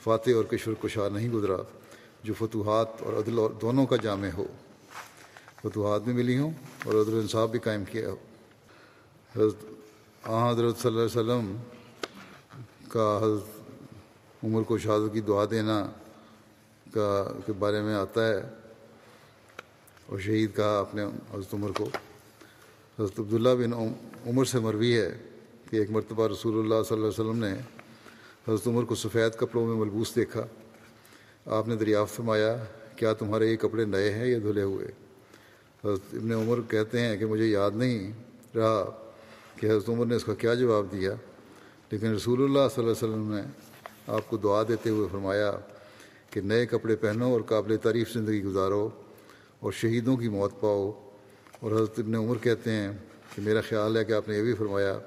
فاتح 0.00 0.30
اور 0.36 0.44
کشور 0.44 0.74
کشار 0.82 1.10
نہیں 1.10 1.28
گزرا 1.28 1.56
جو 2.22 2.34
فتوحات 2.38 3.02
اور 3.02 3.12
عدل 3.12 3.38
اور 3.38 3.50
دونوں 3.50 3.86
کا 3.86 3.96
جامع 3.96 4.28
ہو۔ 4.36 4.46
فتوحات 5.62 6.02
بھی 6.02 6.12
ملی 6.12 6.38
ہوں 6.38 6.50
اور 6.84 6.94
عدل 6.94 7.14
انصاف 7.14 7.50
بھی 7.50 7.58
قائم 7.58 7.84
کیا 7.84 8.10
ہو۔ 8.10 8.16
حضرت 9.36 9.64
حضرت 10.24 10.78
صلی 10.78 10.90
اللہ 10.90 11.02
علیہ 11.02 11.20
وسلم 11.20 11.56
کا 12.88 13.18
حضرت 13.22 14.44
عمر 14.44 14.62
کو 14.62 14.78
شہادت 14.78 15.12
کی 15.14 15.20
دعا 15.20 15.44
دینا 15.50 15.86
کا 16.94 17.08
کے 17.46 17.52
بارے 17.52 17.80
میں 17.80 17.94
آتا 17.94 18.26
ہے 18.28 18.40
اور 20.06 20.18
شہید 20.18 20.56
کہا 20.56 20.78
اپنے 20.78 21.04
حضرت 21.04 21.54
عمر 21.54 21.70
کو۔ 21.70 21.88
حضرت 22.98 23.18
عبداللہ 23.20 23.48
بن 23.58 23.72
عمر 24.30 24.44
سے 24.44 24.58
مروی 24.58 24.96
ہے 24.98 25.10
کہ 25.70 25.76
ایک 25.76 25.90
مرتبہ 25.90 26.26
رسول 26.28 26.58
اللہ 26.58 26.82
صلی 26.88 26.96
اللہ 26.96 27.06
علیہ 27.06 27.20
وسلم 27.20 27.38
نے 27.38 27.52
حضرت 28.48 28.66
عمر 28.66 28.84
کو 28.84 28.94
سفید 28.94 29.38
کپڑوں 29.38 29.66
میں 29.66 29.76
ملبوس 29.76 30.14
دیکھا۔ 30.16 30.46
آپ 31.46 31.68
نے 31.68 31.76
دریافت 31.76 32.16
فرمایا، 32.16 32.56
کیا 32.96 33.12
تمہارے 33.12 33.46
یہ 33.46 33.56
کپڑے 33.56 33.84
نئے 33.84 34.12
ہیں 34.12 34.26
یا 34.26 34.38
دھلے 34.42 34.62
ہوئے؟ 34.62 34.86
حضرت 35.84 36.14
ابن 36.14 36.32
عمر 36.32 36.60
کہتے 36.70 37.00
ہیں 37.00 37.16
کہ 37.16 37.26
مجھے 37.26 37.46
یاد 37.46 37.70
نہیں 37.76 38.12
رہا 38.56 38.84
کہ 39.56 39.66
حضرت 39.66 39.88
عمر 39.88 40.06
نے 40.06 40.16
اس 40.16 40.24
کا 40.24 40.34
کیا 40.34 40.54
جواب 40.54 40.92
دیا، 40.92 41.14
لیکن 41.90 42.14
رسول 42.14 42.42
اللہ 42.44 42.68
صلی 42.74 42.84
اللہ 42.84 42.96
علیہ 42.96 43.04
وسلم 43.04 43.34
نے 43.34 43.42
آپ 44.06 44.28
کو 44.28 44.36
دعا 44.36 44.62
دیتے 44.68 44.90
ہوئے 44.90 45.08
فرمایا 45.12 45.52
کہ 46.30 46.40
نئے 46.40 46.66
کپڑے 46.66 46.96
پہنو 46.96 47.32
اور 47.32 47.40
قابل 47.40 47.76
تعریف 47.76 48.12
زندگی 48.12 48.42
گزارو 48.44 48.88
اور 49.60 49.72
شہیدوں 49.72 50.16
کی 50.16 50.28
موت 50.28 50.60
پاؤ۔ 50.60 51.03
اور 51.64 51.72
حضرت 51.72 51.98
ابن 51.98 52.14
عمر 52.14 52.38
کہتے 52.38 52.70
ہیں 52.70 52.92
کہ 53.34 53.42
میرا 53.42 53.60
خیال 53.60 53.96
ہے 53.96 54.04
کہ 54.04 54.12
آپ 54.12 54.28
نے 54.28 54.36
یہ 54.36 54.42
بھی 54.42 54.54
فرمایا 54.54 54.98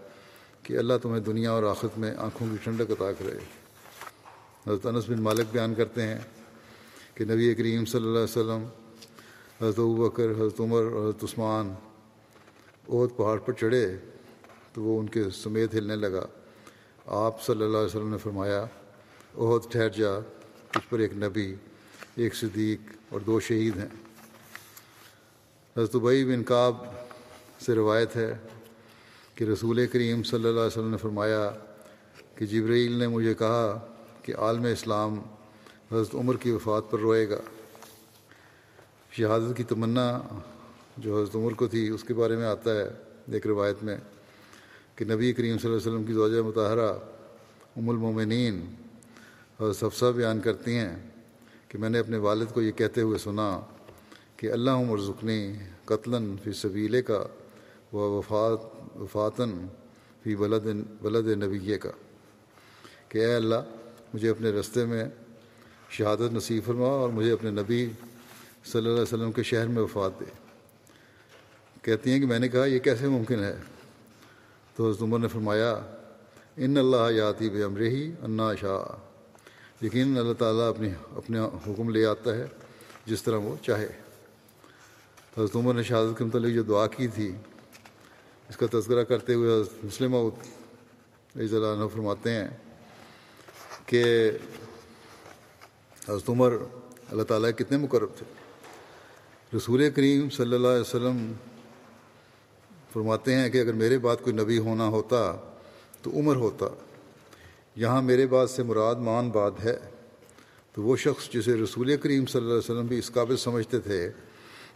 کہ 0.63 0.77
اللہ 0.77 0.93
تمہیں 1.01 1.19
دنیا 1.19 1.51
اور 1.51 1.63
آخرت 1.63 1.97
میں 1.97 2.15
آنکھوں 2.17 2.47
کی 2.51 2.57
ٹھنڈک 2.63 2.91
عطا 2.91 3.11
کرے۔ 3.11 3.37
حضرت 4.67 4.85
انس 4.85 5.09
بن 5.09 5.21
مالک 5.21 5.45
بیان 5.51 5.73
کرتے 5.73 6.01
ہیں 6.01 6.17
کہ 7.13 7.25
نبی 7.25 7.55
کریم 7.55 7.85
صلی 7.85 8.05
اللہ 8.05 8.19
علیہ 8.19 8.23
وسلم، 8.23 8.65
حضرت 9.61 9.79
بکر، 9.79 10.31
حضرت 10.31 10.59
عمر 10.59 10.81
اور 10.81 11.03
حضرت 11.03 11.23
عثمان 11.23 11.73
عہد 12.89 13.17
پہاڑ 13.17 13.37
پر 13.37 13.53
چڑھے 13.53 13.97
تو 14.73 14.81
وہ 14.81 14.99
ان 14.99 15.07
کے 15.07 15.23
سمیت 15.29 15.75
ہلنے 15.75 15.95
لگا۔ 15.95 16.25
آپ 17.05 17.43
صلی 17.43 17.63
اللہ 17.63 17.77
علیہ 17.77 17.95
وسلم 17.95 18.09
نے 18.09 18.17
فرمایا 18.17 18.65
عہد 19.37 19.71
ٹھہر 19.71 19.89
جا، 19.89 20.15
اس 20.75 20.89
پر 20.89 20.99
ایک 20.99 21.13
نبی، 21.13 21.55
ایک 22.15 22.35
صدیق 22.35 22.79
اور 23.09 23.19
دو 23.19 23.39
شہید 23.39 23.77
ہیں۔ 23.77 24.06
حضرت 25.77 25.95
بئی 25.95 26.25
بن 26.25 26.43
کعب 26.43 26.75
سے 27.65 27.75
روایت 27.75 28.15
ہے 28.15 28.37
کہ 29.35 29.43
رسول 29.43 29.87
کریم 29.87 30.23
صلی 30.23 30.35
اللہ 30.35 30.49
علیہ 30.49 30.67
وسلم 30.67 30.91
نے 30.91 30.97
فرمایا 30.97 31.49
کہ 32.35 32.45
جبرائیل 32.45 32.91
نے 32.91 33.07
مجھے 33.07 33.33
کہا 33.33 33.87
کہ 34.21 34.33
عالم 34.37 34.65
اسلام 34.65 35.19
حضرت 35.91 36.15
عمر 36.15 36.37
کی 36.37 36.51
وفات 36.51 36.83
پر 36.91 36.99
روئے 36.99 37.29
گا۔ 37.29 37.41
شہادت 39.11 39.57
کی 39.57 39.63
تمنا 39.63 40.21
جو 40.97 41.21
حضرت 41.21 41.35
عمر 41.35 41.53
کو 41.53 41.67
تھی، 41.67 41.89
اس 41.89 42.03
کے 42.03 42.13
بارے 42.13 42.35
میں 42.35 42.45
آتا 42.45 42.75
ہے 42.75 42.87
ایک 43.31 43.47
روایت 43.47 43.83
میں 43.83 43.97
کہ 44.95 45.05
نبی 45.05 45.33
کریم 45.33 45.57
صلی 45.57 45.69
اللہ 45.69 45.81
علیہ 45.81 45.91
وسلم 45.91 46.03
کی 46.03 46.13
زوجہ 46.13 46.41
مطالعہ 46.41 46.93
ام 47.75 47.89
المومنین 47.89 48.65
حضرت 49.61 49.75
صفصہ 49.75 50.05
بیان 50.05 50.39
کرتی 50.39 50.77
ہیں 50.77 50.95
کہ 51.67 51.77
میں 51.77 51.89
نے 51.89 51.99
اپنے 51.99 52.17
والد 52.17 52.45
کو 52.53 52.61
یہ 52.61 52.71
کہتے 52.71 53.01
ہوئے 53.01 53.17
سنا 53.17 53.59
کہ 54.37 54.51
اللہ 54.51 54.71
عمر 54.71 54.97
ذکنی 54.97 55.53
قتل 55.85 56.35
فی 56.43 56.51
سبیلے 56.51 57.01
کا 57.01 57.23
و 57.93 57.97
وفات 57.97 58.59
وفاتاً 58.97 59.51
فی 60.23 60.35
بلد 60.35 60.67
بلد 61.01 61.43
نبی 61.43 61.77
کا 61.77 61.89
کہ 63.09 63.17
اے 63.17 63.35
اللہ، 63.35 63.55
مجھے 64.13 64.29
اپنے 64.29 64.49
رستے 64.49 64.85
میں 64.85 65.05
شہادت 65.89 66.33
نصیب 66.33 66.63
فرما 66.65 66.87
اور 66.87 67.09
مجھے 67.09 67.31
اپنے 67.31 67.51
نبی 67.51 67.89
صلی 68.65 68.77
اللہ 68.77 68.89
علیہ 68.89 69.01
وسلم 69.01 69.31
کے 69.31 69.43
شہر 69.43 69.67
میں 69.67 69.83
وفات 69.83 70.19
دے۔ 70.19 70.25
کہتی 71.81 72.11
ہیں 72.11 72.19
کہ 72.19 72.25
میں 72.25 72.39
نے 72.39 72.47
کہا، 72.47 72.65
یہ 72.65 72.79
کیسے 72.79 73.07
ممکن 73.07 73.39
ہے؟ 73.39 73.55
تو 74.75 74.89
حضرت 74.89 75.01
عمر 75.01 75.19
نے 75.19 75.27
فرمایا، 75.27 75.73
ان 76.57 76.77
اللہ 76.77 77.11
یاتی 77.11 77.49
بے 77.49 77.63
امر 77.63 77.81
ہی 77.81 78.11
انا 78.21 78.55
شاہ۔ 78.55 78.97
یقین 79.85 80.17
اللہ 80.17 80.33
تعالیٰ 80.33 80.69
اپنی 80.69 80.89
اپنے 81.15 81.39
حکم 81.39 81.89
لے 81.89 82.05
آتا 82.05 82.35
ہے، 82.35 82.45
جس 83.05 83.23
طرح 83.23 83.37
وہ 83.37 83.55
چاہے۔ 83.61 84.06
حضرت 85.37 85.55
عمر 85.55 85.73
نے 85.73 85.83
شہادت 85.83 86.17
کے 86.17 86.23
متعلق 86.23 86.55
جو 86.55 86.63
دعا 86.63 86.87
کی 86.87 87.07
تھی، 87.07 87.35
اس 88.49 88.57
کا 88.57 88.65
تذکرہ 88.71 89.03
کرتے 89.03 89.33
ہوئے 89.33 89.61
حضرت 89.61 89.85
مسلم 89.85 90.15
عز 90.15 91.53
اللہ 91.53 91.87
فرماتے 91.93 92.31
ہیں 92.31 92.47
کہ 93.85 94.31
حضرت 96.09 96.29
عمر 96.29 96.53
اللہ 97.11 97.23
تعالیٰ 97.23 97.51
کتنے 97.57 97.77
مقرب 97.77 98.09
تھے۔ 98.17 98.33
رسول 99.57 99.89
کریم 99.89 100.29
صلی 100.29 100.55
اللہ 100.55 100.67
علیہ 100.67 100.81
وسلم 100.81 101.33
فرماتے 102.93 103.35
ہیں 103.35 103.49
کہ 103.49 103.61
اگر 103.61 103.73
میرے 103.73 103.97
بعد 103.97 104.15
کوئی 104.23 104.35
نبی 104.35 104.57
ہونا 104.57 104.87
ہوتا 104.87 105.35
تو 106.01 106.11
عمر 106.11 106.35
ہوتا۔ 106.35 106.65
یہاں 107.75 108.01
میرے 108.01 108.27
بعد 108.27 108.47
سے 108.47 108.63
مراد 108.63 108.95
مان 108.95 109.29
بعد 109.29 109.51
ہے۔ 109.63 109.77
تو 110.73 110.83
وہ 110.83 110.97
شخص 110.97 111.29
جسے 111.29 111.53
رسول 111.53 111.97
کریم 111.97 112.25
صلی 112.25 112.41
اللہ 112.41 112.53
علیہ 112.53 112.71
وسلم 112.71 112.85
بھی 112.85 112.99
اس 112.99 113.11
قابل 113.11 113.37
سمجھتے 113.37 113.79
تھے 113.79 114.11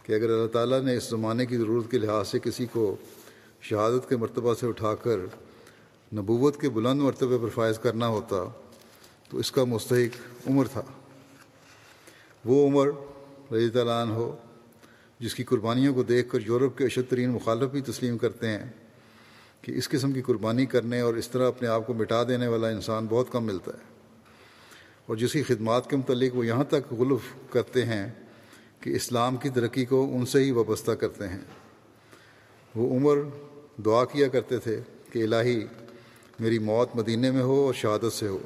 کہ 0.02 0.12
اگر 0.12 0.30
اللہ 0.30 0.46
تعالیٰ 0.46 0.80
نے 0.80 0.96
اس 0.96 1.10
زمانے 1.10 1.46
کی 1.46 1.56
ضرورت 1.56 1.90
کے 1.90 1.98
لحاظ 1.98 2.28
سے 2.28 2.38
کسی 2.38 2.66
کو 2.72 2.96
شہادت 3.60 4.08
کے 4.08 4.16
مرتبہ 4.16 4.54
سے 4.54 4.66
اٹھا 4.66 4.94
کر 4.94 5.16
نبوت 6.14 6.60
کے 6.60 6.68
بلند 6.68 7.00
مرتبے 7.00 7.38
پر 7.42 7.48
فائز 7.48 7.78
کرنا 7.78 8.06
ہوتا، 8.06 8.44
تو 9.30 9.38
اس 9.38 9.52
کا 9.52 9.64
مستحق 9.64 10.16
عمر 10.48 10.64
تھا۔ 10.72 10.82
وہ 12.44 12.68
عمر 12.68 12.88
رضی 13.54 13.68
تعالیٰ 13.68 14.02
عنہ 14.02 14.12
ہو، 14.12 14.36
جس 15.20 15.34
کی 15.34 15.44
قربانیوں 15.44 15.94
کو 15.94 16.02
دیکھ 16.02 16.30
کر 16.30 16.38
یورپ 16.46 16.78
کے 16.78 16.84
اشد 16.84 17.10
ترین 17.10 17.30
مخالف 17.30 17.70
بھی 17.70 17.80
تسلیم 17.80 18.18
کرتے 18.18 18.48
ہیں 18.48 18.66
کہ 19.62 19.72
اس 19.72 19.88
قسم 19.88 20.12
کی 20.12 20.22
قربانی 20.22 20.66
کرنے 20.66 21.00
اور 21.00 21.14
اس 21.14 21.28
طرح 21.28 21.48
اپنے 21.48 21.68
آپ 21.68 21.86
کو 21.86 21.94
مٹا 21.94 22.22
دینے 22.22 22.46
والا 22.46 22.68
انسان 22.68 23.06
بہت 23.10 23.32
کم 23.32 23.44
ملتا 23.44 23.70
ہے۔ 23.70 23.92
اور 25.06 25.16
جس 25.16 25.32
کی 25.32 25.42
خدمات 25.42 25.90
کے 25.90 25.96
متعلق 25.96 26.36
وہ 26.36 26.46
یہاں 26.46 26.64
تک 26.64 26.92
غلف 26.92 27.52
کرتے 27.52 27.84
ہیں 27.84 28.10
کہ 28.82 28.90
اسلام 28.90 29.36
کی 29.36 29.48
ترقی 29.48 29.84
کو 29.84 30.10
ان 30.14 30.26
سے 30.26 30.44
ہی 30.44 30.50
وابستہ 30.50 30.92
کرتے 30.92 31.28
ہیں۔ 31.28 31.40
وہ 32.74 32.96
عمر 32.96 33.18
دعا 33.84 34.04
کیا 34.04 34.28
کرتے 34.28 34.58
تھے 34.58 34.80
کہ 35.12 35.22
الہی 35.22 35.66
میری 36.40 36.58
موت 36.58 36.96
مدینے 36.96 37.30
میں 37.30 37.42
ہو 37.42 37.66
اور 37.66 37.74
شہادت 37.74 38.12
سے 38.12 38.28
ہو۔ 38.28 38.38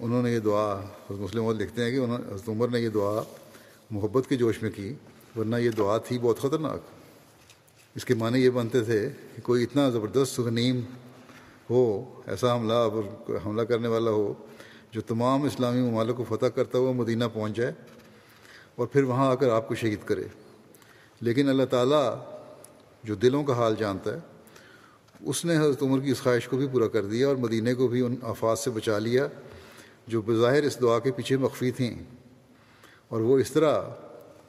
انہوں 0.00 0.22
نے 0.22 0.32
یہ 0.32 0.38
دعا 0.38 0.80
حضرت 0.80 1.20
مسلم 1.20 1.50
لکھتے 1.50 1.84
ہیں 1.84 1.90
کہ 1.90 1.96
انہوں 1.96 2.18
حضرت 2.18 2.48
عمر 2.48 2.68
نے 2.68 2.80
یہ 2.80 2.88
دعا 2.88 3.22
محبت 3.90 4.28
کے 4.28 4.36
جوش 4.36 4.62
میں 4.62 4.70
کی، 4.70 4.94
ورنہ 5.36 5.56
یہ 5.56 5.70
دعا 5.70 5.98
تھی 5.98 6.18
بہت 6.18 6.38
خطرناک۔ 6.38 6.80
اس 7.94 8.04
کے 8.04 8.14
معنی 8.14 8.38
یہ 8.38 8.50
بنتے 8.50 8.80
تھے 8.80 9.08
کہ 9.36 9.42
کوئی 9.42 9.64
اتنا 9.64 9.90
زبردست 9.90 10.40
غنیم 10.40 10.80
ہو، 11.70 12.04
ایسا 12.26 12.54
حملہ 12.54 12.88
حملہ 13.46 13.62
کرنے 13.62 13.88
والا 13.88 14.10
ہو، 14.10 14.34
جو 14.92 15.00
تمام 15.00 15.42
اسلامی 15.42 15.90
ممالک 15.90 16.16
کو 16.16 16.36
فتح 16.36 16.46
کرتا 16.46 16.78
ہوا 16.78 16.92
مدینہ 16.92 17.24
پہنچ 17.32 17.56
جائے۔ 17.56 17.72
اور 18.80 18.88
پھر 18.88 19.02
وہاں 19.02 19.30
آ 19.30 19.34
کر 19.34 19.50
آپ 19.50 19.68
کو 19.68 19.74
شہید 19.74 19.98
کرے۔ 20.04 20.24
لیکن 21.20 21.48
اللہ 21.48 21.64
تعالیٰ 21.64 22.18
جو 23.04 23.14
دلوں 23.14 23.44
کا 23.44 23.56
حال 23.56 23.74
جانتا 23.78 24.14
ہے، 24.14 24.18
اس 25.20 25.44
نے 25.44 25.56
حضرت 25.58 25.82
عمر 25.82 26.00
کی 26.00 26.10
اس 26.10 26.22
خواہش 26.22 26.48
کو 26.48 26.56
بھی 26.56 26.66
پورا 26.72 26.88
کر 26.88 27.04
دیا 27.04 27.28
اور 27.28 27.36
مدینہ 27.36 27.74
کو 27.78 27.88
بھی 27.88 28.00
ان 28.00 28.14
آفات 28.22 28.58
سے 28.58 28.70
بچا 28.70 28.98
لیا، 28.98 29.26
جو 30.06 30.22
بظاہر 30.22 30.62
اس 30.62 30.80
دعا 30.80 30.98
کے 30.98 31.12
پیچھے 31.12 31.36
مخفی 31.36 31.70
تھیں۔ 31.70 31.98
اور 33.08 33.20
وہ 33.20 33.38
اس 33.38 33.50
طرح 33.50 33.82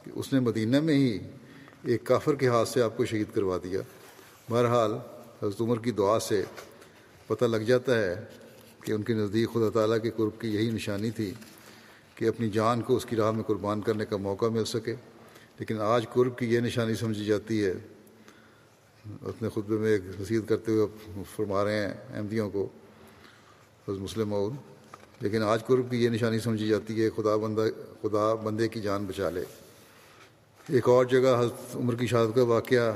کہ 0.04 0.10
اس 0.14 0.32
نے 0.32 0.40
مدینہ 0.40 0.80
میں 0.80 0.94
ہی 0.94 1.18
ایک 1.84 2.04
کافر 2.04 2.34
کے 2.34 2.48
ہاتھ 2.48 2.68
سے 2.68 2.82
آپ 2.82 2.96
کو 2.96 3.04
شہید 3.04 3.26
کروا 3.34 3.58
دیا۔ 3.62 3.80
بہرحال 4.50 4.92
حضرت 5.42 5.60
عمر 5.60 5.78
کی 5.78 5.90
دعا 5.90 6.20
سے 6.20 6.42
پتہ 7.26 7.44
لگ 7.44 7.56
جاتا 7.56 7.98
ہے 7.98 8.14
کہ 8.84 8.92
ان 8.92 9.02
کے 9.02 9.14
نزدیک 9.14 9.52
خدا 9.52 9.70
تعالیٰ 9.74 10.02
کے 10.02 10.10
قرب 10.10 10.40
کی 10.40 10.48
یہی 10.48 10.70
نشانی 10.70 11.10
تھی۔ 11.10 11.32
کہ 12.14 12.28
اپنی 12.28 12.50
جان 12.50 12.82
کو 12.82 12.96
اس 12.96 13.04
کی 13.04 13.16
راہ 13.16 13.30
میں 13.30 13.42
قربان 13.42 13.80
کرنے 13.80 14.04
کا 14.04 14.16
موقع 14.16 14.46
مل 14.46 14.64
سکے۔ 14.64 14.94
لیکن 15.58 15.80
آج 15.80 16.06
قرب 16.12 16.38
کی 16.38 16.54
یہ 16.54 16.60
نشانی 16.60 16.94
سمجھی 16.94 17.24
جاتی 17.24 17.64
ہے۔ 17.64 17.72
اپنے 19.22 19.48
خطبے 19.48 19.76
میں 19.76 19.90
ایک 19.90 20.02
رسید 20.22 20.48
کرتے 20.48 20.72
ہوئے 20.72 20.86
فرما 21.36 21.64
رہے 21.64 21.86
ہیں 21.86 21.94
احمدیوں 22.14 22.50
کو، 22.50 22.68
حضرت 23.88 23.98
مسلم 23.98 24.34
اور۔ 24.34 24.50
لیکن 25.20 25.42
آج 25.42 25.66
قرب 25.66 25.90
کی 25.90 26.04
یہ 26.04 26.08
نشانی 26.08 26.38
سمجھی 26.38 26.68
جاتی 26.68 27.04
ہے، 27.04 27.10
خدا 27.10 27.36
بندہ، 27.36 27.64
خدا 28.02 28.34
بندے 28.34 28.68
کی 28.68 28.80
جان 28.80 29.04
بچا 29.04 29.30
لے۔ 29.30 29.44
ایک 30.68 30.88
اور 30.88 31.04
جگہ 31.04 31.40
حضرت 31.40 31.76
عمر 31.76 31.94
کی 31.94 32.06
شہادت 32.06 32.34
کا 32.34 32.42
واقعہ 32.42 32.92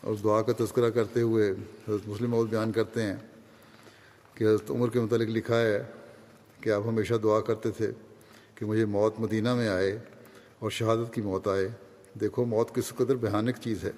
اور 0.00 0.14
دعا 0.24 0.42
کا 0.42 0.52
تذکرہ 0.58 0.90
کرتے 0.90 1.20
ہوئے 1.20 1.50
حضرت 1.88 2.08
مسلم 2.08 2.34
اور 2.34 2.46
بیان 2.46 2.72
کرتے 2.72 3.02
ہیں 3.02 3.16
کہ 4.34 4.44
حضرت 4.44 4.70
عمر 4.70 4.90
کے 4.90 5.00
متعلق 5.00 5.28
لکھا 5.28 5.60
ہے 5.60 5.82
کہ 6.60 6.70
آپ 6.70 6.82
ہمیشہ 6.86 7.14
دعا 7.14 7.40
کرتے 7.40 7.70
تھے 7.70 7.90
کہ 8.54 8.66
مجھے 8.66 8.84
موت 8.84 9.14
مدینہ 9.20 9.54
میں 9.54 9.68
آئے 9.68 9.98
اور 10.58 10.70
شہادت 10.70 11.14
کی 11.14 11.20
موت 11.20 11.48
آئے۔ 11.48 11.68
دیکھو، 12.20 12.44
موت 12.44 12.74
کس 12.74 12.88
قدر 12.88 13.14
بھیانک 13.14 13.56
چیز 13.62 13.84
ہے۔ 13.84 13.90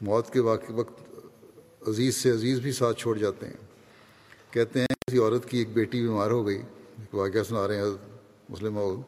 موت 0.00 0.32
کے 0.32 0.40
واقع 0.40 0.72
وقت 0.72 1.00
عزیز 1.88 2.14
سے 2.14 2.30
عزیز 2.30 2.60
بھی 2.60 2.72
ساتھ 2.72 2.98
چھوڑ 2.98 3.18
جاتے 3.18 3.46
ہیں۔ 3.46 3.52
کہتے 4.50 4.80
ہیں، 4.80 4.86
کسی 4.86 5.18
عورت 5.18 5.48
کی 5.48 5.58
ایک 5.58 5.68
بیٹی 5.72 6.02
بیمار 6.02 6.30
ہو 6.30 6.46
گئی۔ 6.46 6.62
ایک 6.98 7.14
واقعہ 7.14 7.42
سنا 7.42 7.68
رہے 7.68 7.76
ہیں 7.76 7.84
مسلم 8.48 8.78
عود 8.78 9.00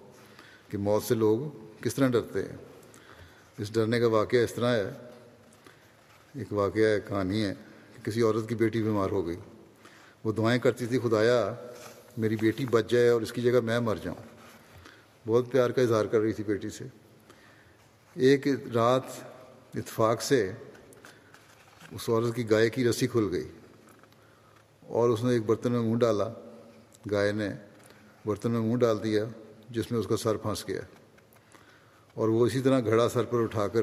کہ 0.70 0.78
موت 0.78 1.02
سے 1.02 1.14
لوگ 1.14 1.38
کس 1.82 1.94
طرح 1.94 2.08
ڈرتے 2.08 2.42
ہیں۔ 2.42 2.56
اس 3.58 3.74
ڈرنے 3.74 4.00
کا 4.00 4.06
واقعہ 4.06 4.38
اس 4.38 4.54
طرح 4.54 4.76
ہے۔ 4.76 4.90
ایک 6.34 6.52
واقعہ 6.52 6.82
ہے 6.82 7.00
کہانی 7.08 7.44
ہے 7.44 7.54
کہ 7.96 8.06
کسی 8.06 8.22
عورت 8.22 8.48
کی 8.48 8.54
بیٹی 8.54 8.82
بیمار 8.82 9.10
ہو 9.10 9.26
گئی۔ 9.26 9.36
وہ 10.24 10.32
دعائیں 10.32 10.60
کرتی 10.60 10.86
تھی، 10.86 10.98
خدایا 10.98 11.54
میری 12.16 12.36
بیٹی 12.36 12.66
بچ 12.66 12.90
جائے 12.90 13.08
اور 13.08 13.20
اس 13.20 13.32
کی 13.32 13.42
جگہ 13.42 13.60
میں 13.60 13.80
مر 13.80 13.96
جاؤں۔ 14.02 14.36
بہت 15.26 15.50
پیار 15.50 15.70
کا 15.70 15.82
اظہار 15.82 16.04
کر 16.04 16.20
رہی 16.20 16.32
تھی 16.32 16.44
بیٹی 16.44 16.70
سے۔ 16.70 16.84
ایک 18.14 18.46
رات 18.74 19.02
اتفاق 19.74 20.22
سے 20.22 20.52
اس 21.92 22.08
عورت 22.08 22.34
کی 22.34 22.50
گائے 22.50 22.70
کی 22.70 22.88
رسی 22.90 23.06
کھل 23.06 23.28
گئی 23.32 23.48
اور 24.80 25.08
اس 25.08 25.24
نے 25.24 25.32
ایک 25.32 25.42
برتن 25.46 25.72
میں 25.72 25.80
منہ 25.80 25.98
ڈالا۔ 25.98 26.28
گائے 27.10 27.32
نے 27.32 27.48
برتن 28.26 28.50
میں 28.50 28.60
منہ 28.60 28.76
ڈال 28.76 29.04
دیا 29.04 29.24
جس 29.70 29.90
میں 29.90 30.00
اس 30.00 30.06
کا 30.06 30.16
سر 30.16 30.36
پھنس 30.36 30.68
گیا 30.68 30.80
اور 32.14 32.28
وہ 32.28 32.46
اسی 32.46 32.60
طرح 32.60 32.80
گھڑا 32.80 33.08
سر 33.08 33.24
پر 33.24 33.42
اٹھا 33.42 33.68
کر 33.68 33.82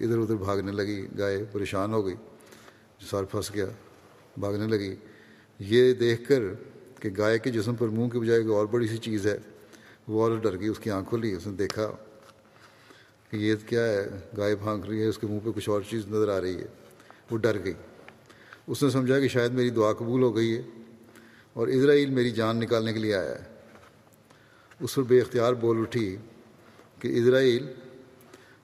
ادھر 0.00 0.18
ادھر 0.18 0.34
بھاگنے 0.34 0.72
لگی۔ 0.72 1.06
گائے 1.18 1.44
پریشان 1.52 1.92
ہو 1.92 2.06
گئی، 2.06 2.14
سر 3.10 3.24
پھنس 3.24 3.54
گیا، 3.54 3.66
بھاگنے 4.36 4.66
لگی۔ 4.66 4.94
یہ 5.58 5.92
دیکھ 5.92 6.28
کر 6.28 6.42
کہ 7.00 7.10
گائے 7.18 7.38
کے 7.38 7.50
جسم 7.50 7.74
پر 7.74 7.88
منہ 7.88 8.08
کے 8.08 8.18
بجائے 8.18 8.42
کوئی 8.42 8.54
اور 8.54 8.66
بڑی 8.66 8.88
سی 8.88 8.96
چیز 8.96 9.26
ہے، 9.26 9.38
وہ 10.08 10.22
اور 10.22 10.36
ڈر 10.38 10.60
گئی، 10.60 10.68
اس 10.68 10.78
کی 10.78 10.90
آنکھ 10.90 11.08
کھلی، 11.08 11.32
اس 11.32 11.46
نے 11.46 11.52
دیکھا 11.52 11.90
کہ 13.30 13.36
یہ 13.36 13.54
کیا 13.66 13.84
ہے، 13.84 14.06
گائے 14.36 14.56
بھانک 14.56 14.86
رہی 14.86 15.00
ہے، 15.00 15.06
اس 15.06 15.18
کے 15.18 15.26
منہ 15.26 15.38
پہ 15.44 15.50
کچھ 15.54 15.68
اور 15.68 15.82
چیز 15.90 16.06
نظر 16.08 16.28
آ 16.28 16.40
رہی 16.40 16.56
ہے، 16.56 16.66
وہ 17.30 17.38
ڈر 17.38 17.64
گئی۔ 17.64 17.72
اس 18.66 18.82
نے 18.82 18.90
سمجھا 18.90 19.20
کہ 19.20 19.28
شاید 19.28 19.52
میری 19.52 19.70
دعا 19.70 19.92
قبول 19.92 20.22
ہو 20.22 20.36
گئی 20.36 20.56
ہے 20.56 20.62
اور 21.52 21.68
اسرائیل 21.68 22.10
میری 22.10 22.30
جان 22.30 22.56
نکالنے 22.56 22.92
کے 22.92 22.98
لیے 22.98 23.14
آیا 23.14 23.38
ہے۔ 23.38 23.44
اس 24.80 24.94
پر 24.94 25.02
بے 25.02 25.20
اختیار 25.20 25.52
بول 25.52 25.80
اٹھی 25.80 26.16
کہ 27.00 27.08
اسرائیل، 27.18 27.66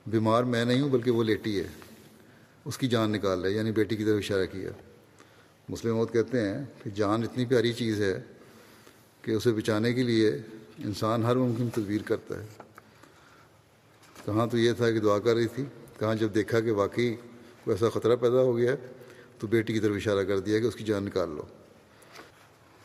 بیمار 0.06 0.44
میں 0.44 0.64
نہیں 0.64 0.80
ہوں 0.80 0.88
بلکہ 0.88 1.10
وہ 1.10 1.24
لیٹی 1.24 1.58
ہے، 1.60 1.66
اس 2.64 2.78
کی 2.78 2.88
جان 2.88 3.10
نکال 3.10 3.38
لے 3.38 3.50
یعنی 3.50 3.72
بیٹی 3.72 3.96
کی 3.96 4.04
طرف 4.04 4.18
اشارہ 4.18 4.46
کیا۔ 4.52 4.70
مسلم 5.68 5.96
موت 5.96 6.12
کہتے 6.12 6.48
ہیں 6.48 6.64
کہ 6.82 6.90
جان 6.90 7.22
اتنی 7.22 7.44
پیاری 7.44 7.72
چیز 7.72 8.02
ہے 8.02 8.22
کہ 9.22 9.30
اسے 9.30 9.52
بچانے 9.52 9.92
کے 9.92 10.02
لیے 10.02 10.32
انسان 10.78 11.24
ہر 11.24 11.36
ممکن 11.36 11.70
تدبیر 11.70 12.02
کرتا 12.02 12.42
ہے۔ 12.42 12.46
کہاں 14.24 14.46
تو 14.46 14.58
یہ 14.58 14.72
تھا 14.72 14.90
کہ 14.90 15.00
دعا 15.00 15.18
کر 15.18 15.34
رہی 15.34 15.46
تھی، 15.46 15.64
کہاں 15.98 16.14
جب 16.14 16.34
دیکھا 16.34 16.60
کہ 16.60 16.72
واقعی 16.72 17.14
کوئی 17.64 17.70
ایسا 17.70 17.88
خطرہ 17.88 18.16
پیدا 18.16 18.36
ہو 18.36 18.56
گیا 18.56 18.74
تو 19.38 19.46
بیٹی 19.46 19.72
کی 19.72 19.80
طرف 19.80 19.96
اشارہ 19.96 20.24
کر 20.24 20.38
دیا 20.38 20.58
کہ 20.58 20.64
اس 20.64 20.74
کی 20.74 20.84
جان 20.84 21.04
نکال 21.04 21.28
لو۔ 21.28 21.42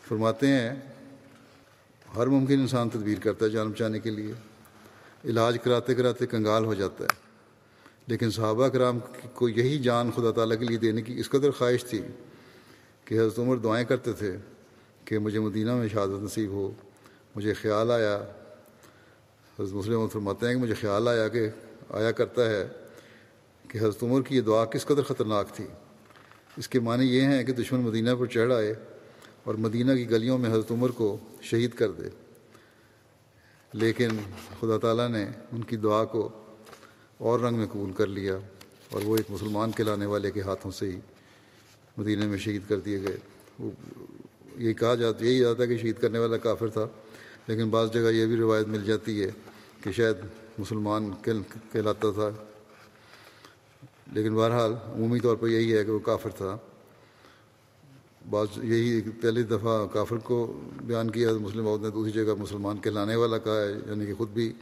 فرماتے 0.08 0.48
ہیں، 0.48 0.76
ہر 2.16 2.28
ممکن 2.28 2.60
انسان 2.60 2.90
تدبیر 2.90 3.20
کرتا 3.20 3.46
ہے 3.46 3.50
جان 3.50 3.70
بچانے 3.70 4.00
کے 4.00 4.10
لیے۔ 4.10 4.34
علاج 5.26 5.58
کراتے 5.64 5.96
کراتے 5.96 6.28
کنگال 6.28 6.66
ہو 6.66 6.74
جاتا 6.74 7.04
ہے۔ 7.04 7.10
لیکن 8.08 8.32
صحابہ 8.32 8.68
کرام 8.68 9.00
کو 9.34 9.50
یہی 9.50 9.80
جان 9.80 10.12
خدا 10.12 10.32
تعالیٰ 10.32 10.60
کے 10.60 10.66
لیے 10.66 10.78
دینے 10.78 11.02
کی 11.02 11.20
اس 11.20 11.30
قدر 11.30 11.52
خواہش 11.52 11.86
تھی 11.86 12.02
کہ 13.10 13.16
حضرت 13.16 13.40
عمر 13.40 13.58
دعائیں 13.58 13.86
کرتے 13.86 14.14
تھے 14.14 14.38
کہ 15.06 15.20
مجھے 15.20 15.40
مدینہ 15.40 15.76
میں 15.76 15.88
شہادت 15.88 16.24
نصیب 16.24 16.50
ہو، 16.50 16.72
مجھے 17.36 17.54
خیال 17.54 17.92
آیا۔ 17.92 18.18
حضرت 19.60 19.74
مسلم 19.74 20.08
فرماتے 20.08 20.48
ہیں 20.48 20.54
کہ 20.54 20.60
مجھے 20.60 20.74
خیال 20.74 21.08
آیا 21.08 21.28
کہ 21.28 21.50
آیا 21.90 22.12
کرتا 22.12 22.50
ہے 22.50 22.68
کہ 23.68 23.78
حضرت 23.78 24.04
عمر 24.04 24.22
کی 24.22 24.36
یہ 24.36 24.42
دعا 24.42 24.66
کس 24.66 24.86
قدر 24.86 25.02
خطرناک 25.02 25.54
تھی۔ 25.54 25.68
اس 26.58 26.68
کے 26.68 26.80
معنی 26.80 27.06
یہ 27.06 27.22
ہیں 27.22 27.44
کہ 27.44 27.54
دشمن 27.54 27.80
مدینہ 27.80 28.10
پر 28.20 28.26
چڑھ 28.26 28.54
آئے 28.54 28.74
اور 29.44 29.56
مدینہ 29.56 29.94
کی 29.94 30.10
گلیوں 30.10 30.38
میں 30.38 30.52
حضرت 30.52 30.72
عمر 30.72 30.90
کو 30.90 31.18
شہید 31.42 31.72
کر 31.72 31.92
دے۔ 31.92 32.10
لیکن 33.74 34.10
خدا 34.60 34.78
تعالیٰ 34.78 35.10
نے 35.10 35.26
ان 35.52 35.62
کی 35.62 35.76
دعا 35.76 36.06
کو 36.06 36.30
اور 37.18 37.40
رنگ 37.40 37.58
میں 37.58 37.68
قبول 37.72 37.92
کر 37.92 38.08
لیا 38.08 38.38
اور 38.90 39.02
وہ 39.04 39.18
ایک 39.18 39.32
مسلمان 39.32 39.72
کے 39.72 39.84
لانے 39.84 40.06
والے 40.06 40.32
کے 40.32 40.42
ہاتھوں 40.42 40.72
سے 40.72 40.92
ہی 40.92 41.00
مدینہ 42.00 42.26
میں 42.26 42.38
شہید 42.38 42.62
کر 42.68 42.80
دیے 42.80 43.02
گئے۔ 43.02 43.18
وہ 43.60 43.72
یہ 44.58 44.74
کہا 44.74 44.96
جاتا 44.96 45.26
یہی 45.26 45.40
جاتا 45.40 45.64
ہے 45.64 45.68
کہ 45.68 45.78
شہید 45.78 45.98
کرنے 45.98 46.20
والا 46.20 46.38
کافر 46.38 46.68
تھا، 46.68 46.88
لیکن 47.48 47.70
بعض 47.70 47.94
جگہ 47.94 48.12
یہ 48.12 48.26
بھی 48.26 48.36
روایت 48.36 48.68
مل 48.68 48.84
جاتی 48.86 49.24
ہے 49.24 49.32
کہ 49.84 49.92
شاید 49.92 50.16
مسلمان 50.58 51.12
کہلاتا 51.72 52.12
تھا۔ 52.12 52.30
لیکن 54.14 54.36
بہرحال 54.36 54.74
عمومی 54.74 55.20
طور 55.20 55.36
پر 55.36 55.48
یہی 55.48 55.78
ہے 55.78 55.86
کہ 55.86 55.92
وہ 55.92 56.00
کافر 56.00 56.30
تھا۔ 56.30 56.58
بعض 58.30 58.48
یہی 58.64 59.02
پہلی 59.22 59.44
دفعہ 59.44 59.88
کافر 59.88 60.18
کو 60.18 60.62
بیان 60.82 61.10
کیا، 61.12 61.34
مسلم 61.34 61.68
عورت 61.68 61.82
نے 61.82 61.90
دوسری 61.90 62.12
جگہ 62.12 62.34
مسلمان 62.40 62.78
کہلانے 62.78 63.16
والا 63.16 63.38
کہا 63.38 63.62
ہے 63.62 63.72
یعنی 63.90 64.06
کہ 64.06 64.14
خود 64.14 64.30
بھی 64.30 64.54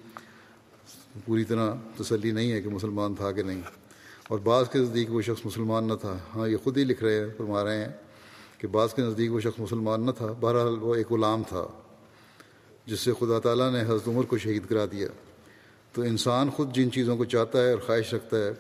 پوری 1.26 1.44
طرح 1.44 1.74
تسلی 1.98 2.32
نہیں 2.32 2.52
ہے 2.52 2.62
کہ 2.62 2.70
مسلمان 2.70 3.16
تھا 3.16 3.32
کہ 3.32 3.44
نہیں۔ 3.44 3.62
اور 4.28 4.40
بعض 4.40 4.70
کے 4.70 4.80
نزدیک 4.80 5.12
وہ 5.12 5.22
شخص 5.22 5.46
مسلمان 5.46 5.88
نہ 5.88 5.94
تھا۔ 5.94 6.18
ہاں 6.36 6.48
یہ 6.48 6.58
خود 6.64 6.78
ہی 6.78 6.84
لکھ 6.84 7.04
رہے 7.04 7.20
ہیں، 7.20 7.28
فرما 7.38 7.64
رہے 7.64 7.78
ہیں 7.78 7.94
کہ 8.58 8.68
بعض 8.68 8.94
کے 8.94 9.02
نزدیک 9.02 9.34
وہ 9.34 9.40
شخص 9.40 9.60
مسلمان 9.60 10.06
نہ 10.06 10.12
تھا، 10.12 10.26
بہرحال 10.40 10.76
وہ 10.82 10.96
ایک 10.96 11.12
غلام 11.12 11.44
تھا، 11.48 11.68
جس 12.86 13.00
سے 13.00 13.12
خدا 13.20 13.40
تعالیٰ 13.40 13.72
نے 13.72 13.82
حضرت 13.82 14.08
عمر 14.08 14.24
کو 14.24 14.38
شہید 14.38 14.66
کرا 14.70 14.86
دیا۔ 14.86 15.08
تو 15.94 16.02
انسان 16.02 16.50
خود 16.50 16.76
جن 16.76 16.92
چیزوں 16.92 17.18
کو 17.18 17.26
چاہتا 17.26 17.62
ہے 17.62 17.72
اور 17.72 17.80
خواہش 17.80 18.14
رکھتا 18.14 18.38
ہے، 18.38 18.52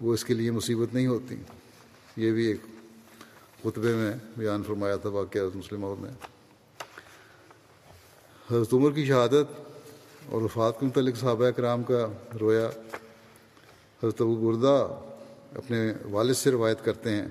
وہ 0.00 0.14
اس 0.14 0.24
کے 0.24 0.34
لیے 0.34 0.50
مصیبت 0.50 0.94
نہیں 0.94 1.06
ہوتی۔ 1.06 1.36
یہ 2.16 2.32
بھی 2.32 2.46
ایک 2.46 2.60
خطبے 3.62 3.94
میں 3.94 4.12
بیان 4.36 4.62
فرمایا 4.62 4.96
تھا 4.96 5.08
واقعہ 5.08 5.40
حضرت 5.40 5.56
مسلم 5.56 5.94
نے۔ 5.98 6.26
حضرت 8.50 8.74
عمر 8.74 8.90
کی 8.90 9.04
شہادت 9.04 9.60
اور 10.28 10.42
وفات 10.42 10.80
کے 10.80 10.86
متعلق 10.86 11.16
صحابہ 11.16 11.50
کرام 11.50 11.82
کا 11.82 12.06
رویا۔ 12.40 12.70
حضرت 14.04 14.20
ابو 14.20 14.66
اپنے 15.54 15.92
والد 16.04 16.34
سے 16.34 16.50
روایت 16.50 16.84
کرتے 16.84 17.10
ہیں 17.10 17.28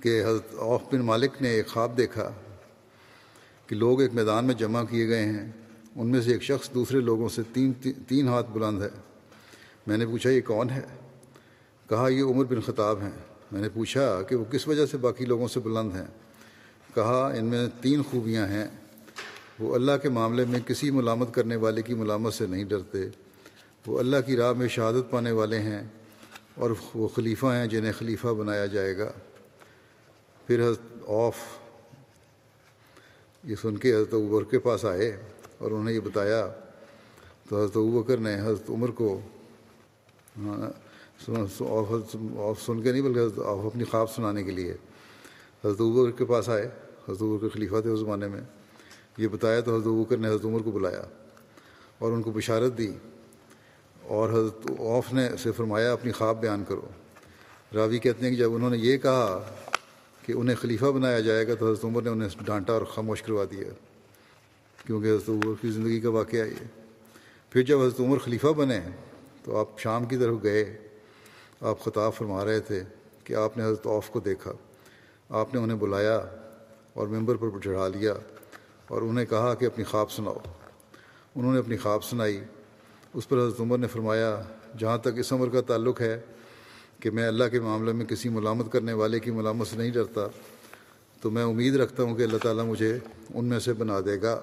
کہ 0.00 0.22
حضرت 0.24 0.54
اوف 0.54 0.80
بن 0.92 0.98
مالک 0.98 1.42
نے 1.42 1.48
ایک 1.48 1.66
خواب 1.68 1.96
دیکھا 1.96 2.32
کہ 3.66 3.76
لوگ 3.76 4.00
ایک 4.00 4.14
میدان 4.14 4.44
میں 4.44 4.54
جمع 4.54 4.82
کیے 4.90 5.08
گئے 5.08 5.24
ہیں۔ 5.24 5.52
ان 5.96 6.06
میں 6.06 6.20
سے 6.20 6.32
ایک 6.32 6.42
شخص 6.42 6.70
دوسرے 6.70 7.00
لوگوں 7.00 7.28
سے 7.28 7.42
تین 7.52 7.72
تین 8.08 8.28
ہاتھ 8.28 8.50
بلند 8.50 8.82
ہے۔ 8.82 8.88
میں 9.86 9.98
نے 9.98 10.06
پوچھا، 10.06 10.30
یہ 10.30 10.40
کون 10.40 10.70
ہے؟ 10.70 10.80
کہا، 11.88 12.08
یہ 12.08 12.22
عمر 12.22 12.44
بن 12.44 12.60
خطاب 12.60 13.00
ہیں۔ 13.02 13.18
میں 13.52 13.60
نے 13.60 13.68
پوچھا 13.68 14.22
کہ 14.22 14.36
وہ 14.36 14.44
کس 14.44 14.68
وجہ 14.68 14.86
سے 14.86 14.96
باقی 14.96 15.24
لوگوں 15.24 15.48
سے 15.48 15.60
بلند 15.60 15.96
ہیں۔ 15.96 16.06
کہا، 16.94 17.32
ان 17.38 17.44
میں 17.44 17.66
تین 17.82 18.02
خوبیاں 18.02 18.46
ہیں۔ 18.46 18.66
وہ 19.58 19.74
اللہ 19.74 19.92
کے 20.02 20.08
معاملے 20.08 20.44
میں 20.44 20.60
کسی 20.60 20.90
ملامت 20.90 21.34
کرنے 21.34 21.56
والے 21.56 21.82
کی 21.82 21.94
ملامت 21.94 22.34
سے 22.34 22.46
نہیں 22.46 22.64
ڈرتے۔ 22.64 23.25
وہ 23.86 23.98
اللہ 23.98 24.16
کی 24.26 24.36
راہ 24.36 24.52
میں 24.52 24.68
شہادت 24.68 25.10
پانے 25.10 25.30
والے 25.32 25.58
ہیں 25.58 25.82
اور 26.54 26.70
وہ 26.94 27.08
خلیفہ 27.08 27.46
ہیں 27.46 27.66
جنہیں 27.66 27.92
خلیفہ 27.98 28.28
بنایا 28.28 28.66
جائے 28.66 28.98
گا۔ 28.98 29.12
پھر 30.46 30.62
حضرت 30.62 31.02
اوف 31.04 31.34
یہ 33.44 33.56
سن 33.56 33.76
کے 33.76 33.94
حضرت 33.94 34.14
عبر 34.14 34.44
کے 34.44 34.58
پاس 34.58 34.84
آئے 34.84 35.22
اور 35.58 35.70
انہوں 35.70 35.84
نے 35.84 35.92
یہ 35.92 36.00
بتایا۔ 36.00 36.52
تو 37.48 37.62
حضرت 37.62 37.76
ابکر 37.76 38.16
نے 38.16 38.40
حضرت 38.40 38.70
عمر 38.70 38.90
کو 38.90 39.20
ہاں، 40.38 40.70
آف 42.38 42.62
سن 42.66 42.82
کے 42.82 42.92
نہیں 42.92 43.02
بلکہ 43.02 43.18
حضرت 43.18 43.38
آف 43.38 43.58
اپنی 43.66 43.84
خواب 43.84 44.10
سنانے 44.10 44.42
کے 44.42 44.50
لیے۔ 44.50 44.72
حضرت 45.64 45.80
عبر 45.80 46.10
کے 46.10 46.24
پاس 46.24 46.48
آئے، 46.48 46.66
حضرت 47.08 47.22
عبر 47.22 47.38
کے 47.40 47.48
خلیفہ 47.48 47.80
تھے 47.82 47.90
اس 47.90 48.00
زمانے 48.00 48.28
میں۔ 48.28 48.40
یہ 49.18 49.28
بتایا 49.28 49.60
تو 49.60 49.76
حضرت 49.76 49.86
عبر 49.86 50.16
نے 50.16 50.28
حضرت 50.28 50.44
عمر 50.44 50.60
کو 50.60 50.70
بلایا 50.70 51.02
اور 51.98 52.12
ان 52.12 52.22
کو 52.22 52.30
بشارت 52.30 52.78
دی۔ 52.78 52.92
اور 54.08 54.30
حضرت 54.30 54.70
اوف 54.78 55.12
نے 55.12 55.28
سے 55.42 55.52
فرمایا، 55.52 55.92
اپنی 55.92 56.12
خواب 56.12 56.40
بیان 56.40 56.64
کرو۔ 56.68 56.80
راوی 57.74 57.98
کہتے 57.98 58.24
ہیں 58.24 58.30
کہ 58.30 58.36
جب 58.36 58.54
انہوں 58.54 58.70
نے 58.70 58.78
یہ 58.78 58.96
کہا 58.96 59.54
کہ 60.26 60.32
انہیں 60.32 60.56
خلیفہ 60.56 60.84
بنایا 60.84 61.20
جائے 61.20 61.48
گا، 61.48 61.54
تو 61.54 61.70
حضرت 61.70 61.84
عمر 61.84 62.02
نے 62.02 62.10
انہیں 62.10 62.28
ڈانٹا 62.44 62.72
اور 62.72 62.82
خاموش 62.82 63.22
کروا 63.22 63.44
دیا، 63.44 63.68
کیونکہ 64.86 65.08
حضرت 65.08 65.28
عمر 65.28 65.54
کی 65.60 65.70
زندگی 65.70 66.00
کا 66.00 66.10
واقعہ 66.10 66.38
یہ۔ 66.38 66.64
پھر 67.50 67.62
جب 67.62 67.80
حضرت 67.80 68.00
عمر 68.00 68.18
خلیفہ 68.18 68.46
بنے، 68.46 68.80
تو 69.44 69.56
آپ 69.56 69.78
شام 69.78 70.04
کی 70.04 70.16
طرف 70.16 70.34
گئے۔ 70.42 70.88
آپ 71.60 71.80
خطاب 71.80 72.14
فرما 72.14 72.44
رہے 72.44 72.60
تھے 72.60 72.82
کہ 73.24 73.34
آپ 73.34 73.58
نے 73.58 73.64
حضرت 73.64 73.86
اوف 73.86 74.10
کو 74.10 74.20
دیکھا۔ 74.20 74.52
آپ 75.30 75.54
نے 75.54 75.60
انہیں 75.60 75.78
بلایا 75.78 76.16
اور 76.94 77.06
ممبر 77.06 77.36
پر 77.36 77.48
چڑھا 77.64 77.88
لیا 77.88 78.14
اور 78.88 79.02
انہیں 79.02 79.26
کہا 79.26 79.54
کہ 79.54 79.64
اپنی 79.64 79.84
خواب 79.84 80.10
سناؤ۔ 80.10 80.36
انہوں 81.36 81.52
نے 81.52 81.58
اپنی 81.58 81.76
خواب 81.76 82.04
سنائی۔ 82.04 82.40
اس 83.14 83.28
پر 83.28 83.36
حضرت 83.36 83.60
عمر 83.60 83.78
نے 83.78 83.86
فرمایا، 83.86 84.42
جہاں 84.78 84.98
تک 84.98 85.08
اس 85.16 85.32
عمر 85.32 85.48
کا 85.48 85.60
تعلق 85.60 86.00
ہے 86.00 86.20
کہ 87.00 87.10
میں 87.10 87.28
اللہ 87.28 87.44
کے 87.44 87.60
معاملے 87.60 87.92
میں 87.92 88.06
کسی 88.06 88.28
ملامت 88.28 88.72
کرنے 88.72 88.92
والے 88.92 89.20
کی 89.20 89.30
ملامت 89.30 89.66
سے 89.66 89.76
نہیں 89.76 89.90
ڈرتا، 89.90 90.26
تو 91.20 91.30
میں 91.30 91.44
امید 91.44 91.76
رکھتا 91.76 92.02
ہوں 92.02 92.16
کہ 92.16 92.22
اللہ 92.22 92.36
تعالیٰ 92.36 92.64
مجھے 92.64 92.98
ان 93.34 93.44
میں 93.44 93.58
سے 93.58 93.72
بنا 93.72 94.00
دے 94.06 94.22
گا۔ 94.22 94.40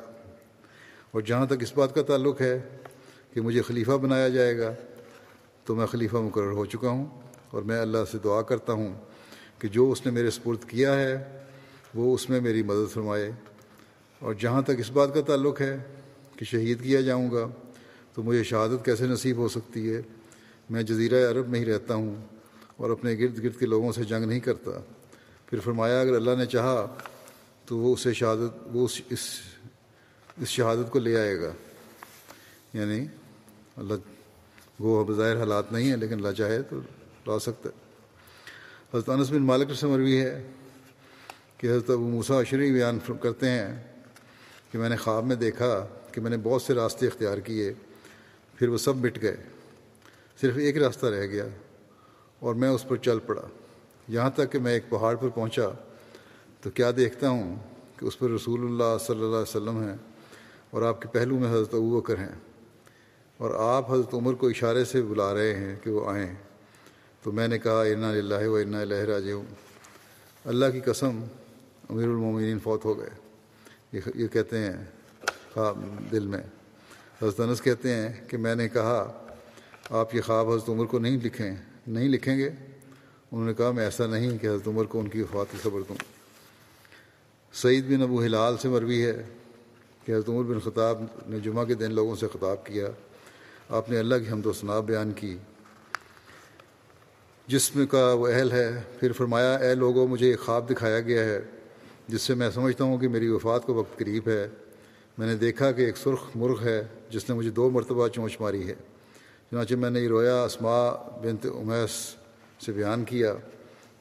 اور 1.12 1.22
جہاں 1.22 1.46
تک 1.46 1.54
اس 1.62 1.78
بات 1.78 1.96
کا 1.96 2.02
تعلق 2.02 2.42
ہے 2.42 2.62
کہ 3.34 3.42
مجھے 3.42 3.62
خلیفہ 3.62 3.92
بنایا 3.92 4.30
جائے 4.30 4.58
گا، 4.58 4.74
تو 5.66 5.76
میں 5.76 5.86
خلیفہ 5.86 6.16
مقرر 6.16 6.52
ہو 6.52 6.66
چکا 6.66 6.90
ہوں۔ 6.90 7.22
اور 7.52 7.62
میں 7.64 7.80
اللہ 7.80 7.98
سے 8.12 8.18
دعا 8.24 8.42
کرتا 8.42 8.74
ہوں 8.74 8.94
کہ 9.60 9.68
جو 9.68 9.92
اس 9.92 10.06
نے 10.06 10.12
میرے 10.12 10.30
سپرد 10.30 10.70
کیا 10.70 10.96
ہے، 10.96 11.40
وہ 11.96 12.16
اس 12.16 12.30
میں 12.30 12.42
میری 12.42 12.64
مدد 12.64 12.94
فرمائے۔ 12.94 13.32
اور 14.20 14.34
جہاں 14.34 14.62
تک 14.62 14.72
اس 14.78 14.92
بات 14.92 15.14
کا 15.14 15.22
تعلق 15.22 15.62
ہے 15.62 15.78
کہ 16.38 16.46
شہید 16.46 16.84
کیا 16.84 17.02
جاؤں 17.02 17.32
گا 17.32 17.48
تو 18.14 18.24
مجھے 18.24 18.44
شہادت 18.44 18.86
کیسے 18.86 19.08
نصیب 19.08 19.38
ہو 19.38 19.48
سکتی 19.48 19.96
ہے؟ 19.96 20.02
میں 20.70 20.84
جزیرہ 20.84 21.32
عرب 21.32 21.50
میں 21.50 21.60
ہی 21.60 21.66
رہتا 21.66 21.96
ہوں 21.96 22.16
اور 22.78 22.90
اپنے 22.90 23.18
گرد 23.20 23.44
گرد 23.44 23.60
کے 23.60 23.66
لوگوں 23.66 23.92
سے 23.92 24.04
جنگ 24.04 24.26
نہیں 24.26 24.40
کرتا۔ 24.40 24.72
پھر 25.46 25.60
فرمایا، 25.60 26.02
اگر 26.02 26.14
اللہ 26.14 26.32
نے 26.38 26.46
چاہا 26.46 26.96
تو 27.66 27.78
وہ 27.78 27.94
اسے 27.94 28.14
شہادت، 28.14 28.68
وہ 28.74 28.88
اس 29.10 29.42
اس 30.42 30.48
شہادت 30.48 30.92
کو 30.92 31.00
لے 31.00 31.20
آئے 31.20 31.42
گا۔ 31.42 31.52
یعنی 32.74 33.06
اللہ 33.78 33.94
وہ 34.80 35.04
بظاہر 35.04 35.38
حالات 35.38 35.72
نہیں 35.72 35.90
ہیں، 35.90 35.98
لیکن 35.98 36.14
اللہ 36.14 36.32
چاہے 36.38 36.62
تو 36.62 36.80
لا 37.28 37.40
سکتا 37.40 37.70
ہے۔ 37.70 37.84
حضرت 38.94 39.10
انس 39.10 39.30
بن 39.30 39.42
مالک 39.42 39.74
سے 39.74 39.88
مروی 39.88 40.22
ہے 40.22 40.48
کہ 41.58 41.68
حضرت 41.68 41.90
ابو 41.90 42.10
موسا 42.10 42.42
عشری 42.42 42.72
بیان 42.72 43.00
کرتے 43.22 43.50
ہیں 43.50 43.84
کہ 44.72 44.80
میں 44.80 44.90
نے 44.90 44.96
خواب 44.96 45.26
میں 45.26 45.36
دیکھا 45.36 45.88
کہ 46.12 46.22
میں 46.22 46.30
نے 46.30 46.38
بہت 46.38 46.62
سے 46.62 46.74
راستے 46.74 47.08
اختیار 47.08 47.38
کیے۔ 47.38 47.74
پھر 48.64 48.70
وہ 48.70 48.78
سب 48.78 48.96
مٹ 48.96 49.22
گئے۔ 49.22 49.38
صرف 50.42 50.58
ایک 50.58 50.78
راستہ 50.78 51.06
رہ 51.06 51.28
گیا 51.28 51.46
اور 52.40 52.56
میں 52.56 52.70
اس 52.70 52.88
پر 52.88 52.96
چل 52.96 53.20
پڑا۔ 53.20 53.42
یہاں 54.08 54.30
تک 54.30 54.52
کہ 54.52 54.60
میں 54.60 54.74
ایک 54.74 54.84
پہاڑ 54.90 55.16
پر 55.16 55.30
پہنچا 55.30 55.70
تو 56.62 56.70
کیا 56.70 56.92
دیکھتا 56.98 57.30
ہوں 57.30 57.56
کہ 58.00 58.06
اس 58.06 58.20
پر 58.20 58.30
رسول 58.30 58.62
اللہ 58.62 58.98
صلی 59.00 59.16
اللہ 59.16 59.26
علیہ 59.26 59.42
وسلم 59.42 59.84
ہیں 59.84 59.98
اور 60.70 60.82
آپ 60.82 61.02
کے 61.02 61.08
پہلو 61.08 61.40
میں 61.40 61.52
حضرت 61.52 61.74
ابو 61.74 62.02
بکر 62.02 62.18
ہیں۔ 62.18 62.40
اور 63.38 63.76
آپ 63.76 63.92
حضرت 63.92 64.14
عمر 64.14 64.34
کو 64.34 64.48
اشارے 64.48 64.86
سے 64.86 65.02
بلا 65.02 65.34
رہے 65.34 65.56
ہیں 65.56 65.76
کہ 65.84 65.92
وہ 65.92 66.10
آئیں۔ 66.10 66.34
تو 67.24 67.32
میں 67.32 67.48
نے 67.48 67.60
کہا، 67.60 67.82
انا 67.82 68.10
اللہ 68.10 68.48
و 68.48 68.56
انا 68.56 68.82
الہ 68.82 68.96
راجعون۔ 68.96 69.46
اللہ 70.46 70.66
کی 70.74 70.80
قسم، 70.80 71.24
امیر 71.90 72.08
المومنین 72.08 72.60
فوت 72.60 72.86
ہو 72.86 73.00
گئے۔ 73.00 73.10
یہ 73.92 74.00
یہ 74.16 74.28
کہتے 74.28 74.58
ہیں، 74.58 74.86
خواب 75.54 75.84
دل 76.12 76.28
میں۔ 76.28 76.42
حضرت 77.24 77.40
انس 77.40 77.62
کہتے 77.62 77.94
ہیں 77.94 78.28
کہ 78.28 78.38
میں 78.38 78.56
نے 78.56 78.70
کہا، 78.70 79.26
آپ 79.90 80.16
یہ 80.16 80.22
خواب 80.22 80.50
حضرت 80.50 80.70
عمر 80.70 80.86
کو 80.86 81.00
نہیں 81.00 81.18
لکھیں 81.24 81.56
نہیں 81.88 82.10
لکھیں 82.10 82.38
گے؟ 82.38 82.50
انہوں 83.32 83.46
نے 83.46 83.54
کہا، 83.54 83.72
میں 83.72 83.86
ایسا 83.86 84.08
نہیں 84.08 84.38
کہ 84.38 84.48
حضرت 84.48 84.68
عمر 84.68 84.84
کو 84.84 85.00
ان 85.00 85.08
کی 85.08 85.22
وفات 85.22 85.52
کی 85.52 85.58
خبر 85.64 85.82
دوں۔ 85.90 85.96
سعید 87.54 87.86
بن 87.86 88.02
ابو 88.02 88.24
ہلال 88.24 88.58
سے 88.58 88.70
مروی 88.70 89.06
ہے 89.06 89.24
کہ 90.06 90.12
حضرت 90.12 90.30
عمر 90.30 90.44
بن 90.44 90.60
خطاب 90.60 91.04
نے 91.28 91.40
جمعہ 91.40 91.66
کے 91.66 91.74
دن 91.74 91.94
لوگوں 91.94 92.16
سے 92.16 92.28
خطاب 92.34 92.66
کیا۔ 92.66 92.88
آپ 93.70 93.90
نے 93.90 94.00
اللہ 94.00 94.16
کی 94.16 94.32
حمد 94.32 94.46
و 94.46 94.54
ثناء 94.54 94.80
بیان 94.80 95.12
کی۔ 95.12 95.38
جسم 97.48 97.86
کا 97.86 98.14
وہ 98.14 98.28
اہل 98.28 98.52
ہے۔ 98.52 98.82
پھر 99.00 99.12
فرمایا، 99.12 99.56
اے 99.56 99.76
لوگوں 99.76 100.08
مجھے 100.08 100.28
ایک 100.28 100.40
خواب 100.40 100.70
دکھایا 100.70 101.00
گیا 101.00 101.24
ہے، 101.24 101.40
جس 102.08 102.22
سے 102.22 102.36
میں 102.36 102.50
سمجھتا 102.52 102.84
ہوں 102.84 102.98
کہ 102.98 103.08
میری 103.08 103.28
وفات 103.28 103.64
کو 103.64 103.74
وقت 103.74 104.00
قریب 104.00 104.28
ہے۔ 104.28 104.48
میں 105.18 105.28
نے 105.28 105.36
دیکھا 105.36 105.72
کہ 105.72 105.82
ایک 105.82 105.98
سرخ 105.98 106.24
مرغ 106.36 106.64
ہے 106.64 106.84
جس 107.10 107.30
نے 107.30 107.36
مجھے 107.36 107.50
دو 107.50 107.70
مرتبہ 107.70 108.08
چونچ 108.08 108.42
ماری 108.42 108.68
ہے۔ 108.68 108.74
چنانچہ 109.52 109.76
میں 109.76 109.90
نے 109.90 110.00
یہ 110.00 110.08
رویا 110.08 110.44
اسما 110.44 110.92
بنت 111.24 111.46
امیس 111.46 112.16
سے 112.66 112.72
بیان 112.72 113.04
کیا 113.04 113.36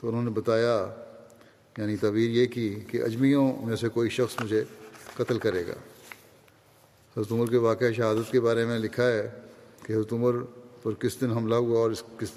تو 0.01 0.09
انہوں 0.09 0.23
نے 0.23 0.31
بتایا 0.31 0.95
یعنی 1.79 1.97
تعبیر 1.97 2.31
یہ 2.31 2.47
کی 2.47 2.81
کہ 2.89 3.03
اجمیوں 3.03 3.67
میں 3.67 3.77
سے 3.77 3.89
کوئی 3.89 4.11
شخص 4.11 4.43
مجھے 4.43 4.65
قتل 5.17 5.39
کرے 5.39 5.67
گا۔ 5.67 5.75
حضرت 7.17 7.33
عمر 7.33 7.51
کے 7.51 7.57
واقعہ 7.57 7.93
شہادت 7.93 8.33
کے 8.33 8.41
بارے 8.41 8.65
میں 8.65 8.79
لکھا 8.79 9.07
ہے 9.07 9.31
کہ 9.83 9.93
حضرت 9.93 10.13
عمر 10.13 10.33
پر 10.83 10.93
کس 10.93 11.21
دن 11.21 11.33
حملہ 11.33 11.55
ہوا 11.55 11.79
اور 11.79 11.91
اس 11.91 12.03
کس، 12.19 12.29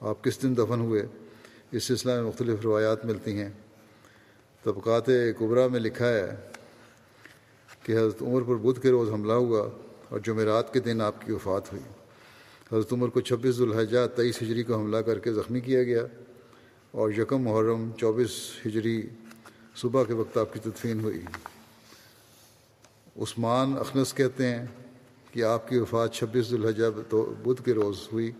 آپ 0.00 0.24
کس 0.24 0.42
دن 0.42 0.56
دفن 0.56 0.80
ہوئے۔ 0.80 1.06
اس 1.72 1.84
سلسلہ 1.84 2.12
میں 2.12 2.22
مختلف 2.22 2.60
روایات 2.64 3.04
ملتی 3.04 3.32
ہیں۔ 3.32 3.50
طبقات 4.62 5.06
قبرا 5.38 5.66
میں 5.66 5.80
لکھا 5.80 6.08
ہے 6.08 6.49
کہ 7.82 7.92
حضرت 7.92 8.22
عمر 8.22 8.42
پر 8.42 8.56
بدھ 8.56 8.80
کے 8.80 8.90
روز 8.90 9.10
حملہ 9.10 9.32
ہوا 9.32 9.68
اور 10.08 10.20
جمعرات 10.20 10.72
کے 10.72 10.80
دن 10.80 11.00
آپ 11.00 11.26
کی 11.26 11.32
وفات 11.32 11.72
ہوئی۔ 11.72 11.82
حضرت 12.72 12.92
عمر 12.92 13.08
کو 13.08 13.20
چھبیس 13.20 13.54
ذوالحجہ 13.54 14.06
تیئیس 14.16 14.42
ہجری 14.42 14.62
کو 14.62 14.74
حملہ 14.74 14.96
کر 14.96 15.18
کے 15.18 15.32
زخمی 15.32 15.60
کیا 15.60 15.82
گیا 15.82 16.06
اور 16.90 17.10
یکم 17.10 17.42
محرم 17.42 17.90
چوبیس 17.96 18.30
ہجری 18.66 19.06
صبح 19.76 20.04
کے 20.04 20.12
وقت 20.12 20.36
آپ 20.36 20.52
کی 20.52 20.60
تدفین 20.62 21.00
ہوئی۔ 21.00 21.20
عثمان 23.22 23.74
اخنس 23.78 24.14
کہتے 24.14 24.46
ہیں 24.46 24.66
کہ 25.32 25.42
آپ 25.42 25.68
کی 25.68 25.78
وفات 25.78 26.14
چھبیس 26.14 26.46
ذوالحجہ 26.46 27.14
بدھ 27.42 27.64
کے 27.64 27.72
روز 27.72 28.08
ہوئی۔ 28.12 28.30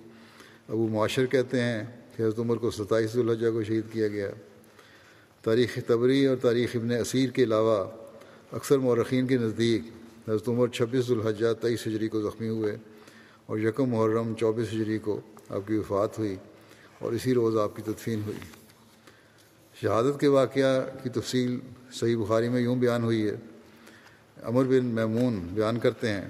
ابو 0.68 0.88
معاشر 0.88 1.26
کہتے 1.26 1.62
ہیں 1.62 1.84
کہ 2.16 2.22
حضرت 2.22 2.38
عمر 2.38 2.56
کو 2.56 2.70
ستائیس 2.70 3.12
ذوالحجہ 3.12 3.50
کو 3.50 3.62
شہید 3.62 3.84
کیا 3.92 4.08
گیا۔ 4.08 4.30
تاریخ 5.42 5.78
تبری 5.86 6.26
اور 6.26 6.36
تاریخ 6.36 6.76
ابن 6.76 6.90
اسیر 6.90 7.30
کے 7.30 7.42
علاوہ 7.42 7.84
اکثر 8.52 8.78
مورخین 8.78 9.26
کے 9.26 9.36
نزدیک 9.36 9.82
حضرت 10.28 10.48
عمر 10.48 10.68
چھبیس 10.68 11.04
ذوالحجہ 11.04 11.46
تیئیس 11.60 11.86
ہجری 11.86 12.08
کو 12.08 12.22
زخمی 12.22 12.48
ہوئے 12.48 12.76
اور 13.46 13.58
یکم 13.58 13.90
محرم 13.90 14.34
چوبیس 14.34 14.68
ہجری 14.68 14.98
کو 14.98 15.20
آپ 15.48 15.68
کی 15.68 15.74
وفات 15.74 16.18
ہوئی 16.18 16.36
اور 16.98 17.12
اسی 17.12 17.34
روز 17.34 17.56
آپ 17.56 17.76
کی 17.76 17.82
تدفین 17.82 18.22
ہوئی۔ 18.26 18.38
شہادت 19.74 20.20
کے 20.20 20.28
واقعہ 20.28 20.80
کی 21.02 21.08
تفصیل 21.08 21.60
صحیح 21.92 22.16
بخاری 22.16 22.48
میں 22.48 22.60
یوں 22.60 22.76
بیان 22.76 23.02
ہوئی 23.02 23.28
ہے۔ 23.28 23.36
عمر 24.42 24.64
بن 24.64 24.84
میمون 24.84 25.48
بیان 25.54 25.78
کرتے 25.78 26.08
ہیں 26.08 26.28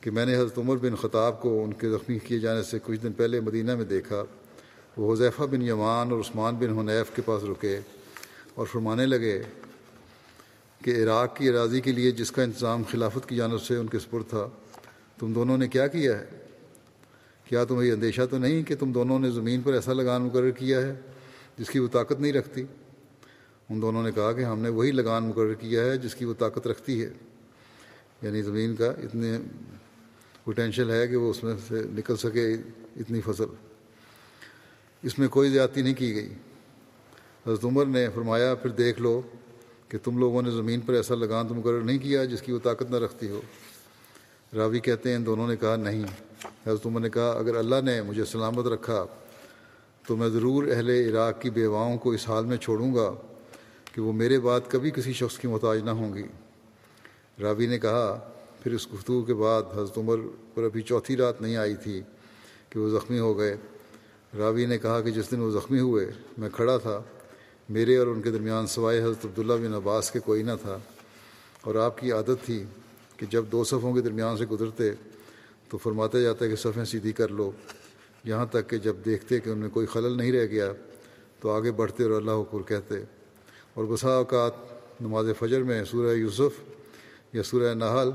کہ 0.00 0.10
میں 0.10 0.26
نے 0.26 0.36
حضرت 0.36 0.58
عمر 0.58 0.76
بن 0.76 0.96
خطاب 0.96 1.42
کو 1.42 1.64
ان 1.64 1.72
کے 1.72 1.90
زخمی 1.90 2.18
کیے 2.18 2.38
جانے 2.38 2.62
سے 2.62 2.78
کچھ 2.82 3.00
دن 3.00 3.12
پہلے 3.12 3.40
مدینہ 3.40 3.74
میں 3.74 3.84
دیکھا۔ 3.84 4.24
وہ 4.96 5.12
حذیفہ 5.12 5.42
بن 5.42 5.62
یمان 5.62 6.10
اور 6.10 6.20
عثمان 6.20 6.54
بن 6.54 6.78
حنیف 6.78 7.16
کے 7.16 7.22
پاس 7.22 7.44
رکے 7.44 7.80
اور 8.54 8.66
فرمانے 8.66 9.06
لگے 9.06 9.42
کہ 10.82 11.04
عراق 11.04 11.36
کی 11.36 11.48
اراضی 11.48 11.80
کے 11.80 11.92
لیے 11.92 12.10
جس 12.10 12.32
کا 12.32 12.42
انتظام 12.42 12.82
خلافت 12.90 13.28
کی 13.28 13.36
جانب 13.36 13.62
سے 13.62 13.76
ان 13.76 13.86
کے 13.86 13.98
سپر 13.98 14.22
تھا، 14.22 14.48
تم 15.18 15.32
دونوں 15.32 15.58
نے 15.58 15.68
کیا 15.68 15.86
کیا 15.86 16.18
ہے؟ 16.18 16.24
کیا 17.44 17.64
تمہیں 17.64 17.88
یہ 17.88 17.92
اندیشہ 17.92 18.20
تو 18.30 18.38
نہیں 18.38 18.62
کہ 18.62 18.76
تم 18.76 18.92
دونوں 18.92 19.18
نے 19.18 19.30
زمین 19.30 19.60
پر 19.60 19.72
ایسا 19.72 19.92
لگان 19.92 20.22
مقرر 20.22 20.50
کیا 20.50 20.80
ہے 20.80 20.94
جس 21.58 21.70
کی 21.70 21.78
وہ 21.78 21.88
طاقت 21.92 22.20
نہیں 22.20 22.32
رکھتی؟ 22.32 22.64
ان 23.70 23.82
دونوں 23.82 24.02
نے 24.02 24.12
کہا 24.12 24.32
کہ 24.32 24.44
ہم 24.44 24.58
نے 24.58 24.68
وہی 24.68 24.90
لگان 24.90 25.24
مقرر 25.24 25.54
کیا 25.54 25.84
ہے 25.84 25.98
جس 25.98 26.14
کی 26.14 26.24
وہ 26.24 26.34
طاقت 26.38 26.66
رکھتی 26.66 27.04
ہے۔ 27.04 27.10
یعنی 28.22 28.42
زمین 28.42 28.76
کا 28.76 28.86
اتنے 28.86 29.38
پوٹینشیل 30.44 30.90
ہے 30.90 31.08
کہ 31.08 31.16
وہ 31.16 31.30
اس 31.30 31.44
میں 31.44 31.54
سے 31.68 31.82
نکل 31.90 32.16
سکے 32.16 32.52
اتنی 32.96 33.20
فصل 33.20 33.44
اس 35.02 35.18
میں 35.18 35.28
کوئی 35.28 35.50
زیادتی 35.50 35.82
نہیں 35.82 35.94
کی 35.94 36.14
گئی۔ 36.14 36.28
حضرت 37.46 37.64
عمر 37.64 37.86
نے 37.86 38.06
فرمایا، 38.14 38.54
پھر 38.54 38.70
دیکھ 38.70 39.02
لو 39.02 39.22
کہ 39.92 39.98
تم 40.04 40.18
لوگوں 40.18 40.42
نے 40.42 40.50
زمین 40.50 40.80
پر 40.80 40.94
ایسا 40.94 41.14
لگان 41.14 41.48
تو 41.48 41.54
مقرر 41.54 41.80
نہیں 41.80 41.98
کیا 41.98 42.24
جس 42.24 42.42
کی 42.42 42.52
وہ 42.52 42.58
طاقت 42.62 42.90
نہ 42.90 42.96
رکھتی 42.96 43.28
ہو۔ 43.28 43.40
راوی 44.56 44.80
کہتے 44.80 45.08
ہیں، 45.08 45.16
ان 45.16 45.26
دونوں 45.26 45.48
نے 45.48 45.56
کہا، 45.56 45.76
نہیں۔ 45.76 46.04
حضرت 46.66 46.86
عمر 46.86 47.00
نے 47.00 47.10
کہا، 47.10 47.30
اگر 47.30 47.56
اللہ 47.56 47.74
نے 47.84 48.02
مجھے 48.02 48.24
سلامت 48.24 48.66
رکھا، 48.66 49.06
تو 50.06 50.16
میں 50.16 50.28
ضرور 50.28 50.64
اہل 50.64 50.90
عراق 50.90 51.40
کی 51.40 51.50
بیواؤں 51.50 51.98
کو 51.98 52.10
اس 52.10 52.28
حال 52.28 52.44
میں 52.44 52.56
چھوڑوں 52.56 52.94
گا 52.94 53.14
کہ 53.92 54.00
وہ 54.00 54.12
میرے 54.12 54.40
بعد 54.40 54.60
کبھی 54.68 54.90
کسی 54.90 55.12
شخص 55.12 55.38
کی 55.38 55.48
محتاج 55.48 55.82
نہ 55.82 55.90
ہوں 55.90 56.14
گی۔ 56.14 56.24
راوی 57.42 57.66
نے 57.66 57.78
کہا، 57.78 58.30
پھر 58.62 58.72
اس 58.72 58.92
گفتگو 58.92 59.22
کے 59.22 59.34
بعد 59.34 59.62
حضرت 59.74 59.98
عمر 59.98 60.16
پر 60.54 60.62
ابھی 60.62 60.82
چوتھی 60.82 61.16
رات 61.16 61.42
نہیں 61.42 61.56
آئی 61.56 61.76
تھی 61.76 62.02
کہ 62.68 62.80
وہ 62.80 62.88
زخمی 62.88 63.18
ہو 63.18 63.38
گئے۔ 63.38 63.56
راوی 64.38 64.66
نے 64.66 64.78
کہا 64.78 65.00
کہ 65.00 65.10
جس 65.10 65.30
دن 65.30 65.40
وہ 65.40 65.50
زخمی 65.50 65.80
ہوئے، 65.80 66.10
میں 66.38 66.48
کھڑا 66.52 66.78
تھا۔ 66.78 67.02
میرے 67.72 67.96
اور 67.96 68.06
ان 68.06 68.20
کے 68.22 68.30
درمیان 68.30 68.66
سوائے 68.66 69.02
حضرت 69.02 69.24
عبداللہ 69.24 69.52
بن 69.62 69.74
عباس 69.74 70.10
کے 70.10 70.20
کوئی 70.20 70.42
نہ 70.42 70.52
تھا، 70.62 70.78
اور 71.60 71.74
آپ 71.74 71.98
کی 71.98 72.12
عادت 72.12 72.44
تھی 72.44 72.62
کہ 73.16 73.26
جب 73.30 73.44
دو 73.52 73.62
صفوں 73.64 73.92
کے 73.94 74.00
درمیان 74.00 74.36
سے 74.36 74.46
گزرتے 74.46 74.90
تو 75.68 75.78
فرماتے 75.78 76.22
جاتا 76.22 76.44
ہے 76.44 76.50
کہ 76.50 76.56
صفیں 76.56 76.84
سیدھی 76.84 77.12
کر 77.12 77.28
لو۔ 77.28 77.50
یہاں 78.24 78.46
تک 78.46 78.68
کہ 78.70 78.78
جب 78.78 78.96
دیکھتے 79.04 79.40
کہ 79.40 79.50
ان 79.50 79.58
میں 79.58 79.68
کوئی 79.68 79.86
خلل 79.86 80.16
نہیں 80.18 80.32
رہ 80.32 80.46
گیا 80.46 80.72
تو 81.40 81.50
آگے 81.50 81.72
بڑھتے 81.72 82.04
اور 82.04 82.12
اللہ 82.12 82.30
حکر 82.30 82.62
کہتے۔ 82.68 83.02
اور 83.74 83.84
بسا 83.84 84.14
اوقات 84.16 85.00
نماز 85.00 85.26
فجر 85.38 85.62
میں 85.62 85.84
سورہ 85.84 86.14
یوسف 86.14 86.60
یا 87.32 87.42
سورہ 87.42 87.74
نحل 87.74 88.10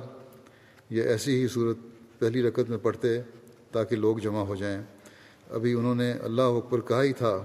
یا 0.90 1.04
ایسی 1.04 1.42
ہی 1.42 1.48
صورت 1.48 1.78
پہلی 2.20 2.44
رکعت 2.44 2.70
میں 2.70 2.78
پڑھتے 2.78 3.18
تاکہ 3.72 3.96
لوگ 3.96 4.18
جمع 4.18 4.44
ہو 4.44 4.56
جائیں۔ 4.56 4.82
ابھی 5.50 5.74
انہوں 5.74 5.96
نے 5.96 6.12
اللہ 6.12 6.58
اکبر 6.58 6.82
کہا 6.82 7.04
ہی 7.04 7.14
تھا 7.14 7.38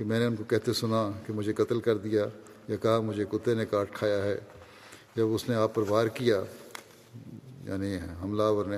کہ 0.00 0.04
میں 0.04 0.18
نے 0.18 0.24
ان 0.24 0.36
کو 0.36 0.44
کہتے 0.44 0.72
سنا 0.72 1.10
کہ 1.26 1.32
مجھے 1.32 1.52
قتل 1.52 1.80
کر 1.80 1.96
دیا 1.96 2.26
یا 2.68 2.76
کہا 2.76 3.00
مجھے 3.00 3.24
کتے 3.32 3.54
نے 3.54 3.66
کاٹ 3.66 3.92
کھایا 3.92 4.24
ہے۔ 4.24 4.38
جب 5.16 5.26
اس 5.34 5.48
نے 5.48 5.54
آپ 5.54 5.74
پر 5.74 5.82
وار 5.88 6.06
کیا 6.06 6.42
یعنی 7.64 7.96
حملہ 8.22 8.42
آور 8.42 8.64
نے، 8.64 8.76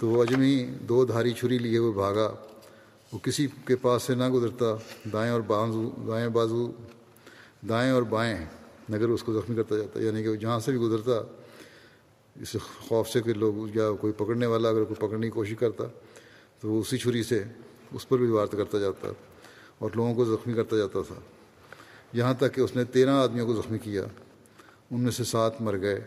تو 0.00 0.08
وہ 0.08 0.22
اجمی 0.22 0.64
دو 0.64 1.04
دھاری 1.04 1.32
چھری 1.32 1.58
لیے 1.58 1.78
ہوئے 1.78 1.92
بھاگا۔ 1.92 2.34
وہ 3.12 3.18
کسی 3.18 3.46
کے 3.64 3.76
پاس 3.76 4.02
سے 4.02 4.14
نہ 4.14 4.28
گزرتا، 4.28 4.66
دائیں 5.12 5.32
اور 5.32 5.40
بازو، 5.40 5.90
دائیں 6.08 6.28
بازو، 6.28 6.72
دائیں 7.68 7.92
اور 7.92 8.02
بائیں 8.02 8.36
نگر 8.90 9.08
اس 9.08 9.22
کو 9.22 9.32
زخمی 9.32 9.56
کرتا 9.56 9.76
جاتا۔ 9.76 10.00
یعنی 10.00 10.22
کہ 10.22 10.36
جہاں 10.36 10.60
سے 10.60 10.70
بھی 10.70 10.78
گزرتا، 10.78 11.22
اس 12.40 12.56
خوف 12.88 13.08
سے 13.08 13.20
کہ 13.20 13.32
لوگ 13.32 13.76
یا 13.76 13.90
کوئی 14.00 14.12
پکڑنے 14.12 14.46
والا 14.46 14.68
اگر 14.68 14.84
کوئی 14.84 15.08
پکڑنے 15.08 15.26
کی 15.26 15.30
کوشش 15.30 15.54
کرتا، 15.60 15.84
تو 16.60 16.68
وہ 16.70 16.80
اسی 16.80 16.98
چھری 16.98 17.22
سے 17.22 17.44
اس 17.92 18.08
پر 18.08 18.18
بھی 18.18 18.26
وارت 18.26 18.52
کرتا 18.52 18.78
جاتا۔ 18.78 19.08
اور 19.80 19.90
لوگوں 19.94 20.14
کو 20.14 20.24
زخمی 20.24 20.54
کرتا 20.54 20.76
جاتا 20.76 20.98
تھا۔ 21.06 21.14
یہاں 22.12 22.34
تک 22.34 22.54
کہ 22.54 22.60
اس 22.60 22.76
نے 22.76 22.84
تیرہ 22.84 23.10
آدمیوں 23.10 23.46
کو 23.46 23.54
زخمی 23.54 23.78
کیا۔ 23.78 24.04
ان 24.90 25.00
میں 25.00 25.10
سے 25.10 25.24
سات 25.24 25.60
مر 25.60 25.80
گئے۔ 25.80 26.00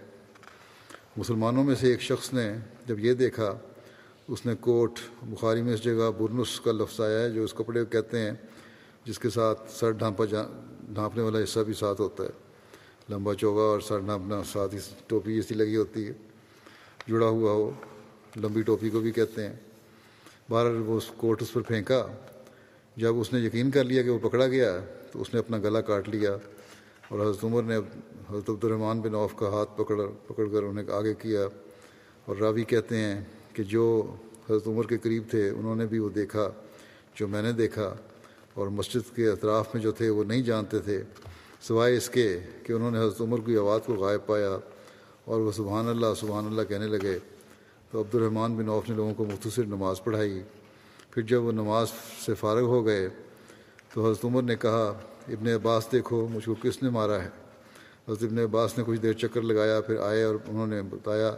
مسلمانوں 1.17 1.63
میں 1.63 1.75
سے 1.75 1.87
ایک 1.87 2.01
شخص 2.01 2.33
نے 2.33 2.53
جب 2.87 2.99
یہ 2.99 3.13
دیکھا، 3.13 3.57
اس 4.27 4.45
نے 4.45 4.55
کوٹ، 4.59 4.99
بخاری 5.23 5.61
میں 5.61 5.73
اس 5.73 5.83
جگہ 5.83 6.11
برنس 6.19 6.59
کا 6.59 6.71
لفظ 6.71 7.01
آیا 7.01 7.19
ہے 7.19 7.29
جو 7.29 7.43
اس 7.43 7.53
کپڑے 7.53 7.79
کو 7.79 7.89
کہتے 7.89 8.19
ہیں، 8.19 8.31
جس 9.05 9.19
کے 9.19 9.29
ساتھ 9.29 9.71
سر 9.71 9.91
ڈھانپا 9.91 10.25
جا، 10.25 10.43
ڈھانپنے 10.89 11.23
والا 11.23 11.39
حصہ 11.43 11.59
بھی 11.59 11.73
ساتھ 11.73 12.01
ہوتا 12.01 12.23
ہے۔ 12.23 12.29
لمبا 13.09 13.35
چوگا 13.35 13.61
اور 13.61 13.79
سر 13.79 13.99
ڈھانپنا، 13.99 14.43
ساتھ 14.43 14.75
ہی 14.75 14.79
ٹوپی 15.07 15.33
ایسی 15.33 15.55
لگی 15.55 15.75
ہوتی 15.75 16.07
ہے۔ 16.07 16.13
جڑا 17.07 17.27
ہوا 17.27 17.51
ہو، 17.51 17.71
لمبی 18.35 18.61
ٹوپی 18.61 18.89
کو 18.89 18.99
بھی 18.99 19.11
کہتے 19.11 19.47
ہیں۔ 19.47 19.55
بہر 20.49 20.65
وہ 20.65 20.97
اس 20.97 21.11
کوٹ 21.17 21.41
اس 21.41 21.53
پر 21.53 21.61
پھینکا۔ 21.61 22.07
جب 22.97 23.19
اس 23.19 23.31
نے 23.33 23.39
یقین 23.39 23.71
کر 23.71 23.83
لیا 23.83 24.01
کہ 24.03 24.09
وہ 24.09 24.19
پکڑا 24.21 24.47
گیا، 24.47 24.77
تو 25.11 25.21
اس 25.21 25.33
نے 25.33 25.39
اپنا 25.39 25.57
گلا 25.57 25.81
کاٹ 25.81 26.09
لیا 26.09 26.35
اور 27.07 27.19
حضرت 27.19 27.43
عمر 27.43 27.63
نے 27.63 27.77
حضرت 28.29 28.49
عبد 28.49 28.63
الرحمٰن 28.63 28.99
بن 29.01 29.15
عوف 29.15 29.35
کا 29.35 29.49
ہاتھ 29.49 29.77
پکڑ 29.77 29.99
پکڑ 30.27 30.47
کر 30.47 30.63
انہیں 30.63 30.91
آگے 30.93 31.13
کیا 31.19 31.47
اور 32.25 32.35
راوی 32.35 32.63
کہتے 32.63 32.97
ہیں 32.97 33.23
کہ 33.53 33.63
جو 33.63 33.85
حضرت 34.49 34.67
عمر 34.67 34.87
کے 34.87 34.97
قریب 34.97 35.23
تھے، 35.29 35.49
انہوں 35.49 35.75
نے 35.75 35.85
بھی 35.85 35.99
وہ 35.99 36.09
دیکھا 36.09 36.49
جو 37.15 37.27
میں 37.27 37.41
نے 37.41 37.51
دیکھا 37.51 37.93
اور 38.53 38.67
مسجد 38.67 39.15
کے 39.15 39.29
اطراف 39.29 39.73
میں 39.73 39.81
جو 39.83 39.91
تھے 39.91 40.09
وہ 40.09 40.23
نہیں 40.23 40.41
جانتے 40.41 40.79
تھے، 40.79 41.01
سوائے 41.61 41.97
اس 41.97 42.09
کے 42.09 42.27
کہ 42.63 42.73
انہوں 42.73 42.91
نے 42.91 42.99
حضرت 42.99 43.21
عمر 43.21 43.39
کی 43.45 43.57
آواز 43.57 43.81
کو 43.85 43.93
غائب 43.93 44.25
پایا 44.25 44.57
اور 45.25 45.39
وہ 45.41 45.51
سبحان 45.51 45.87
اللہ 45.89 46.13
سبحان 46.19 46.45
اللہ 46.45 46.61
کہنے 46.69 46.87
لگے۔ 46.87 47.17
تو 47.91 48.01
عبد 48.01 48.15
الرحمن 48.15 48.55
بن 48.55 48.69
عوف 48.69 48.89
نے 48.89 48.95
لوگوں 48.95 49.13
کو 49.13 49.25
مختصر 49.25 49.65
نماز 49.65 50.03
پڑھائی۔ 50.03 50.41
پھر 51.13 51.21
جب 51.21 51.43
وہ 51.43 51.51
نماز 51.51 51.87
سے 52.25 52.33
فارغ 52.33 52.61
ہو 52.61 52.85
گئے 52.85 53.09
تو 53.93 54.09
حضرت 54.09 54.25
عمر 54.25 54.41
نے 54.41 54.55
کہا، 54.55 54.99
ابن 55.27 55.47
عباس 55.47 55.87
دیکھو، 55.91 56.27
مجھ 56.31 56.45
کو 56.45 56.55
کس 56.61 56.83
نے 56.83 56.89
مارا 56.89 57.23
ہے؟ 57.23 57.29
حضرت 58.07 58.23
ابن 58.23 58.39
عباس 58.39 58.77
نے 58.77 58.83
کچھ 58.87 58.99
دیر 58.99 59.13
چکر 59.13 59.41
لگایا، 59.41 59.81
پھر 59.81 59.97
آئے 59.97 60.23
اور 60.23 60.35
انہوں 60.47 60.67
نے 60.67 60.81
بتایا 60.81 61.35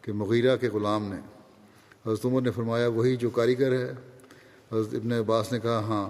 کہ 0.00 0.12
مغیرہ 0.12 0.56
کے 0.56 0.68
غلام 0.68 1.14
نے۔ 1.14 1.20
حضرت 2.06 2.24
عمر 2.24 2.42
نے 2.42 2.50
فرمایا، 2.50 2.88
وہی 2.88 3.16
جو 3.16 3.30
کاریگر 3.30 3.72
ہے؟ 3.72 3.92
حضرت 4.72 4.94
ابن 4.94 5.12
عباس 5.12 5.52
نے 5.52 5.60
کہا 5.60 5.78
ہاں۔ 5.78 6.08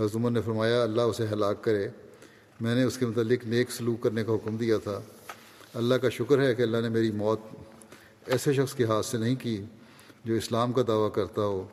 حضرت 0.00 0.16
عمر 0.16 0.30
نے 0.30 0.40
فرمایا، 0.40 0.82
اللہ 0.82 1.02
اسے 1.02 1.26
ہلاک 1.32 1.64
کرے۔ 1.64 1.88
میں 2.60 2.74
نے 2.74 2.82
اس 2.82 2.98
کے 2.98 3.06
متعلق 3.06 3.46
نیک 3.46 3.70
سلوک 3.70 4.02
کرنے 4.02 4.24
کا 4.24 4.32
حکم 4.32 4.56
دیا 4.56 4.78
تھا۔ 4.78 5.00
اللہ 5.74 5.94
کا 5.94 6.08
شکر 6.08 6.40
ہے 6.40 6.54
کہ 6.54 6.62
اللہ 6.62 6.76
نے 6.76 6.88
میری 6.88 7.10
موت 7.10 7.40
ایسے 8.26 8.52
شخص 8.52 8.74
کے 8.74 8.84
ہاتھ 8.84 9.06
سے 9.06 9.18
نہیں 9.18 9.34
کی 9.34 9.64
جو 10.24 10.34
اسلام 10.34 10.72
کا 10.72 10.82
دعویٰ 10.88 11.12
کرتا 11.12 11.42
ہو۔ 11.42 11.66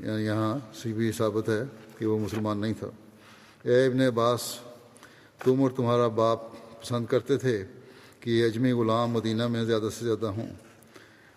یعنی 0.00 0.24
یہاں 0.24 0.58
سی 0.74 0.92
بھی 0.92 1.12
ثابت 1.12 1.48
ہے 1.48 1.62
کہ 1.98 2.06
وہ 2.06 2.18
مسلمان 2.18 2.58
نہیں 2.58 2.72
تھا۔ 2.78 2.86
اے 3.62 3.86
ابن 3.86 4.00
عباس، 4.00 4.40
تم 5.44 5.62
اور 5.62 5.70
تمہارا 5.70 6.08
باپ 6.08 6.38
پسند 6.82 7.06
کرتے 7.06 7.36
تھے 7.36 7.64
کہ 8.20 8.30
یہ 8.30 8.44
اجمی 8.44 8.72
غلام 8.72 9.10
مدینہ 9.10 9.48
میں 9.48 9.64
زیادہ 9.64 9.88
سے 9.98 10.04
زیادہ 10.04 10.26
ہوں۔ 10.26 10.48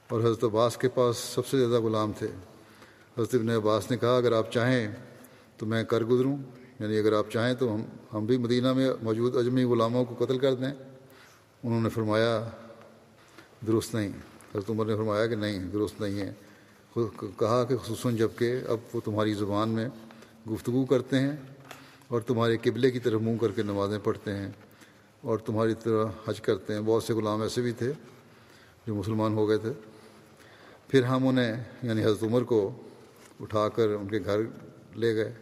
اور 0.09 0.19
حضرت 0.19 0.43
عباس 0.43 0.77
کے 0.77 0.89
پاس 0.89 1.17
سب 1.17 1.47
سے 1.47 1.57
زیادہ 1.57 1.81
غلام 1.81 2.11
تھے۔ 2.17 2.27
حضرت 3.17 3.35
ابن 3.35 3.49
عباس 3.49 3.91
نے 3.91 3.97
کہا، 3.97 4.17
اگر 4.17 4.31
آپ 4.31 4.51
چاہیں 4.51 4.87
تو 5.57 5.65
میں 5.65 5.83
کر 5.83 6.03
گزروں۔ 6.03 6.37
یعنی 6.79 6.99
اگر 6.99 7.13
آپ 7.13 7.25
چاہیں 7.29 7.53
تو 7.53 7.75
ہم 7.75 7.81
ہم 8.13 8.25
بھی 8.25 8.37
مدینہ 8.37 8.73
میں 8.73 8.89
موجود 9.01 9.35
اجمی 9.35 9.63
غلاموں 9.63 10.05
کو 10.05 10.25
قتل 10.25 10.37
کر 10.37 10.53
دیں۔ 10.53 10.73
انہوں 11.63 11.81
نے 11.81 11.89
فرمایا، 11.89 12.49
درست 13.67 13.95
نہیں۔ 13.95 14.09
حضرت 14.55 14.69
عمر 14.69 14.85
نے 14.85 14.95
فرمایا 14.95 15.27
کہ 15.27 15.35
نہیں، 15.35 15.59
درست 15.59 16.01
نہیں 16.01 16.19
ہے۔ 16.19 16.33
کہا 17.37 17.63
کہ 17.63 17.77
خصوصاً 17.77 18.15
جبکہ 18.15 18.55
اب 18.67 18.77
وہ 18.93 19.01
تمہاری 19.05 19.33
زبان 19.33 19.69
میں 19.69 19.89
گفتگو 20.49 20.85
کرتے 20.85 21.19
ہیں 21.19 21.31
اور 22.07 22.21
تمہارے 22.21 22.57
قبلے 22.57 22.91
کی 22.91 22.99
طرف 22.99 23.21
منہ 23.21 23.37
کر 23.37 23.51
کے 23.51 23.63
نمازیں 23.63 23.99
پڑھتے 24.03 24.31
ہیں 24.31 24.51
اور 25.21 25.37
تمہاری 25.37 25.73
طرح 25.83 26.05
حج 26.27 26.41
کرتے 26.41 26.73
ہیں۔ 26.73 26.81
بہت 26.81 27.03
سے 27.03 27.13
غلام 27.13 27.41
ایسے 27.41 27.61
بھی 27.61 27.71
تھے 27.71 27.91
جو 28.87 28.95
مسلمان 28.95 29.33
ہو 29.33 29.49
گئے 29.49 29.57
تھے۔ 29.57 29.71
پھر 30.87 31.03
ہم 31.03 31.27
انہیں 31.27 31.63
یعنی 31.83 32.03
حضرت 32.03 32.23
عمر 32.23 32.41
کو 32.41 32.81
اٹھا 33.39 33.69
کر 33.69 33.89
ان 33.89 34.07
کے 34.07 34.19
گھر 34.25 34.39
لے 34.95 35.15
گئے۔ 35.15 35.33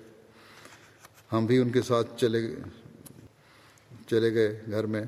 ہم 1.33 1.45
بھی 1.45 1.57
ان 1.57 1.69
کے 1.69 1.81
ساتھ 1.81 2.21
چلے 2.21 2.55
چلے 4.07 4.33
گئے 4.33 4.61
گھر 4.71 4.85
میں۔ 4.85 5.03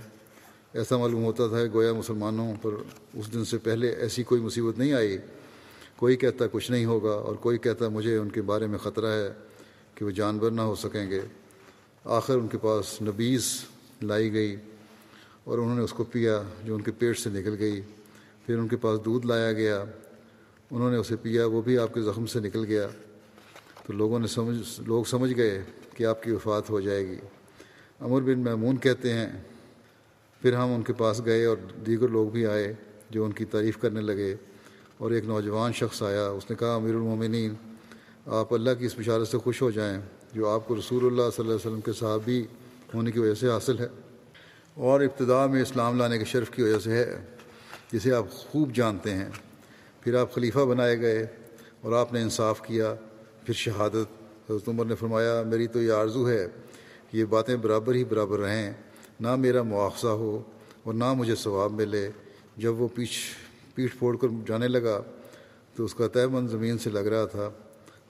ایسا 0.74 0.98
معلوم 0.98 1.24
ہوتا 1.24 1.48
تھا 1.48 1.68
کہ 1.68 1.74
گویا 1.74 1.93
مسلمانوں 1.93 2.54
پر 2.62 2.72
اس 3.14 3.34
دن 3.34 3.45
سے 3.45 3.58
پہلے 3.58 3.89
ایسی 3.89 4.24
کوئی 4.24 4.41
مصیبت 4.41 4.80
نہیں 4.80 4.93
آئی۔ 4.93 5.18
کوئی 5.98 6.16
کہتا 6.16 6.45
کچھ 6.52 6.72
نہیں 6.72 6.86
ہوگا 6.86 7.12
اور 7.12 7.36
کوئی 7.36 7.58
کہتا 7.58 7.89
مجھے 7.89 8.18
ان 8.18 8.30
کے 8.30 8.41
بارے 8.41 8.68
میں 8.68 8.78
خطرہ 8.78 9.06
ہے 9.06 9.34
کہ 9.95 10.06
وہ 10.06 10.12
جانور 10.12 10.52
نہ 10.52 10.62
ہو 10.62 10.76
سکیں 10.76 11.12
گے۔ 11.12 11.22
آخر 12.06 12.36
ان 12.36 12.48
کے 12.48 12.58
پاس 12.58 13.02
نبیز 13.02 13.66
لائی 14.02 14.34
گئی 14.34 14.56
اور 15.43 15.58
انہوں 15.58 15.76
نے 15.76 15.82
اس 15.82 15.93
کو 15.93 16.04
پیا 16.04 16.41
جو 16.64 16.76
ان 16.76 16.82
کے 16.82 16.91
پیٹ 16.91 17.20
سے 17.20 17.30
نکل 17.30 17.56
گئی۔ 17.60 17.82
پھر 18.45 18.58
ان 18.58 18.68
کے 18.68 18.76
پاس 18.76 19.00
دودھ 19.06 19.26
لایا 19.26 19.54
گیا، 19.54 19.84
انہوں 20.72 20.91
نے 20.91 20.98
اسے 20.98 21.16
پیا، 21.16 21.45
وہ 21.45 21.62
بھی 21.62 21.78
آپ 21.78 21.93
کے 21.93 22.02
زخم 22.02 22.26
سے 22.26 22.39
نکل 22.39 22.66
گیا۔ 22.66 22.88
تو 23.88 23.93
لوگوں 23.93 24.20
نے 24.20 24.28
سمجھ، 24.28 24.82
لوگ 24.88 25.04
سمجھ 25.04 25.36
گئے 25.36 25.64
کہ 25.93 26.04
آپ 26.04 26.24
کی 26.24 26.32
وفات 26.32 26.70
ہو 26.70 26.82
جائے 26.82 27.08
گی۔ 27.08 27.18
امر 28.00 28.22
بن 28.22 28.39
محمون 28.39 28.78
کہتے 28.78 29.14
ہیں، 29.14 29.30
پھر 30.41 30.54
ہم 30.54 30.74
ان 30.74 30.82
کے 30.82 30.93
پاس 30.93 31.26
گئے 31.26 31.45
اور 31.45 31.58
دیگر 31.86 32.08
لوگ 32.08 32.30
بھی 32.30 32.45
آئے 32.45 32.74
جو 33.10 33.26
ان 33.26 33.32
کی 33.32 33.45
تعریف 33.45 33.78
کرنے 33.78 34.02
لگے۔ 34.02 34.36
اور 34.98 35.12
ایک 35.12 35.26
نوجوان 35.26 35.74
شخص 35.74 36.04
آیا، 36.04 36.28
اس 36.28 36.50
نے 36.50 36.56
کہا، 36.56 36.76
امیر 36.76 36.93
المومنین، 36.93 37.54
آپ 38.26 38.54
اللہ 38.54 38.70
کی 38.80 38.86
اس 38.86 38.95
بشارت 38.98 39.28
سے 39.28 39.38
خوش 39.38 39.62
ہو 39.62 39.72
جائیں، 39.72 40.02
جو 40.34 40.50
آپ 40.50 40.68
کو 40.68 40.76
رسول 40.76 41.06
اللہ 41.06 41.22
صلی 41.22 41.45
اللہ 41.45 41.52
علیہ 41.52 41.68
وسلم 41.68 41.82
کے 41.82 41.93
صحابی 41.93 42.45
ہونے 42.93 43.12
کی 43.12 43.20
وجہ 43.20 43.34
سے 43.34 43.50
حاصل 43.50 43.80
ہے۔ 43.80 43.88
اور 44.74 45.02
ابتدا 45.02 45.45
میں 45.45 45.62
اسلام 45.62 45.98
لانے 45.98 46.18
کے 46.18 46.26
شرف 46.26 46.50
کی 46.50 46.62
وجہ 46.62 46.80
سے 46.80 46.91
ہے، 46.91 47.26
جسے 47.91 48.14
آپ 48.14 48.32
خوب 48.32 48.76
جانتے 48.76 49.14
ہیں۔ 49.14 49.30
پھر 50.02 50.16
آپ 50.16 50.34
خلیفہ 50.34 50.60
بنائے 50.60 51.00
گئے 51.00 51.26
اور 51.82 51.93
آپ 51.93 52.14
نے 52.14 52.22
انصاف 52.22 52.62
کیا۔ 52.62 52.95
پھر 53.45 53.54
شہادت، 53.54 54.24
حضرت 54.52 54.70
عمر 54.70 54.86
نے 54.86 54.95
فرمایا، 54.95 55.43
میری 55.45 55.68
تو 55.68 55.82
یہ 55.82 55.91
آرزو 55.91 56.30
ہے 56.30 56.48
کہ 57.12 57.18
یہ 57.18 57.26
باتیں 57.26 57.56
برابر 57.56 57.95
ہی 57.95 58.04
برابر 58.04 58.39
رہیں۔ 58.39 58.74
نہ 59.20 59.36
میرا 59.36 59.62
مواخذہ 59.62 60.08
ہو 60.08 60.41
اور 60.84 60.93
نہ 60.93 61.14
مجھے 61.14 61.36
ثواب 61.36 61.72
ملے۔ 61.72 62.10
جب 62.58 62.82
وہ 62.82 62.88
پیچھ 62.95 63.47
پیٹھ 63.78 63.98
پھوڑ 63.98 64.18
کر 64.18 64.28
جانے 64.48 64.68
لگا 64.68 65.02
تو 65.76 65.86
اس 65.86 65.94
کا 65.94 66.08
طے 66.08 66.28
مند 66.28 66.50
زمین 66.50 66.78
سے 66.78 66.90
لگ 66.90 67.00
رہا 67.00 67.26
تھا۔ 67.26 67.50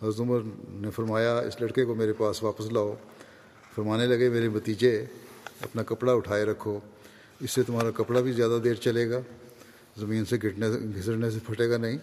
حضرت 0.04 0.20
عمر 0.20 0.40
نے 0.70 0.90
فرمایا، 0.90 1.40
اس 1.40 1.62
لڑکے 1.62 1.86
کو 1.86 1.96
میرے 1.96 2.14
پاس 2.14 2.44
واپس 2.44 2.66
لاؤ۔ 2.66 2.94
فرمانے 3.76 4.06
لگے، 4.06 4.30
میرے 4.30 4.50
بتیجے، 4.50 5.06
اپنا 5.62 5.84
کپڑا 5.84 6.14
اٹھائے 6.14 6.46
رکھو۔ 6.46 6.80
اس 7.40 7.52
سے 7.52 7.64
تمہارا 7.64 7.92
کپڑا 7.92 8.22
بھی 8.22 8.32
زیادہ 8.32 8.60
دیر 8.64 8.74
چلے 8.74 9.10
گا۔ 9.10 9.20
زمین 9.98 10.26
سے 10.26 10.38
گھٹنے، 10.42 10.68
گھسڑنے 10.96 11.32
سے 11.32 11.40
پھٹے 11.46 11.70
گا 11.70 11.78
نہیں۔ 11.78 11.98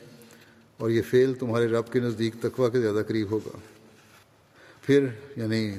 اور 0.79 0.91
یہ 0.91 1.03
فعل 1.03 1.35
تمہارے 1.35 1.67
رب 1.67 1.93
کے 1.93 2.01
نزدیک 2.01 2.35
تقوا 2.41 2.69
کے 2.69 2.81
زیادہ 2.81 3.03
قریب 3.09 3.31
ہوگا۔ 3.31 3.59
پھر 4.83 5.07
یعنی 5.37 5.75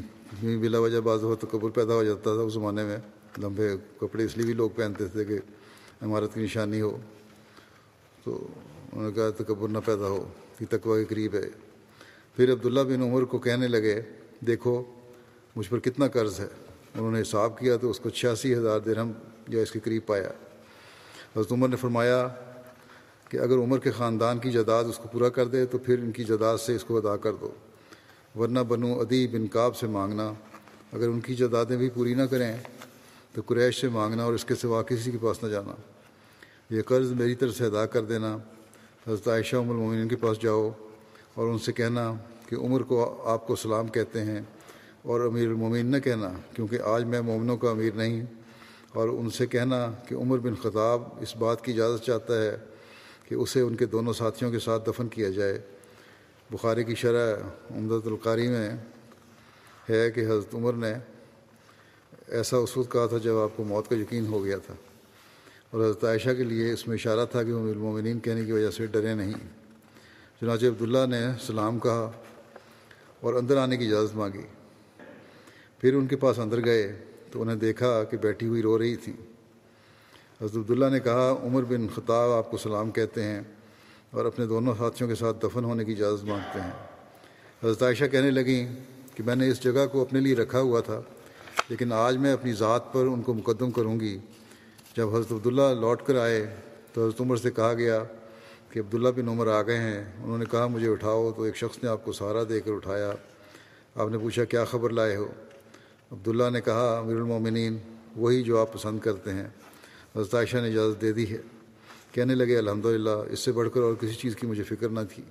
بلا 0.58 0.80
وجہ 0.80 1.00
بعض 1.00 1.24
ہو 1.24 1.36
تو 1.36 1.48
قبر 1.52 1.70
پیدا 1.70 1.94
ہو 1.94 2.04
جاتا 2.04 2.22
تھا 2.22 2.42
اس 2.42 2.54
زمانے 2.54 2.84
میں۔ 2.84 2.98
لمبے 3.42 3.76
کپڑے 3.98 4.26
اس 4.26 4.38
لیے 4.38 4.46
بھی 4.46 4.54
لوگ 4.54 4.70
پہنتے 4.76 5.06
تھے 5.06 5.26
کہ 5.26 5.40
عمارت 6.02 6.34
کی 6.34 6.42
نشانی 6.42 6.82
ہو۔ 6.82 6.98
تو 8.26 8.48
انہوں 8.94 9.08
نے 9.08 9.12
کہا 9.12 9.30
تکبر 9.30 9.70
نہ 9.70 9.78
پیدا 9.86 10.08
ہو، 10.08 10.28
کہ 10.60 10.66
تقوا 10.70 10.98
کے 10.98 11.06
قریب 11.06 11.34
ہے۔ 11.34 11.50
پھر 12.36 12.54
عبداللہ 12.54 12.80
بن 12.80 13.02
عمر 13.02 13.24
کو 13.24 13.38
کہنے 13.38 13.68
لگے، 13.68 14.02
دیکھو، 14.48 14.84
مجھ 15.56 15.70
پر 15.70 15.80
کتنا 15.80 16.08
قرض 16.08 16.40
ہے۔ 16.40 16.48
انہوں 16.96 17.12
نے 17.12 17.22
حساب 17.22 17.60
کیا 17.60 17.78
تو 17.78 17.90
اس 17.90 18.00
کو 18.00 18.10
چھیاسی 18.10 18.56
ہزار 18.56 18.80
درہم 18.80 19.12
جو 19.48 19.60
اس 19.60 19.72
کے 19.72 19.80
قریب 19.80 20.06
پایا۔ 20.06 20.30
حضرت 21.36 21.52
عمر 21.52 21.68
نے 21.68 21.76
فرمایا 21.76 22.28
کہ 23.30 23.38
اگر 23.38 23.56
عمر 23.56 23.80
کے 23.80 23.92
خاندان 23.92 24.38
کی 24.38 24.52
جداد 24.52 24.84
اس 24.84 24.98
کو 24.98 25.08
پورا 25.12 25.30
کر 25.30 25.48
دے 25.48 25.66
تو 25.66 25.78
پھر 25.78 26.00
ان 26.00 26.12
کی 26.12 26.24
جداد 26.24 26.58
سے 26.58 26.76
اس 26.76 26.84
کو 26.84 26.98
ادا 26.98 27.18
کر 27.18 27.34
دو۔ 27.34 27.52
ورنہ 28.40 28.60
بنو 28.60 29.00
ادی 29.00 29.28
بن 29.28 29.48
کاب 29.48 29.76
سے 29.76 29.88
مانگنا، 29.88 30.34
اگر 30.94 31.08
ان 31.08 31.20
کی 31.20 31.36
جدادیں 31.36 31.78
بھی 31.78 31.90
پوری 31.90 32.14
نہ 32.14 32.24
کریں 32.24 32.58
تو 33.34 33.42
قریش 33.46 33.82
سے 33.82 33.88
مانگنا 33.88 34.24
اور 34.24 34.34
اس 34.34 34.46
کے 34.46 34.56
سوا 34.56 34.82
کسی 34.82 35.12
کے 35.12 35.18
پاس 35.22 35.44
نہ 35.44 35.48
جانا۔ 35.48 35.76
یہ 36.70 36.82
قرض 36.82 37.12
میری 37.12 37.36
طرف 37.36 37.56
سے 37.58 37.66
ادا 37.66 37.86
کر 37.86 38.02
دینا۔ 38.02 38.38
حضرت 39.08 39.28
عائشہ 39.28 39.56
ام 39.56 39.70
المومنین 39.70 40.08
کے 40.08 40.16
پاس 40.16 40.42
جاؤ 40.42 40.72
اور 41.34 41.48
ان 41.48 41.58
سے 41.58 41.72
کہنا 41.74 42.14
کہ 42.50 42.56
عمر 42.56 42.82
کو 42.82 43.24
آپ 43.26 43.48
کو 43.48 43.56
سلام 43.56 43.88
کہتے 43.88 44.26
ہیں 44.26 44.42
اور 45.02 45.22
امیر 45.22 45.48
المومن 45.48 45.86
نہ 45.86 45.98
کہنا 45.98 46.32
کیونکہ 46.54 46.78
آج 46.84 47.04
میں 47.04 47.22
مومنوں 47.22 47.58
کا 47.58 47.70
امیر 47.70 47.94
نہیں۔ 47.94 48.26
اور 48.94 49.10
ان 49.10 49.30
سے 49.30 49.46
کہنا 49.46 49.92
کہ 50.08 50.16
عمر 50.16 50.38
بن 50.38 50.56
خطاب 50.56 51.04
اس 51.20 51.36
بات 51.36 51.64
کی 51.64 51.74
اجازت 51.74 52.04
چاہتا 52.04 52.42
ہے 52.42 52.58
کہ 53.30 53.36
اسے 53.36 53.62
ان 53.62 53.76
کے 53.76 53.86
دونوں 53.86 54.14
ساتھیوں 54.14 54.52
کے 54.52 54.60
ساتھ 54.60 54.90
دفن 54.90 55.08
کیا 55.08 55.30
جائے۔ 55.30 55.60
بخاری 56.52 56.84
کی 56.84 56.96
شرح 56.96 57.36
عمدت 57.76 58.08
القاری 58.08 58.48
میں 58.48 58.70
ہے 59.90 60.12
کہ 60.12 60.20
حضرت 60.20 60.56
عمر 60.56 60.74
نے 60.74 60.94
ایسا 62.28 62.58
اس 62.58 62.78
وقت 62.78 62.92
کہا 62.92 63.06
تھا 63.06 63.18
جب 63.18 63.38
آپ 63.38 63.50
کو 63.56 63.64
موت 63.64 63.90
کا 63.90 63.96
یقین 63.96 64.26
ہو 64.28 64.46
گیا 64.46 64.58
تھا۔ 64.58 64.74
اور 65.72 65.84
حضرت 65.84 66.04
عائشہ 66.04 66.30
کے 66.38 66.44
لیے 66.44 66.72
اس 66.74 66.88
میں 66.88 66.96
اشارہ 66.96 67.26
تھا 67.32 67.44
کہ 67.44 67.54
وہ 67.54 67.70
المومنین 67.70 68.20
کہنے 68.20 68.46
کی 68.46 68.52
وجہ 68.52 68.70
سے 68.72 68.86
ڈرے 68.86 69.14
نہیں۔ 69.14 69.34
چنانچہ 70.40 70.66
عبداللہ 70.66 71.06
نے 71.10 71.22
سلام 71.46 71.80
کہا 71.80 72.12
اور 73.20 73.34
اندر 73.34 73.58
آنے 73.58 73.78
کی 73.78 73.88
اجازت 73.88 74.16
مانگی۔ 74.16 74.46
پھر 75.80 75.96
ان 75.96 76.08
کے 76.08 76.16
پاس 76.16 76.40
اندر 76.40 76.66
گئے 76.66 76.96
تو 77.32 77.42
انہیں 77.42 77.56
دیکھا 77.56 78.04
کہ 78.04 78.18
بیٹھی 78.18 78.48
ہوئی 78.48 78.62
رو 78.62 78.78
رہی 78.80 78.96
تھیں 78.96 79.14
حضرت 80.42 80.58
عبداللہ 80.58 80.86
نے 80.86 81.00
کہا، 81.00 81.36
عمر 81.44 81.64
بن 81.64 81.88
خطاب 81.96 82.32
آپ 82.32 82.52
کو 82.52 82.58
سلام 82.58 82.92
کہتے 82.92 83.24
ہیں 83.24 83.42
اور 84.12 84.26
اپنے 84.26 84.46
دونوں 84.46 84.74
ساتھیوں 84.78 85.10
کے 85.10 85.16
ساتھ 85.16 85.38
دفن 85.44 85.64
ہونے 85.64 85.86
کی 85.86 85.92
اجازت 85.92 86.26
مانگتے 86.26 86.60
ہیں۔ 86.60 86.72
حضرت 87.64 87.84
عائشہ 87.84 88.06
کہنے 88.06 88.32
لگیں 88.32 88.76
کہ 89.16 89.24
میں 89.24 89.36
نے 89.36 89.50
اس 89.50 89.64
جگہ 89.64 89.86
کو 89.92 90.02
اپنے 90.02 90.20
لیے 90.20 90.36
رکھا 90.36 90.60
ہوا 90.60 90.80
تھا، 90.80 91.02
لیکن 91.70 91.92
آج 91.92 92.18
میں 92.18 92.34
اپنی 92.34 92.54
ذات 92.54 92.94
پر 92.94 93.06
ان 93.06 93.22
کو 93.22 93.34
مقدم 93.34 93.72
کروں 93.72 94.00
گی۔ 94.00 94.18
جب 94.96 95.16
حضرت 95.16 95.32
عبداللہ 95.32 95.80
لوٹ 95.80 96.02
کر 96.06 96.16
آئے 96.16 96.56
تو 96.94 97.08
حضرت 97.08 97.22
عمر 97.22 97.36
سے 97.36 97.52
کہا 97.52 97.74
گیا 97.74 98.04
کہ 98.70 98.80
عبداللہ 98.80 99.10
بن 99.16 99.28
عمر 99.28 99.48
آ 99.48 99.62
گئے 99.62 99.78
ہیں۔ 99.78 100.06
انہوں 100.24 100.38
نے 100.38 100.46
کہا، 100.52 100.68
مجھے 100.68 100.90
اٹھاؤ۔ 100.90 101.32
تو 101.32 101.44
ایک 101.44 101.56
شخص 101.56 101.84
نے 101.84 101.90
آپ 101.90 102.06
کو 102.06 102.12
سہارا 102.12 102.44
دے 102.50 102.60
کر 102.60 102.72
اٹھایا۔ 102.72 103.12
آپ 103.96 104.10
نے 104.10 104.18
پوچھا، 104.18 104.44
کیا 104.44 104.66
خبر 104.66 104.90
لائے 104.90 105.16
ہو؟ 105.16 105.28
عبداللہ 106.12 106.50
نے 106.50 106.62
کہا، 106.62 106.98
امیر 106.98 107.16
المومنین، 107.16 107.78
وہی 108.16 108.44
جو 108.44 108.60
آپ 108.62 108.74
پسند 108.74 109.00
کرتے 109.00 109.34
ہیں۔ 109.34 109.48
حضرت 110.16 110.36
عائشہ 110.36 110.58
نے 110.58 110.68
اجازت 110.68 111.02
دے 111.02 111.12
دی 111.12 111.30
ہے۔ 111.30 111.38
کہنے 112.12 112.36
لگے، 112.36 112.58
الحمدللہ، 112.58 113.10
اس 113.10 113.40
سے 113.40 113.52
بڑھ 113.52 113.70
کر 113.74 113.82
اور 113.82 113.94
کسی 113.94 114.14
چیز 114.14 114.36
کی 114.36 114.48
مجھے 114.48 114.64
فکر 114.64 114.90
نہ 114.90 115.00
تھی۔ 115.16 115.24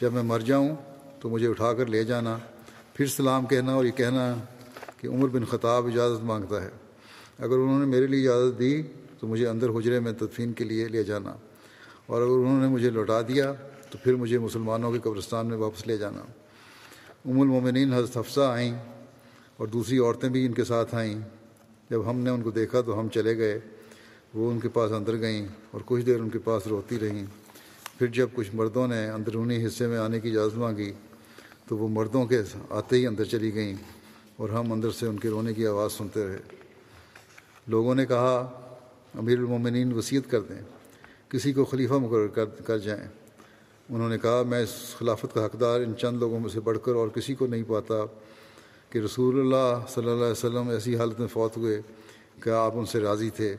جب 0.00 0.12
میں 0.12 0.22
مر 0.22 0.40
جاؤں 0.40 0.76
تو 1.20 1.28
مجھے 1.28 1.48
اٹھا 1.48 1.72
کر 1.72 1.86
لے 1.86 2.04
جانا۔ 2.04 2.38
پھر 2.94 3.06
سلام 3.06 3.46
کہنا 3.46 3.74
اور 3.74 3.84
یہ 3.84 3.90
کہنا 3.90 4.34
کہ 4.96 5.06
عمر 5.06 5.28
بن 5.28 5.44
خطاب 5.44 5.86
اجازت 5.86 6.24
مانگتا 6.24 6.62
ہے۔ 6.62 6.68
اگر 7.40 7.58
انہوں 7.58 7.78
نے 7.78 7.86
میرے 7.86 8.06
لیے 8.06 8.28
اجازت 8.28 8.58
دی 8.58 8.82
تو 9.18 9.26
مجھے 9.26 9.48
اندر 9.48 9.68
حجرے 9.68 10.00
میں 10.00 10.12
تدفین 10.12 10.52
کے 10.52 10.64
لیے 10.64 10.88
لے 10.88 11.04
جانا۔ 11.04 11.36
اور 12.06 12.22
اگر 12.22 12.30
انہوں 12.30 12.60
نے 12.60 12.68
مجھے 12.68 12.90
لوٹا 12.90 13.20
دیا 13.22 13.52
تو 13.90 13.98
پھر 14.04 14.14
مجھے 14.14 14.38
مسلمانوں 14.38 14.92
کے 14.92 14.98
قبرستان 14.98 15.46
میں 15.46 15.56
واپس 15.56 15.86
لے 15.86 15.96
جانا۔ 15.96 16.20
ام 17.24 17.40
المومنین 17.40 17.92
حضرت 17.92 18.16
حفصہ 18.16 18.40
آئیں 18.40 18.74
اور 19.56 19.66
دوسری 19.66 19.98
عورتیں 19.98 20.28
بھی 20.28 20.46
ان 20.46 20.52
کے 20.52 20.64
ساتھ 20.64 20.94
آئیں۔ 20.94 21.20
جب 21.90 22.10
ہم 22.10 22.18
نے 22.18 22.30
ان 22.30 22.42
کو 22.42 22.50
دیکھا 22.50 22.80
تو 22.80 23.00
ہم 23.00 23.08
چلے 23.08 23.36
گئے۔ 23.36 23.60
وہ 24.34 24.50
ان 24.50 24.60
کے 24.60 24.68
پاس 24.68 24.92
اندر 24.92 25.20
گئیں 25.20 25.46
اور 25.70 25.80
کچھ 25.84 26.04
دیر 26.04 26.20
ان 26.20 26.28
کے 26.28 26.38
پاس 26.38 26.66
روتی 26.66 26.98
رہیں۔ 26.98 27.24
پھر 27.98 28.06
جب 28.06 28.28
کچھ 28.34 28.50
مردوں 28.54 28.88
نے 28.88 29.08
اندرونی 29.08 29.66
حصے 29.66 29.86
میں 29.86 29.98
آنے 29.98 30.20
کی 30.20 30.30
اجازت 30.30 30.58
مانگی 30.58 30.92
تو 31.68 31.76
وہ 31.76 31.88
مردوں 31.88 32.26
کے 32.26 32.42
آتے 32.70 32.96
ہی 32.96 33.06
اندر 33.06 33.24
چلی 33.24 33.54
گئیں 33.54 33.74
اور 34.36 34.48
ہم 34.48 34.72
اندر 34.72 34.90
سے 34.90 35.06
ان 35.06 35.18
کے 35.18 35.28
رونے 35.28 35.54
کی 35.54 35.66
آواز 35.66 35.92
سنتے 35.92 36.26
رہے۔ 36.26 36.59
لوگوں 37.66 37.94
نے 37.94 38.06
کہا، 38.06 38.60
امیر 39.18 39.38
المومنین 39.38 39.92
وصیت 39.92 40.30
کر 40.30 40.40
دیں، 40.40 40.62
کسی 41.28 41.52
کو 41.52 41.64
خلیفہ 41.64 41.94
مقرر 41.94 42.26
کر 42.26 42.44
کر 42.44 42.78
جائیں۔ 42.78 43.08
انہوں 43.90 44.08
نے 44.08 44.18
کہا، 44.18 44.42
میں 44.42 44.62
اس 44.62 44.94
خلافت 44.98 45.34
کا 45.34 45.46
حقدار 45.46 45.80
ان 45.80 45.92
چند 45.98 46.18
لوگوں 46.18 46.40
میں 46.40 46.48
سے 46.48 46.60
بڑھ 46.60 46.78
کر 46.82 46.94
اور 46.94 47.08
کسی 47.08 47.34
کو 47.34 47.46
نہیں 47.46 47.62
پاتا 47.68 47.94
کہ 48.90 48.98
رسول 48.98 49.40
اللہ 49.40 49.84
صلی 49.88 50.08
اللہ 50.08 50.22
علیہ 50.22 50.32
وسلم 50.32 50.68
ایسی 50.68 50.96
حالت 50.96 51.20
میں 51.20 51.28
فوت 51.28 51.56
ہوئے 51.56 51.80
کہ 52.40 52.50
آپ 52.50 52.72
ان 52.74 52.86
سے 52.86 53.00
راضی 53.00 53.30
تھے۔ 53.30 53.56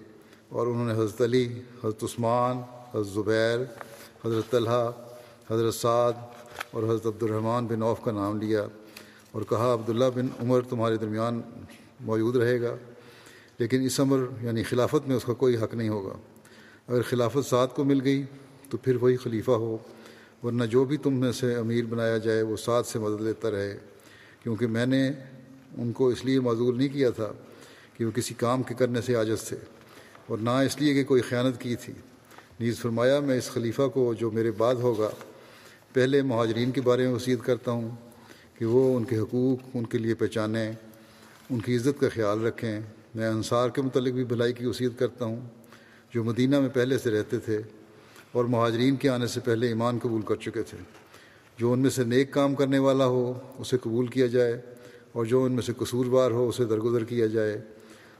اور 0.49 0.67
انہوں 0.67 0.85
نے 0.85 0.93
حضرت 0.93 1.21
علی، 1.21 1.61
حضرت 1.83 2.03
عثمان، 2.03 2.57
حضرت 2.93 3.07
زبیر، 3.07 3.59
حضرت 4.25 4.51
طلحہ، 4.51 4.91
حضرت 5.51 5.73
سعد 5.73 6.13
اور 6.71 6.83
حضرت 6.83 7.05
عبد 7.05 7.23
الرحمٰن 7.23 7.67
بن 7.67 7.83
عوف 7.83 7.99
کا 8.03 8.11
نام 8.11 8.41
لیا 8.41 8.65
اور 9.31 9.41
کہا، 9.41 9.73
عبداللہ 9.73 10.05
بن 10.15 10.27
عمر 10.39 10.61
تمہارے 10.61 10.95
درمیان 10.95 11.41
موجود 11.99 12.35
رہے 12.35 12.61
گا۔ 12.61 12.75
لیکن 13.61 13.81
اس 13.81 13.99
عمر 13.99 14.25
یعنی 14.41 14.63
خلافت 14.63 15.07
میں 15.07 15.15
اس 15.15 15.23
کا 15.23 15.33
کوئی 15.33 15.57
حق 15.57 15.73
نہیں 15.73 15.89
ہوگا۔ 15.89 16.13
اگر 16.87 17.01
خلافت 17.01 17.49
سعد 17.49 17.67
کو 17.75 17.83
مل 17.83 18.01
گئی 18.03 18.23
تو 18.69 18.77
پھر 18.77 18.95
وہی 18.95 19.17
خلیفہ 19.17 19.51
ہو۔ 19.51 19.77
ورنہ 20.43 20.63
جو 20.63 20.85
بھی 20.85 20.97
تم 20.97 21.13
میں 21.13 21.31
سے 21.31 21.55
امیر 21.55 21.85
بنایا 21.85 22.17
جائے، 22.17 22.41
وہ 22.41 22.57
سعد 22.57 22.83
سے 22.83 22.99
مدد 22.99 23.21
لیتا 23.21 23.51
رہے۔ 23.51 23.77
کیونکہ 24.43 24.67
میں 24.67 24.85
نے 24.85 25.11
ان 25.77 25.91
کو 25.91 26.07
اس 26.07 26.25
لیے 26.25 26.39
معذور 26.39 26.73
نہیں 26.73 26.87
کیا 26.87 27.09
تھا 27.09 27.33
کہ 27.97 28.05
وہ 28.05 28.11
کسی 28.11 28.33
کام 28.33 28.63
کے 28.63 28.73
کرنے 28.73 29.01
سے 29.01 29.15
عاجز 29.15 29.43
تھے۔ 29.43 29.57
اور 30.27 30.37
نہ 30.37 30.49
اس 30.49 30.81
لیے 30.81 30.93
کہ 30.93 31.03
کوئی 31.03 31.21
خیانت 31.21 31.61
کی 31.61 31.75
تھی۔ 31.75 31.93
نیز 32.59 32.79
فرمایا، 32.79 33.19
میں 33.19 33.37
اس 33.37 33.49
خلیفہ 33.49 33.87
کو 33.93 34.13
جو 34.13 34.31
میرے 34.31 34.51
بعد 34.51 34.75
ہوگا، 34.75 35.09
پہلے 35.93 36.21
مہاجرین 36.21 36.71
کے 36.71 36.81
بارے 36.81 37.07
میں 37.07 37.15
وصیت 37.15 37.39
کرتا 37.43 37.71
ہوں 37.71 37.91
کہ 38.57 38.65
وہ 38.65 38.97
ان 38.97 39.03
کے 39.03 39.17
حقوق 39.17 39.69
ان 39.73 39.85
کے 39.85 39.97
لیے 39.97 40.13
پہچانیں، 40.13 40.71
ان 41.49 41.59
کی 41.59 41.75
عزت 41.75 41.99
کا 41.99 42.09
خیال 42.13 42.45
رکھیں۔ 42.45 42.81
میں 43.15 43.27
انصار 43.27 43.69
کے 43.69 43.81
متعلق 43.81 44.13
بھی 44.13 44.23
بھلائی 44.23 44.53
کی 44.53 44.65
وصیت 44.65 44.91
کرتا 44.99 45.25
ہوں، 45.25 45.39
جو 46.13 46.23
مدینہ 46.23 46.59
میں 46.59 46.69
پہلے 46.69 46.97
سے 46.97 47.11
رہتے 47.11 47.39
تھے 47.39 47.61
اور 48.31 48.45
مہاجرین 48.45 48.95
کے 48.95 49.09
آنے 49.09 49.27
سے 49.27 49.39
پہلے 49.39 49.67
ایمان 49.67 49.99
قبول 50.01 50.21
کر 50.21 50.35
چکے 50.35 50.63
تھے۔ 50.63 50.77
جو 51.57 51.73
ان 51.73 51.79
میں 51.79 51.89
سے 51.89 52.03
نیک 52.03 52.33
کام 52.33 52.55
کرنے 52.55 52.79
والا 52.79 53.05
ہو، 53.05 53.39
اسے 53.59 53.77
قبول 53.77 54.07
کیا 54.07 54.27
جائے، 54.27 54.61
اور 55.11 55.25
جو 55.25 55.43
ان 55.43 55.51
میں 55.51 55.61
سے 55.61 55.73
قصوروار 55.77 56.31
ہو، 56.31 56.49
اسے 56.49 56.65
درگزر 56.65 57.03
کیا 57.03 57.25
جائے۔ 57.25 57.61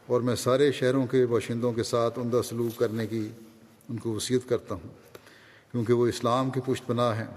اور 0.08 0.22
میں 0.22 0.36
سارے 0.36 0.72
شہروں 0.72 1.08
کے 1.08 1.26
باشندوں 1.26 1.74
کے 1.74 1.84
ساتھ 1.84 2.20
عمدہ 2.20 2.42
سلوک 2.50 2.80
کرنے 2.80 3.08
کی 3.08 3.28
ان 3.89 3.98
کو 3.98 4.12
وصیت 4.12 4.50
کرتا 4.50 4.76
ہوں، 4.76 4.89
کیونکہ 5.72 5.94
وہ 5.94 6.08
اسلام 6.08 6.50
کی 6.50 6.60
پشت 6.66 6.88
پناہ 6.88 7.18
ہیں 7.18 7.34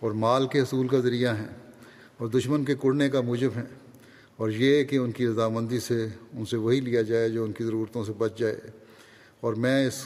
اور 0.00 0.10
مال 0.10 0.46
کے 0.46 0.60
حصول 0.60 0.88
کا 0.88 0.98
ذریعہ 0.98 1.36
ہیں 1.38 1.48
اور 2.18 2.28
دشمن 2.28 2.64
کے 2.64 2.74
کڑنے 2.74 3.08
کا 3.08 3.20
موجب 3.20 3.50
ہیں۔ 3.56 3.81
اور 4.42 4.50
یہ 4.50 4.84
کہ 4.84 4.96
ان 4.96 5.12
کی 5.12 5.26
رضامندی 5.26 5.80
سے 5.80 6.06
ان 6.32 6.44
سے 6.44 6.56
وہی 6.56 6.80
لیا 6.80 7.02
جائے 7.02 7.28
جو 7.28 7.44
ان 7.44 7.52
کی 7.52 7.64
ضرورتوں 7.64 8.04
سے 8.04 8.12
بچ 8.18 8.38
جائے۔ 8.38 8.56
اور 9.40 9.54
میں 9.54 9.86
اس 9.86 10.04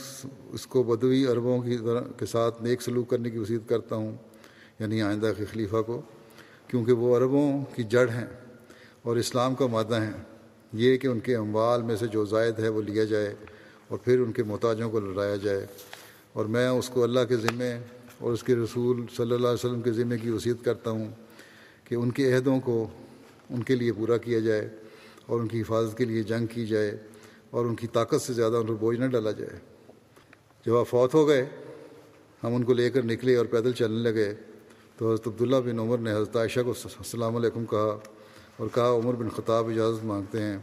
اس 0.52 0.66
کو 0.66 0.82
بدوی 0.82 1.26
عربوں 1.26 1.62
کی 1.62 1.78
کے 2.16 2.26
ساتھ 2.26 2.62
نیک 2.62 2.82
سلوک 2.82 3.10
کرنے 3.10 3.30
کی 3.30 3.38
وصیت 3.38 3.68
کرتا 3.68 3.96
ہوں 3.96 4.12
یعنی 4.78 5.02
آئندہ 5.02 5.32
کے 5.38 5.44
خلیفہ 5.44 5.82
کو، 5.86 6.02
کیونکہ 6.68 6.92
وہ 6.92 7.16
عربوں 7.16 7.64
کی 7.74 7.82
جڑ 7.82 8.08
ہیں 8.08 8.26
اور 9.02 9.16
اسلام 9.16 9.54
کا 9.54 9.66
مادہ 9.66 10.00
ہیں۔ 10.00 10.24
یہ 10.72 10.96
کہ 10.96 11.06
ان 11.06 11.20
کے 11.20 11.36
اموال 11.36 11.82
میں 11.82 11.96
سے 11.96 12.06
جو 12.06 12.24
زائد 12.24 12.58
ہے 12.58 12.68
وہ 12.68 12.82
لیا 12.82 13.04
جائے 13.04 13.34
اور 13.88 13.98
پھر 13.98 14.20
ان 14.20 14.32
کے 14.32 14.42
محتاجوں 14.42 14.90
کو 14.90 15.00
لڑایا 15.00 15.36
جائے۔ 15.36 15.66
اور 16.32 16.44
میں 16.44 16.68
اس 16.68 16.88
کو 16.88 17.02
اللہ 17.02 17.20
کے 17.28 17.36
ذمے 17.36 17.78
اور 18.18 18.32
اس 18.32 18.42
کے 18.42 18.56
رسول 18.56 19.04
صلی 19.16 19.34
اللہ 19.34 19.36
علیہ 19.36 19.66
وسلم 19.66 19.80
کے 19.80 19.92
ذمے 19.92 20.18
کی 20.18 20.30
وصیت 20.30 20.56
کرتا 20.64 20.90
ہوں 20.90 21.10
کہ 21.84 21.94
ان 21.94 22.10
کے 22.10 22.34
عہدوں 22.34 22.60
کو 22.60 22.88
ان 23.50 23.62
کے 23.62 23.74
لیے 23.74 23.92
پورا 23.92 24.16
کیا 24.16 24.38
جائے 24.38 24.68
اور 25.26 25.40
ان 25.40 25.48
کی 25.48 25.60
حفاظت 25.60 25.98
کے 25.98 26.04
لیے 26.04 26.22
جنگ 26.22 26.46
کی 26.46 26.66
جائے 26.66 26.96
اور 27.50 27.66
ان 27.66 27.74
کی 27.74 27.86
طاقت 27.86 28.22
سے 28.22 28.32
زیادہ 28.32 28.56
ان 28.56 28.66
پر 28.66 28.74
بوجھ 28.74 28.98
نہ 28.98 29.06
ڈالا 29.06 29.30
جائے۔ 29.30 29.58
جب 30.66 30.76
آپ 30.76 30.88
فوت 30.88 31.14
ہو 31.14 31.28
گئے، 31.28 31.44
ہم 32.44 32.54
ان 32.54 32.64
کو 32.64 32.72
لے 32.72 32.90
کر 32.90 33.02
نکلے 33.02 33.36
اور 33.36 33.46
پیدل 33.46 33.72
چلنے 33.72 34.10
لگے 34.10 34.34
تو 34.96 35.12
حضرت 35.12 35.26
عبداللہ 35.26 35.56
بن 35.56 35.78
عمر 35.78 35.98
نے 35.98 36.12
حضرت 36.12 36.36
عائشہ 36.36 36.60
کو 36.60 36.74
السلام 36.84 37.36
علیکم 37.36 37.64
کہا 37.64 37.98
اور 38.56 38.68
کہا، 38.74 38.90
عمر 38.90 39.14
بن 39.14 39.28
خطاب 39.28 39.68
اجازت 39.68 40.04
مانگتے 40.04 40.42
ہیں۔ 40.42 40.58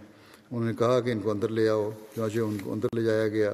انہوں 0.52 0.66
نے 0.66 0.74
کہا 0.80 1.00
کہ 1.00 1.12
ان 1.12 1.20
کو 1.20 1.32
اندر 1.32 1.50
لے 1.50 1.70
آؤ، 1.70 1.90
چنانچہ 2.16 2.40
ان 2.40 2.58
کو 2.64 2.74
اندر 2.74 2.96
لے 2.96 3.04
جایا 3.04 3.28
گیا 3.28 3.54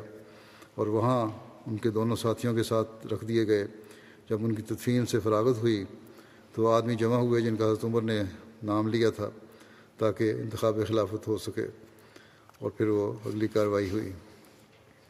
اور 0.75 0.88
وہاں 0.88 1.27
ان 1.67 1.77
کے 1.77 1.89
دونوں 1.89 2.15
ساتھیوں 2.15 2.53
کے 2.55 2.63
ساتھ 2.63 3.07
رکھ 3.07 3.25
دیے 3.25 3.47
گئے۔ 3.47 3.67
جب 4.30 4.45
ان 4.45 4.55
کی 4.55 4.61
تدفین 4.61 5.05
سے 5.05 5.19
فراغت 5.19 5.57
ہوئی 5.57 5.84
تو 6.55 6.67
آدمی 6.67 6.95
جمع 6.95 7.17
ہوئے 7.17 7.41
جن 7.41 7.55
کا 7.55 7.65
حضرت 7.65 7.86
عمر 7.86 8.01
نے 8.01 8.23
نام 8.64 8.88
لیا 8.88 9.10
تھا 9.10 9.30
تاکہ 9.97 10.32
انتخاب 10.32 10.78
خلافت 10.88 11.28
ہو 11.28 11.38
سکے 11.38 11.66
اور 12.60 12.72
پھر 12.72 12.88
وہ 12.88 13.14
اگلی 13.26 13.47
کارروائی 13.47 13.89
ہوئی۔ 13.89 14.12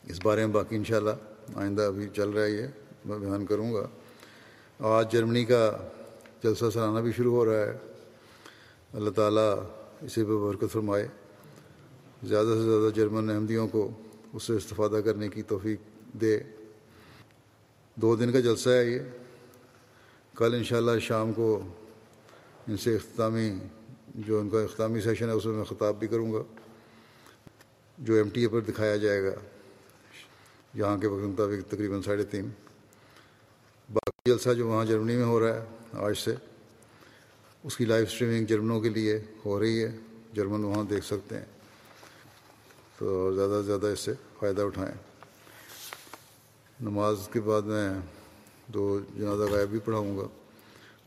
اس 0.08 0.20
بارے 0.24 0.46
میں 0.46 0.54
باقی 0.54 0.76
انشاءاللہ 0.76 1.10
آئندہ 1.56 1.82
ابھی 1.82 2.08
چل 2.16 2.30
رہا 2.30 2.44
ہے 2.44 2.52
یہ، 2.52 2.68
میں 3.06 3.18
بیان 3.18 3.46
کروں 3.46 3.74
گا۔ 3.74 3.88
آج 4.80 5.12
جرمنی 5.12 5.46
کا 5.46 5.78
جلسہ 6.44 6.66
سلانہ 6.74 7.00
بھی 7.00 7.12
شروع 7.12 7.34
ہو 7.34 7.46
رہا 7.46 7.66
ہے۔ 7.66 7.78
اللہ 8.94 9.10
تعالیٰ 9.10 9.56
اسی 10.02 10.24
پہ 10.24 10.32
برکت 10.32 10.74
فرمائے۔ 10.74 11.08
زیادہ 12.24 12.48
سے 12.48 12.64
زیادہ 12.64 12.94
جرمن 12.96 13.30
احمدیوں 13.30 13.68
کو 13.68 13.92
اس 14.34 14.44
سے 14.44 14.54
استفادہ 14.54 15.02
کرنے 15.06 15.30
کی 15.30 15.42
توفیق 15.42 15.80
دے۔ 16.14 16.40
دو 17.96 18.16
دن 18.16 18.32
کا 18.32 18.40
جلسہ 18.40 18.70
ہے 18.70 18.86
یہ۔ 18.86 19.00
کل 20.36 20.56
انشاءاللہ 20.56 21.00
شام 21.00 21.34
کو 21.34 21.62
ان 22.68 22.78
سے 22.78 22.96
اختتامی 22.96 23.54
جو 24.16 24.40
ان 24.40 24.50
کا 24.50 24.62
اختتامی 24.62 25.02
سیشن 25.02 25.26
ہے، 25.26 25.32
اس 25.32 25.46
میں 25.46 25.54
میں 25.54 25.64
خطاب 25.64 26.00
بھی 26.00 26.08
کروں 26.08 26.34
گا، 26.34 26.44
جو 27.98 28.14
ایم 28.14 28.30
ٹی 28.30 28.42
اے 28.42 28.48
پر 28.48 28.60
دکھایا 28.60 28.98
جائے 28.98 29.24
گا 29.24 29.32
یہاں 30.74 30.98
کے 30.98 31.08
وقت 31.08 31.24
مطابق 31.24 31.72
تقریباً 31.72 32.02
ساڑھے 32.02 32.24
تین۔ 32.24 32.50
باقی 33.94 34.32
جلسہ 34.32 34.50
جو 34.50 34.68
وہاں 34.68 34.86
جرمنی 34.86 35.16
میں 35.16 35.24
ہو 35.24 35.40
رہا 35.40 35.56
ہے، 35.56 35.66
آج 35.92 36.18
سے، 36.18 36.36
اس 37.64 37.78
کی 37.78 37.86
لائیو 37.86 38.06
اسٹریمنگ 38.06 38.46
جرمنوں 38.46 38.82
کے 38.82 38.90
لیے 38.90 39.20
ہو 39.46 39.60
رہی 39.60 39.84
ہے۔ 39.84 39.98
جرمن 40.34 40.64
وہاں 40.64 40.84
دیکھ 40.84 41.06
سکتے 41.06 41.38
ہیں۔ 41.38 41.46
تو 42.98 43.36
زیادہ 43.36 43.50
سے 43.50 43.64
زیادہ 43.64 43.88
اس 43.88 44.00
سے 44.00 44.14
فائدہ 44.40 44.62
اٹھائیں۔ 44.62 44.94
نماز 46.82 47.30
کے 47.34 47.42
بعد 47.42 47.62
میں 47.62 47.90
دو 48.68 49.00
جنازہ 49.18 49.44
غائب 49.44 49.70
بھی 49.70 49.80
پڑھاؤں 49.80 50.18
گا، 50.18 50.28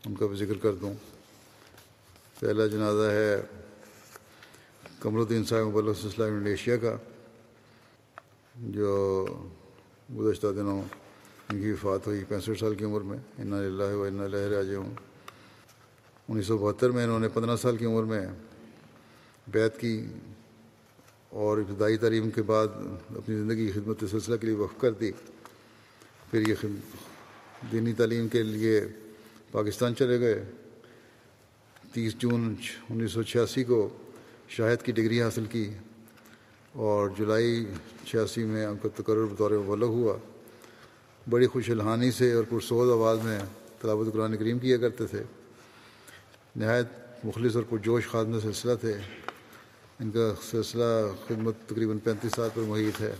ان 0.05 0.15
کا 0.15 0.25
بھی 0.25 0.35
ذکر 0.35 0.57
کر 0.57 0.75
دوں۔ 0.75 0.93
پہلا 2.43 2.65
جنازہ 2.67 3.11
ہے 3.11 3.41
قمر 4.99 5.19
الدین 5.19 5.43
صاحب 5.45 5.65
مبلغ 5.65 5.93
سلسلہ 5.93 6.23
انڈونیشیا 6.23 6.77
کا، 6.77 6.95
جو 8.55 9.25
گزشتہ 10.17 10.47
دنوں 10.47 10.81
ان 11.49 11.61
کی 11.61 11.71
وفات 11.71 12.07
ہوئی 12.07 12.23
پینسٹھ 12.27 12.59
سال 12.59 12.75
کی 12.75 12.85
عمر 12.85 13.01
میں۔ 13.01 13.17
انا 13.37 13.57
اللہ 13.57 13.95
و 13.95 14.03
انا 14.03 14.27
لہر 14.27 14.49
راج 14.49 14.73
ہوں 14.75 14.93
انیس 16.29 16.47
سو 16.47 16.57
بہتر 16.57 16.89
میں 16.89 17.03
انہوں 17.03 17.19
نے 17.19 17.29
پندرہ 17.33 17.55
سال 17.55 17.77
کی 17.77 17.85
عمر 17.85 18.03
میں 18.03 18.25
بیت 19.47 19.79
کی 19.79 20.05
اور 21.29 21.57
ابتدائی 21.57 21.97
تعلیم 21.97 22.29
کے 22.29 22.41
بعد 22.41 22.67
اپنی 23.17 23.35
زندگی 23.35 23.65
کی 23.67 23.71
خدمت 23.71 24.03
سلسلہ 24.11 24.35
کے 24.35 24.47
لیے 24.47 24.55
وقف 24.55 24.81
کر 24.81 24.91
دی۔ 24.91 25.11
پھر 26.31 26.47
یہ 26.47 26.67
دینی 27.71 27.93
تعلیم 27.93 28.27
کے 28.27 28.43
لیے 28.43 28.81
پاکستان 29.51 29.95
چلے 29.95 30.19
گئے۔ 30.19 30.43
تیس 31.93 32.15
جون 32.15 32.55
انیس 32.89 33.11
سو 33.11 33.23
چھیاسی 33.23 33.63
کو 33.63 33.89
شاہد 34.49 34.85
کی 34.85 34.91
ڈگری 34.91 35.21
حاصل 35.21 35.45
کی 35.45 35.69
اور 36.71 37.09
جولائی 37.17 37.65
چھیاسی 38.05 38.43
میں 38.43 38.65
ان 38.65 38.77
کا 38.81 38.89
تقرر 38.95 39.25
بطور 39.25 39.51
مبلغ 39.51 39.87
ہوا۔ 39.87 40.17
بڑی 41.29 41.47
خوش 41.47 41.69
الحانی 41.69 42.11
سے 42.11 42.33
اور 42.33 42.43
پرسوز 42.49 42.91
آواز 42.91 43.19
میں 43.23 43.39
تلاوت 43.81 44.13
قرآن 44.13 44.37
کریم 44.37 44.59
کیا 44.59 44.77
کرتے 44.77 45.07
تھے۔ 45.07 45.23
نہایت 46.55 46.85
مخلص 47.23 47.55
اور 47.55 47.63
پرجوش 47.69 48.07
خادم 48.07 48.39
سلسلہ 48.39 48.71
تھے۔ 48.81 48.93
ان 49.99 50.11
کا 50.11 50.33
سلسلہ 50.51 51.11
خدمت 51.27 51.55
تقریباً 51.67 51.97
پینتیس 51.97 52.31
سال 52.35 52.49
پر 52.53 52.61
محیط 52.61 53.01
ہے۔ 53.01 53.15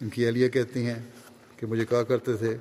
ان 0.00 0.08
کی 0.08 0.26
اہلیہ 0.26 0.48
کہتی 0.48 0.86
ہیں 0.86 1.02
کہ 1.56 1.66
مجھے 1.66 1.84
کہا 1.84 2.02
کرتے 2.02 2.32
تھے 2.36 2.56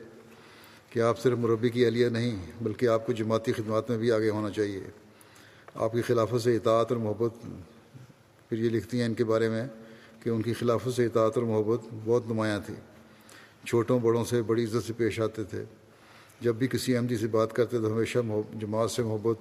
کہ 0.89 0.99
آپ 0.99 1.19
صرف 1.19 1.37
مربی 1.37 1.69
کی 1.69 1.85
اہلیہ 1.85 2.07
نہیں، 2.07 2.51
بلکہ 2.61 2.87
آپ 2.87 3.05
کو 3.05 3.13
جماعتی 3.13 3.51
خدمات 3.51 3.89
میں 3.89 3.97
بھی 3.97 4.11
آگے 4.11 4.29
ہونا 4.29 4.49
چاہیے۔ 4.49 4.83
آپ 5.75 5.93
کی 5.93 6.01
خلافت 6.01 6.41
سے 6.41 6.55
اطاعت 6.55 6.91
اور 6.91 7.01
محبت، 7.01 7.45
پھر 8.49 8.57
یہ 8.57 8.69
لکھتی 8.69 8.99
ہیں 8.99 9.05
ان 9.05 9.13
کے 9.13 9.23
بارے 9.23 9.49
میں 9.49 9.67
کہ 10.23 10.29
ان 10.29 10.41
کی 10.41 10.53
خلافت 10.53 10.89
سے 10.95 11.05
اطاعت 11.05 11.37
اور 11.37 11.45
محبت 11.45 11.79
بہت 12.05 12.23
نمایاں 12.27 12.59
تھی۔ 12.65 12.73
چھوٹوں 13.65 13.99
بڑوں 13.99 14.25
سے 14.25 14.41
بڑی 14.41 14.63
عزت 14.63 14.87
سے 14.87 14.93
پیش 14.93 15.19
آتے 15.19 15.43
تھے۔ 15.43 15.63
جب 16.41 16.55
بھی 16.55 16.67
کسی 16.67 16.95
احمدی 16.95 17.17
سے 17.17 17.27
بات 17.27 17.53
کرتے 17.53 17.77
تو 17.77 17.93
ہمیشہ 17.93 18.19
جماعت 18.59 18.91
سے 18.91 19.03
محبت 19.03 19.37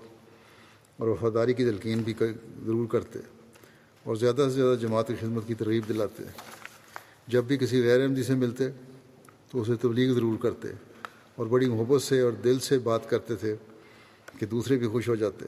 اور 0.96 1.08
وفاداری 1.08 1.52
کی 1.52 1.64
تلقین 1.64 1.98
بھی 1.98 2.14
ضرور 2.64 2.86
کرتے 2.86 3.18
اور 4.02 4.16
زیادہ 4.16 4.42
سے 4.44 4.50
زیادہ 4.50 4.78
جماعت 4.78 5.08
کی 5.08 5.14
خدمت 5.20 5.42
کی 5.46 5.54
ترغیب 5.54 5.88
دلاتے۔ 5.88 6.22
جب 7.28 7.44
بھی 7.44 7.56
کسی 7.56 7.82
غیر 7.82 8.02
احمدی 8.02 8.22
سے 8.22 8.34
ملتے 8.34 8.64
تو 9.50 9.60
اسے 9.60 9.72
تبلیغ 9.80 10.14
ضرور 10.14 10.38
کرتے۔ 10.42 10.68
اور 11.38 11.46
بڑی 11.46 11.68
محبت 11.68 12.02
سے 12.02 12.20
اور 12.20 12.32
دل 12.32 12.58
سے 12.58 12.78
بات 12.78 13.10
کرتے 13.10 13.36
تھے 13.36 13.54
کہ 14.38 14.46
دوسرے 14.46 14.76
بھی 14.76 14.86
خوش 14.86 15.08
ہو 15.08 15.14
جاتے۔ 15.14 15.44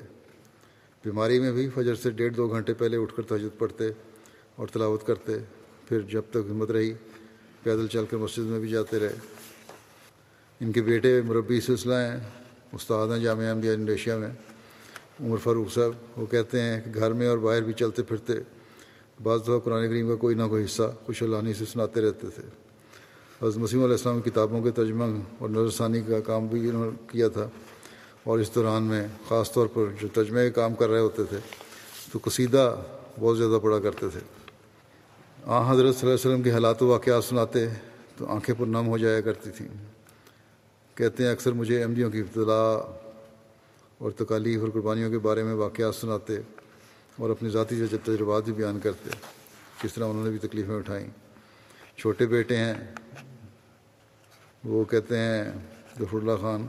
بیماری 1.04 1.40
میں 1.40 1.52
بھی 1.52 1.68
فجر 1.74 1.94
سے 1.94 2.10
ڈیڑھ 2.10 2.34
دو 2.34 2.48
گھنٹے 2.48 2.74
پہلے 2.74 2.96
اٹھ 2.96 3.16
کر 3.16 3.22
تجد 3.22 3.58
پڑھتے 3.58 3.88
اور 4.56 4.66
تلاوت 4.66 5.06
کرتے۔ 5.06 5.32
پھر 5.88 6.00
جب 6.00 6.22
تک 6.30 6.36
ہمت 6.50 6.70
رہی، 6.70 6.92
پیدل 7.62 7.86
چل 7.86 8.04
کر 8.10 8.16
مسجد 8.16 8.38
میں 8.38 8.60
بھی 8.60 8.68
جاتے 8.68 8.98
رہے۔ 8.98 9.14
ان 10.60 10.72
کے 10.72 10.82
بیٹے 10.82 11.22
مربی 11.22 11.60
سلسلہ 11.60 11.94
ہیں، 11.94 12.20
استاد 12.72 13.08
ہیں 13.08 13.18
جامعہ 13.18 13.48
احمدیہ 13.48 13.70
انڈویشیا 13.70 14.18
میں۔ 14.18 14.30
عمر 15.20 15.36
فاروق 15.36 15.72
صاحب، 15.72 16.20
وہ 16.20 16.26
کہتے 16.26 16.60
ہیں 16.60 16.80
کہ 16.80 16.90
گھر 16.94 17.12
میں 17.12 17.26
اور 17.26 17.38
باہر 17.38 17.62
بھی 17.62 17.72
چلتے 17.72 18.02
پھرتے۔ 18.02 18.32
بعض 19.22 19.42
دفعہ 19.42 19.58
قرآن 19.58 19.88
کریم 19.88 20.08
کا 20.08 20.16
کوئی 20.16 20.34
نہ 20.34 20.42
کوئی 20.48 20.64
حصہ 20.64 20.94
خوش 21.06 21.22
اللہانی 21.22 21.54
سے 21.54 21.64
سناتے 21.64 22.00
رہتے 22.00 22.26
تھے۔ 22.34 22.59
حضرت 23.42 23.56
مسیم 23.56 23.82
علیہ 23.82 23.92
السلام 23.92 24.20
کی 24.20 24.30
کتابوں 24.30 24.62
کے 24.62 24.70
ترجمہ 24.70 25.04
اور 25.38 25.48
نظر 25.48 25.70
ثانی 25.70 26.00
کا 26.00 26.20
کام 26.20 26.46
بھی 26.46 26.68
انہوں 26.68 26.84
نے 26.84 27.06
کیا 27.06 27.28
تھا 27.28 27.48
اور 28.24 28.38
اس 28.38 28.54
دوران 28.54 28.82
میں 28.82 29.06
خاص 29.28 29.52
طور 29.52 29.66
پر 29.66 29.84
جو 30.00 30.08
ترجمے 30.08 30.50
کا 30.50 30.60
کام 30.60 30.74
کر 30.74 30.88
رہے 30.88 31.00
ہوتے 31.00 31.24
تھے 31.24 31.36
تو 32.12 32.18
قصیدہ 32.22 32.76
بہت 33.20 33.38
زیادہ 33.38 33.58
پڑھا 33.62 33.78
کرتے 33.78 34.08
تھے۔ 34.08 34.20
آ 35.44 35.72
حضرت 35.72 35.96
صلی 35.96 36.08
اللہ 36.08 36.20
علیہ 36.20 36.30
وسلم 36.30 36.42
کے 36.42 36.50
حالات 36.50 36.82
و 36.82 36.86
واقعات 36.86 37.24
سناتے 37.24 37.66
تو 38.16 38.26
آنکھیں 38.26 38.54
پر 38.58 38.66
نم 38.66 38.86
ہو 38.86 38.98
جایا 38.98 39.20
کرتی 39.20 39.50
تھیں۔ 39.50 39.68
کہتے 40.94 41.24
ہیں 41.24 41.30
اکثر 41.30 41.52
مجھے 41.52 41.82
احمدیوں 41.82 42.10
کی 42.10 42.20
ابتدا 42.20 42.60
اور 43.98 44.10
تکالیف 44.10 44.60
اور 44.60 44.68
قربانیوں 44.68 45.10
کے 45.10 45.18
بارے 45.18 45.42
میں 45.42 45.54
واقعات 45.54 45.94
سناتے 45.94 46.36
اور 47.16 47.30
اپنی 47.30 47.48
ذاتی 47.48 47.86
تجربات 47.86 48.42
بھی 48.44 48.52
بیان 48.52 48.80
کرتے 48.82 49.10
کس 49.82 49.94
طرح 49.94 50.04
انہوں 50.04 50.24
نے 50.24 50.30
بھی 50.30 50.38
تکلیفیں 50.38 50.76
اٹھائیں۔ 50.76 51.08
چھوٹے 51.96 52.26
بیٹے 52.26 52.56
ہیں 52.56 52.74
وہ 54.64 54.84
کہتے 54.84 55.18
ہیں 55.18 55.44
ظفر 55.98 56.16
اللہ 56.16 56.36
خان 56.40 56.66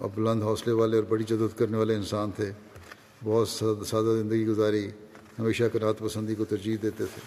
اب 0.00 0.10
بلند 0.14 0.42
حوصلے 0.42 0.72
والے 0.72 0.96
اور 0.96 1.04
بڑی 1.04 1.24
جدت 1.24 1.58
کرنے 1.58 1.76
والے 1.76 1.94
انسان 1.94 2.30
تھے۔ 2.30 2.52
بہت 3.24 3.48
سادہ 3.86 4.14
زندگی 4.18 4.46
گزاری، 4.46 4.90
ہمیشہ 5.38 5.64
کرات 5.64 5.98
پسندی 5.98 6.34
کو 6.34 6.44
ترجیح 6.44 6.76
دیتے 6.82 7.04
تھے۔ 7.04 7.20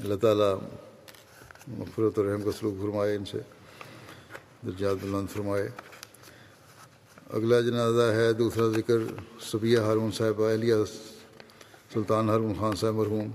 اللہ 0.00 0.14
تعالیٰ 0.14 0.58
مغفرت 1.68 2.18
و 2.18 2.32
رحم 2.32 2.42
کا 2.42 2.50
سلوک 2.58 2.82
فرمائے 2.82 3.16
ان 3.16 3.24
سے۔ 3.24 3.38
درجات 4.66 4.96
بلند 5.02 5.26
فرمائے۔ 5.30 5.68
اگلا 7.30 7.60
جنازہ 7.60 8.02
ہے، 8.02 8.32
دوسرا 8.32 8.68
ذکر 8.68 8.98
صبیہ 9.40 9.78
ہارون 9.78 10.12
صاحب 10.12 10.42
اہلیہ 10.42 10.74
سلطان 11.94 12.28
ہارون 12.28 12.54
خان 12.60 12.76
صاحب 12.76 12.94
مرحوم۔ 12.94 13.30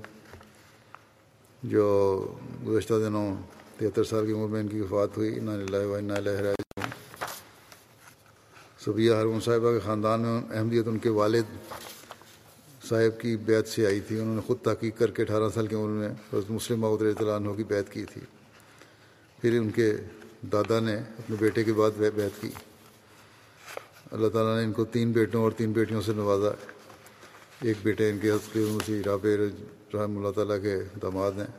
جو 1.63 1.85
گزشتہ 2.67 2.93
دنوں 2.93 3.35
تہتر 3.77 4.03
سال 4.03 4.25
کی 4.25 4.31
عمر 4.31 4.47
میں 4.47 4.59
ان 4.59 4.67
کی 4.67 4.81
وفات 4.81 5.17
ہوئی 5.17 5.39
لہرائے 5.39 6.55
صبیہ 8.85 9.13
ہارون 9.13 9.39
صاحبہ 9.39 9.71
کے 9.71 9.79
خاندان 9.79 10.21
میں 10.21 10.57
احمدیت 10.57 10.87
ان 10.87 10.97
کے 10.97 11.09
والد 11.09 11.73
صاحب 12.89 13.21
کی 13.21 13.37
بیت 13.37 13.67
سے 13.67 13.85
آئی 13.85 13.99
تھی۔ 13.99 14.19
انہوں 14.19 14.35
نے 14.35 14.41
خود 14.41 14.57
تحقیق 14.61 14.97
کر 14.97 15.11
کے 15.11 15.21
اٹھارہ 15.21 15.49
سال 15.49 15.67
کی 15.67 15.75
عمر 15.75 15.89
میں 15.89 16.09
حضرت 16.09 16.51
مسلم 16.51 16.79
محدود 16.79 17.21
عنہ 17.21 17.49
کی 17.49 17.63
بیت 17.63 17.89
کی 17.89 18.05
تھی۔ 18.05 18.21
پھر 19.41 19.59
ان 19.59 19.69
کے 19.69 19.93
دادا 20.51 20.79
نے 20.79 20.95
اپنے 20.95 21.35
بیٹے 21.39 21.63
کے 21.63 21.73
بعد 21.73 21.91
بیت 21.97 22.41
کی۔ 22.41 22.49
اللہ 24.11 24.27
تعالیٰ 24.27 24.57
نے 24.57 24.63
ان 24.63 24.73
کو 24.73 24.85
تین 24.85 25.11
بیٹوں 25.11 25.43
اور 25.43 25.51
تین 25.51 25.71
بیٹیوں 25.71 26.01
سے 26.01 26.13
نوازا۔ 26.15 26.74
ایک 27.61 27.77
بیٹے 27.83 28.09
ان 28.09 28.17
کے 28.19 28.31
مسیح 28.53 29.01
رابع 29.05 29.29
رحم 29.93 30.17
اللہ 30.17 30.31
تعالیٰ 30.31 30.61
کے 30.61 30.75
داماد 31.01 31.31
ہیں۔ 31.31 31.51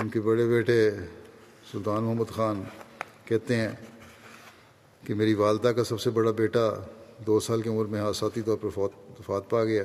ان 0.00 0.08
کے 0.08 0.20
بڑے 0.20 0.46
بیٹے 0.46 0.90
سلطان 1.72 2.04
محمد 2.04 2.30
خان 2.30 2.62
کہتے 3.24 3.56
ہیں 3.56 3.68
کہ 5.06 5.14
میری 5.14 5.34
والدہ 5.34 5.68
کا 5.68 5.84
سب 5.84 6.00
سے 6.00 6.10
بڑا 6.10 6.30
بیٹا 6.30 6.74
دو 7.26 7.40
سال 7.40 7.62
کی 7.62 7.68
عمر 7.68 7.84
میں 7.84 8.00
حادثاتی 8.00 8.42
طور 8.42 8.56
پر 8.60 8.78
وفات 8.78 9.50
پا 9.50 9.64
گیا۔ 9.64 9.84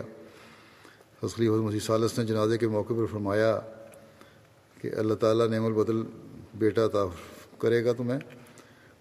حسلی 1.25 1.47
حضرت 1.47 1.61
مسیح 1.61 1.79
سالس 1.79 2.19
نے 2.19 2.25
جنازے 2.25 2.57
کے 2.57 2.67
موقع 2.67 2.93
پر 2.93 3.05
فرمایا 3.05 3.59
کہ 4.81 4.89
اللہ 4.97 5.13
تعالیٰ 5.13 5.47
نعم 5.47 5.65
البدل 5.65 6.03
بیٹا 6.53 6.87
تھا 6.87 7.05
کرے 7.59 7.85
گا 7.85 7.93
تمہیں، 7.93 8.19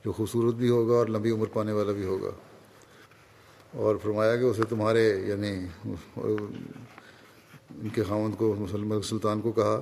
جو 0.05 0.12
خوبصورت 0.12 0.55
بھی 0.55 0.70
ہوگا 0.70 0.95
اور 0.95 1.07
لمبی 1.07 1.30
عمر 1.30 1.47
پانے 1.47 1.72
والا 1.72 1.93
بھی 1.93 2.05
ہوگا۔ 2.05 2.30
اور 3.72 3.96
فرمایا 4.02 4.36
کہ 4.36 4.44
اسے 4.44 4.62
تمہارے 4.68 5.04
یعنی 5.26 5.52
ان 6.16 7.88
کے 7.94 8.02
خاوند 8.02 8.34
کو، 8.38 8.54
مسلم 8.58 9.00
سلطان 9.02 9.40
کو 9.40 9.52
کہا 9.52 9.80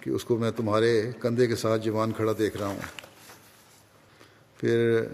کہ 0.00 0.10
اس 0.10 0.24
کو 0.24 0.36
میں 0.36 0.50
تمہارے 0.50 1.10
کندھے 1.20 1.46
کے 1.46 1.56
ساتھ 1.56 1.82
جوان 1.82 2.12
کھڑا 2.12 2.32
دیکھ 2.38 2.56
رہا 2.56 2.66
ہوں۔ 2.66 2.80
پھر 4.56 5.04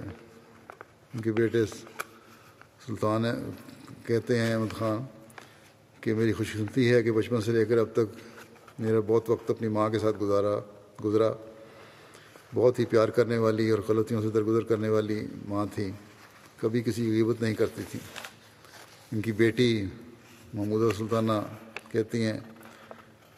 ان 1.14 1.20
کے 1.20 1.32
بیٹے 1.32 1.64
سلطان 2.86 3.24
کہتے 4.06 4.38
ہیں، 4.38 4.54
احمد 4.54 4.72
خان، 4.78 4.98
کہ 6.00 6.14
میری 6.14 6.32
خوش 6.32 6.52
قسمتی 6.52 6.92
ہے 6.92 7.02
کہ 7.02 7.12
بچپن 7.12 7.40
سے 7.40 7.52
لے 7.52 7.64
کر 7.64 7.78
اب 7.78 7.88
تک 7.92 8.08
میرا 8.78 9.00
بہت 9.06 9.30
وقت 9.30 9.50
اپنی 9.50 9.68
ماں 9.68 9.88
کے 9.90 9.98
ساتھ 9.98 10.16
گزارا، 10.20 10.58
گزرا۔ 11.04 11.32
بہت 12.54 12.78
ہی 12.78 12.84
پیار 12.84 13.08
کرنے 13.08 13.38
والی 13.38 13.70
اور 13.70 13.78
غلطیوں 13.88 14.22
سے 14.22 14.28
درگزر 14.28 14.64
کرنے 14.64 14.88
والی 14.88 15.26
ماں 15.48 15.66
تھی 15.74 15.90
کبھی 16.60 16.82
کسی 16.82 17.04
کی 17.04 17.10
غیبت 17.10 17.42
نہیں 17.42 17.54
کرتی 17.54 17.82
تھی۔ 17.90 18.00
ان 19.12 19.20
کی 19.20 19.32
بیٹی 19.32 19.84
محمودہ 20.54 20.96
سلطانہ 20.98 21.32
کہتی 21.92 22.22
ہیں، 22.22 22.40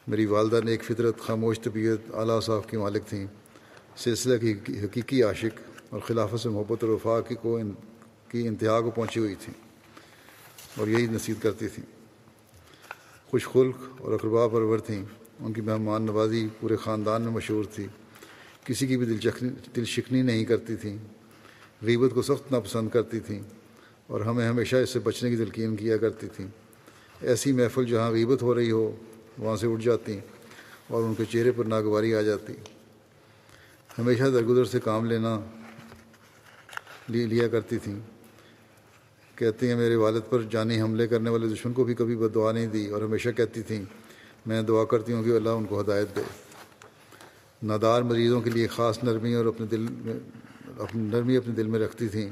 میری 0.07 0.27
والدہ 0.27 0.61
نے 0.64 0.71
ایک 0.71 0.85
فطرت 0.85 1.19
خاموش 1.19 1.61
طبیعت 1.61 2.14
اعلیٰ 2.14 2.41
صاحب 2.41 2.71
کی 2.71 2.77
مالک 2.77 3.03
تھیں، 3.09 3.27
سلسلہ 3.97 4.37
کی 4.37 4.53
حقیقی 4.85 5.23
عاشق 5.23 5.61
اور 5.91 6.01
خلافت 6.01 6.41
سے 6.41 6.49
محبت 6.49 6.85
اور 6.85 6.93
وفا 6.93 7.21
کی 7.21 7.35
کو 7.35 7.57
ان 7.57 7.73
کی 8.29 8.49
انتہا 8.49 8.81
کو 8.81 8.91
پہنچی 8.91 9.21
ہوئی 9.21 9.35
تھیں 9.35 9.55
اور 10.79 10.89
یہی 10.89 11.07
نصیب 11.07 11.43
کرتی 11.43 11.69
تھیں 11.69 11.85
خوش 13.27 13.45
خلق 13.45 14.01
اور 14.01 14.12
اقربا 14.12 14.49
پرور 14.49 14.79
تھیں۔ 14.79 15.05
ان 15.41 15.53
کی 15.53 15.61
مہمان 15.61 16.03
نوازی 16.03 16.49
پورے 16.61 16.77
خاندان 16.77 17.23
میں 17.23 17.33
مشہور 17.33 17.64
تھی۔ 17.75 17.87
کسی 18.64 18.87
کی 18.87 18.97
بھی 18.97 19.19
دل 19.77 19.85
شکنی 19.85 20.23
نہیں 20.23 20.45
کرتی 20.45 20.77
تھیں۔ 20.77 20.99
غیبت 21.83 22.11
کو 22.14 22.22
سخت 22.22 22.53
ناپسند 22.53 22.89
کرتی 22.89 23.20
تھیں 23.20 23.43
اور 24.07 24.20
ہمیں 24.20 24.49
ہمیشہ 24.49 24.76
اس 24.76 24.91
سے 24.91 24.99
بچنے 24.99 25.31
کی 25.31 25.37
تلقین 25.37 25.76
کیا 25.76 25.97
کرتی 25.97 26.26
تھیں۔ 26.26 26.47
ایسی 27.20 27.53
محفل 27.53 27.85
جہاں 27.85 28.11
غیبت 28.11 28.43
ہو 28.43 28.55
رہی 28.55 28.70
ہو، 28.70 28.97
وہاں 29.39 29.57
سے 29.57 29.66
اٹھ 29.66 29.85
جاتی 29.85 30.18
اور 30.89 31.03
ان 31.03 31.14
کے 31.14 31.24
چہرے 31.24 31.53
پر 31.53 31.64
ناگواری 31.64 32.14
آ 32.14 32.20
جاتی۔ 32.20 32.53
ہمیشہ 33.99 34.22
درگزر 34.22 34.64
سے 34.64 34.81
کام 34.81 35.05
لینا 35.05 35.41
لیا 37.09 37.49
کرتی 37.49 37.79
تھیں۔ 37.79 38.01
کہتی 39.35 39.68
ہیں، 39.68 39.76
میرے 39.76 39.95
والد 39.95 40.20
پر 40.31 40.43
جانی 40.43 40.81
حملے 40.81 41.09
کرنے 41.09 41.31
والے 41.31 41.49
دشمن 41.49 41.72
کو 41.72 41.85
بھی 41.85 41.95
کبھی 41.95 42.16
بد 42.16 42.35
دعا 42.35 42.53
نہیں 42.53 42.66
دی 42.66 42.87
اور 42.87 43.03
ہمیشہ 43.03 43.29
کہتی 43.29 43.62
تھیں، 43.62 43.85
میں 44.47 44.62
دعا 44.62 44.85
کرتی 44.85 45.12
ہوں 45.12 45.24
کہ 45.24 45.37
اللہ 45.37 45.49
ان 45.49 45.64
کو 45.64 45.81
ہدایت 45.81 46.16
دے۔ 46.16 46.22
نادار 47.62 48.03
مریضوں 48.03 48.41
کے 48.41 48.51
لیے 48.51 48.66
خاص 48.66 49.05
نرمی 49.05 49.35
اور 49.35 49.45
اپنے 49.45 49.66
دل 49.66 49.87
میں 49.91 50.14
اپنی 50.79 51.03
نرمی 51.03 51.37
اپنے 51.37 51.55
دل 51.55 51.66
میں 51.66 51.81
رکھتی 51.81 52.09
تھیں 52.09 52.31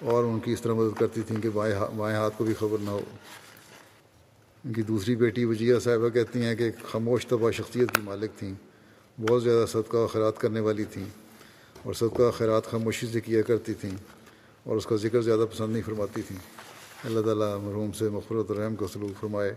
اور 0.00 0.24
ان 0.24 0.40
کی 0.40 0.52
اس 0.52 0.60
طرح 0.60 0.72
مدد 0.72 0.98
کرتی 0.98 1.22
تھیں 1.22 1.40
کہ 1.40 1.50
بائیں 1.50 1.74
بائیں 1.96 2.16
ہاتھ 2.16 2.34
کو 2.36 2.44
بھی 2.44 2.54
خبر 2.54 2.78
نہ 2.80 2.90
ہو۔ 2.90 3.00
ان 4.64 4.72
کی 4.72 4.82
دوسری 4.82 5.16
بیٹی 5.16 5.44
وجیہ 5.44 5.78
صاحبہ 5.78 6.08
کہتی 6.08 6.42
ہیں 6.42 6.54
کہ 6.54 6.70
خاموش 6.90 7.26
طبع 7.26 7.50
شخصیت 7.50 7.90
کی 7.90 8.02
مالک 8.04 8.38
تھیں، 8.38 8.54
بہت 9.20 9.42
زیادہ 9.42 9.66
صدقہ 9.66 9.96
و 9.96 10.06
خیرات 10.06 10.38
کرنے 10.38 10.60
والی 10.60 10.84
تھیں 10.84 11.04
اور 11.82 11.94
صدقہ 11.94 12.30
خیرات 12.30 12.66
خاموشی 12.66 13.06
سے 13.06 13.20
کیا 13.20 13.42
کرتی 13.42 13.74
تھیں 13.74 13.96
اور 14.62 14.76
اس 14.76 14.86
کا 14.86 14.96
ذکر 14.96 15.20
زیادہ 15.20 15.44
پسند 15.52 15.72
نہیں 15.72 15.82
فرماتی 15.82 16.22
تھیں۔ 16.22 16.38
اللہ 17.04 17.20
تعالیٰ 17.20 17.58
مرحوم 17.60 17.92
سے 17.92 18.08
مغفرت 18.08 18.50
الرحم 18.50 18.76
کا 18.76 18.86
سلوک 18.92 19.20
فرمائے، 19.20 19.54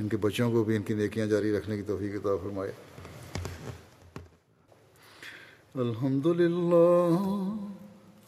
ان 0.00 0.08
کے 0.08 0.16
بچوں 0.16 0.52
کو 0.52 0.64
بھی 0.64 0.76
ان 0.76 0.82
کی 0.82 0.94
نیکیاں 0.94 1.26
جاری 1.26 1.58
رکھنے 1.58 1.76
کی 1.76 1.82
توفیق 1.82 2.14
کتاب 2.14 2.38
فرمائے۔ 2.42 2.72
الحمد 5.82 6.24
للہ 6.38 7.18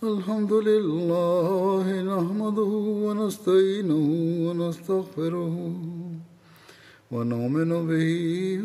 الحمد 0.08 0.52
للہ 0.66 1.86
نحمده 2.08 2.74
ونستعینه 3.06 4.04
ونستغفره 4.42 5.56
ونؤمن 7.16 7.74
به 7.88 8.12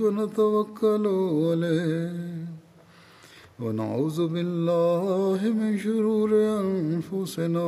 ونتوكل 0.04 1.10
عليه 1.48 3.66
ونعوذ 3.66 4.22
بالله 4.38 5.40
من 5.64 5.74
شرور 5.88 6.38
أنفسنا 6.46 7.68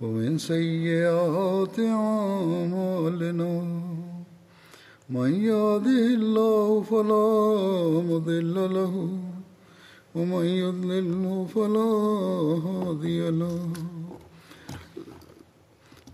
ومن 0.00 0.38
سيئات 0.48 1.78
أعمالنا 1.92 3.52
من 5.10 5.30
يهده 5.52 6.04
الله 6.18 6.68
فلا 6.90 7.24
مضل 8.12 8.54
له 8.78 8.94
ومن 10.18 10.44
يضلله 10.44 11.46
فلا 11.54 11.90
هادي 12.66 13.30
له. 13.30 13.58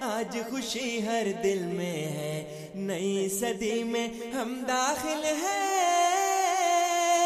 آج 0.00 0.38
خوشی 0.50 1.06
ہر 1.06 1.26
دل 1.42 1.58
میں 1.58 1.92
ہے۔ 1.92 2.70
نئی 2.74 3.28
صدی 3.28 3.84
میں 3.84 4.08
ہم 4.34 4.64
داخل 4.68 5.24
ہیں۔ 5.24 6.11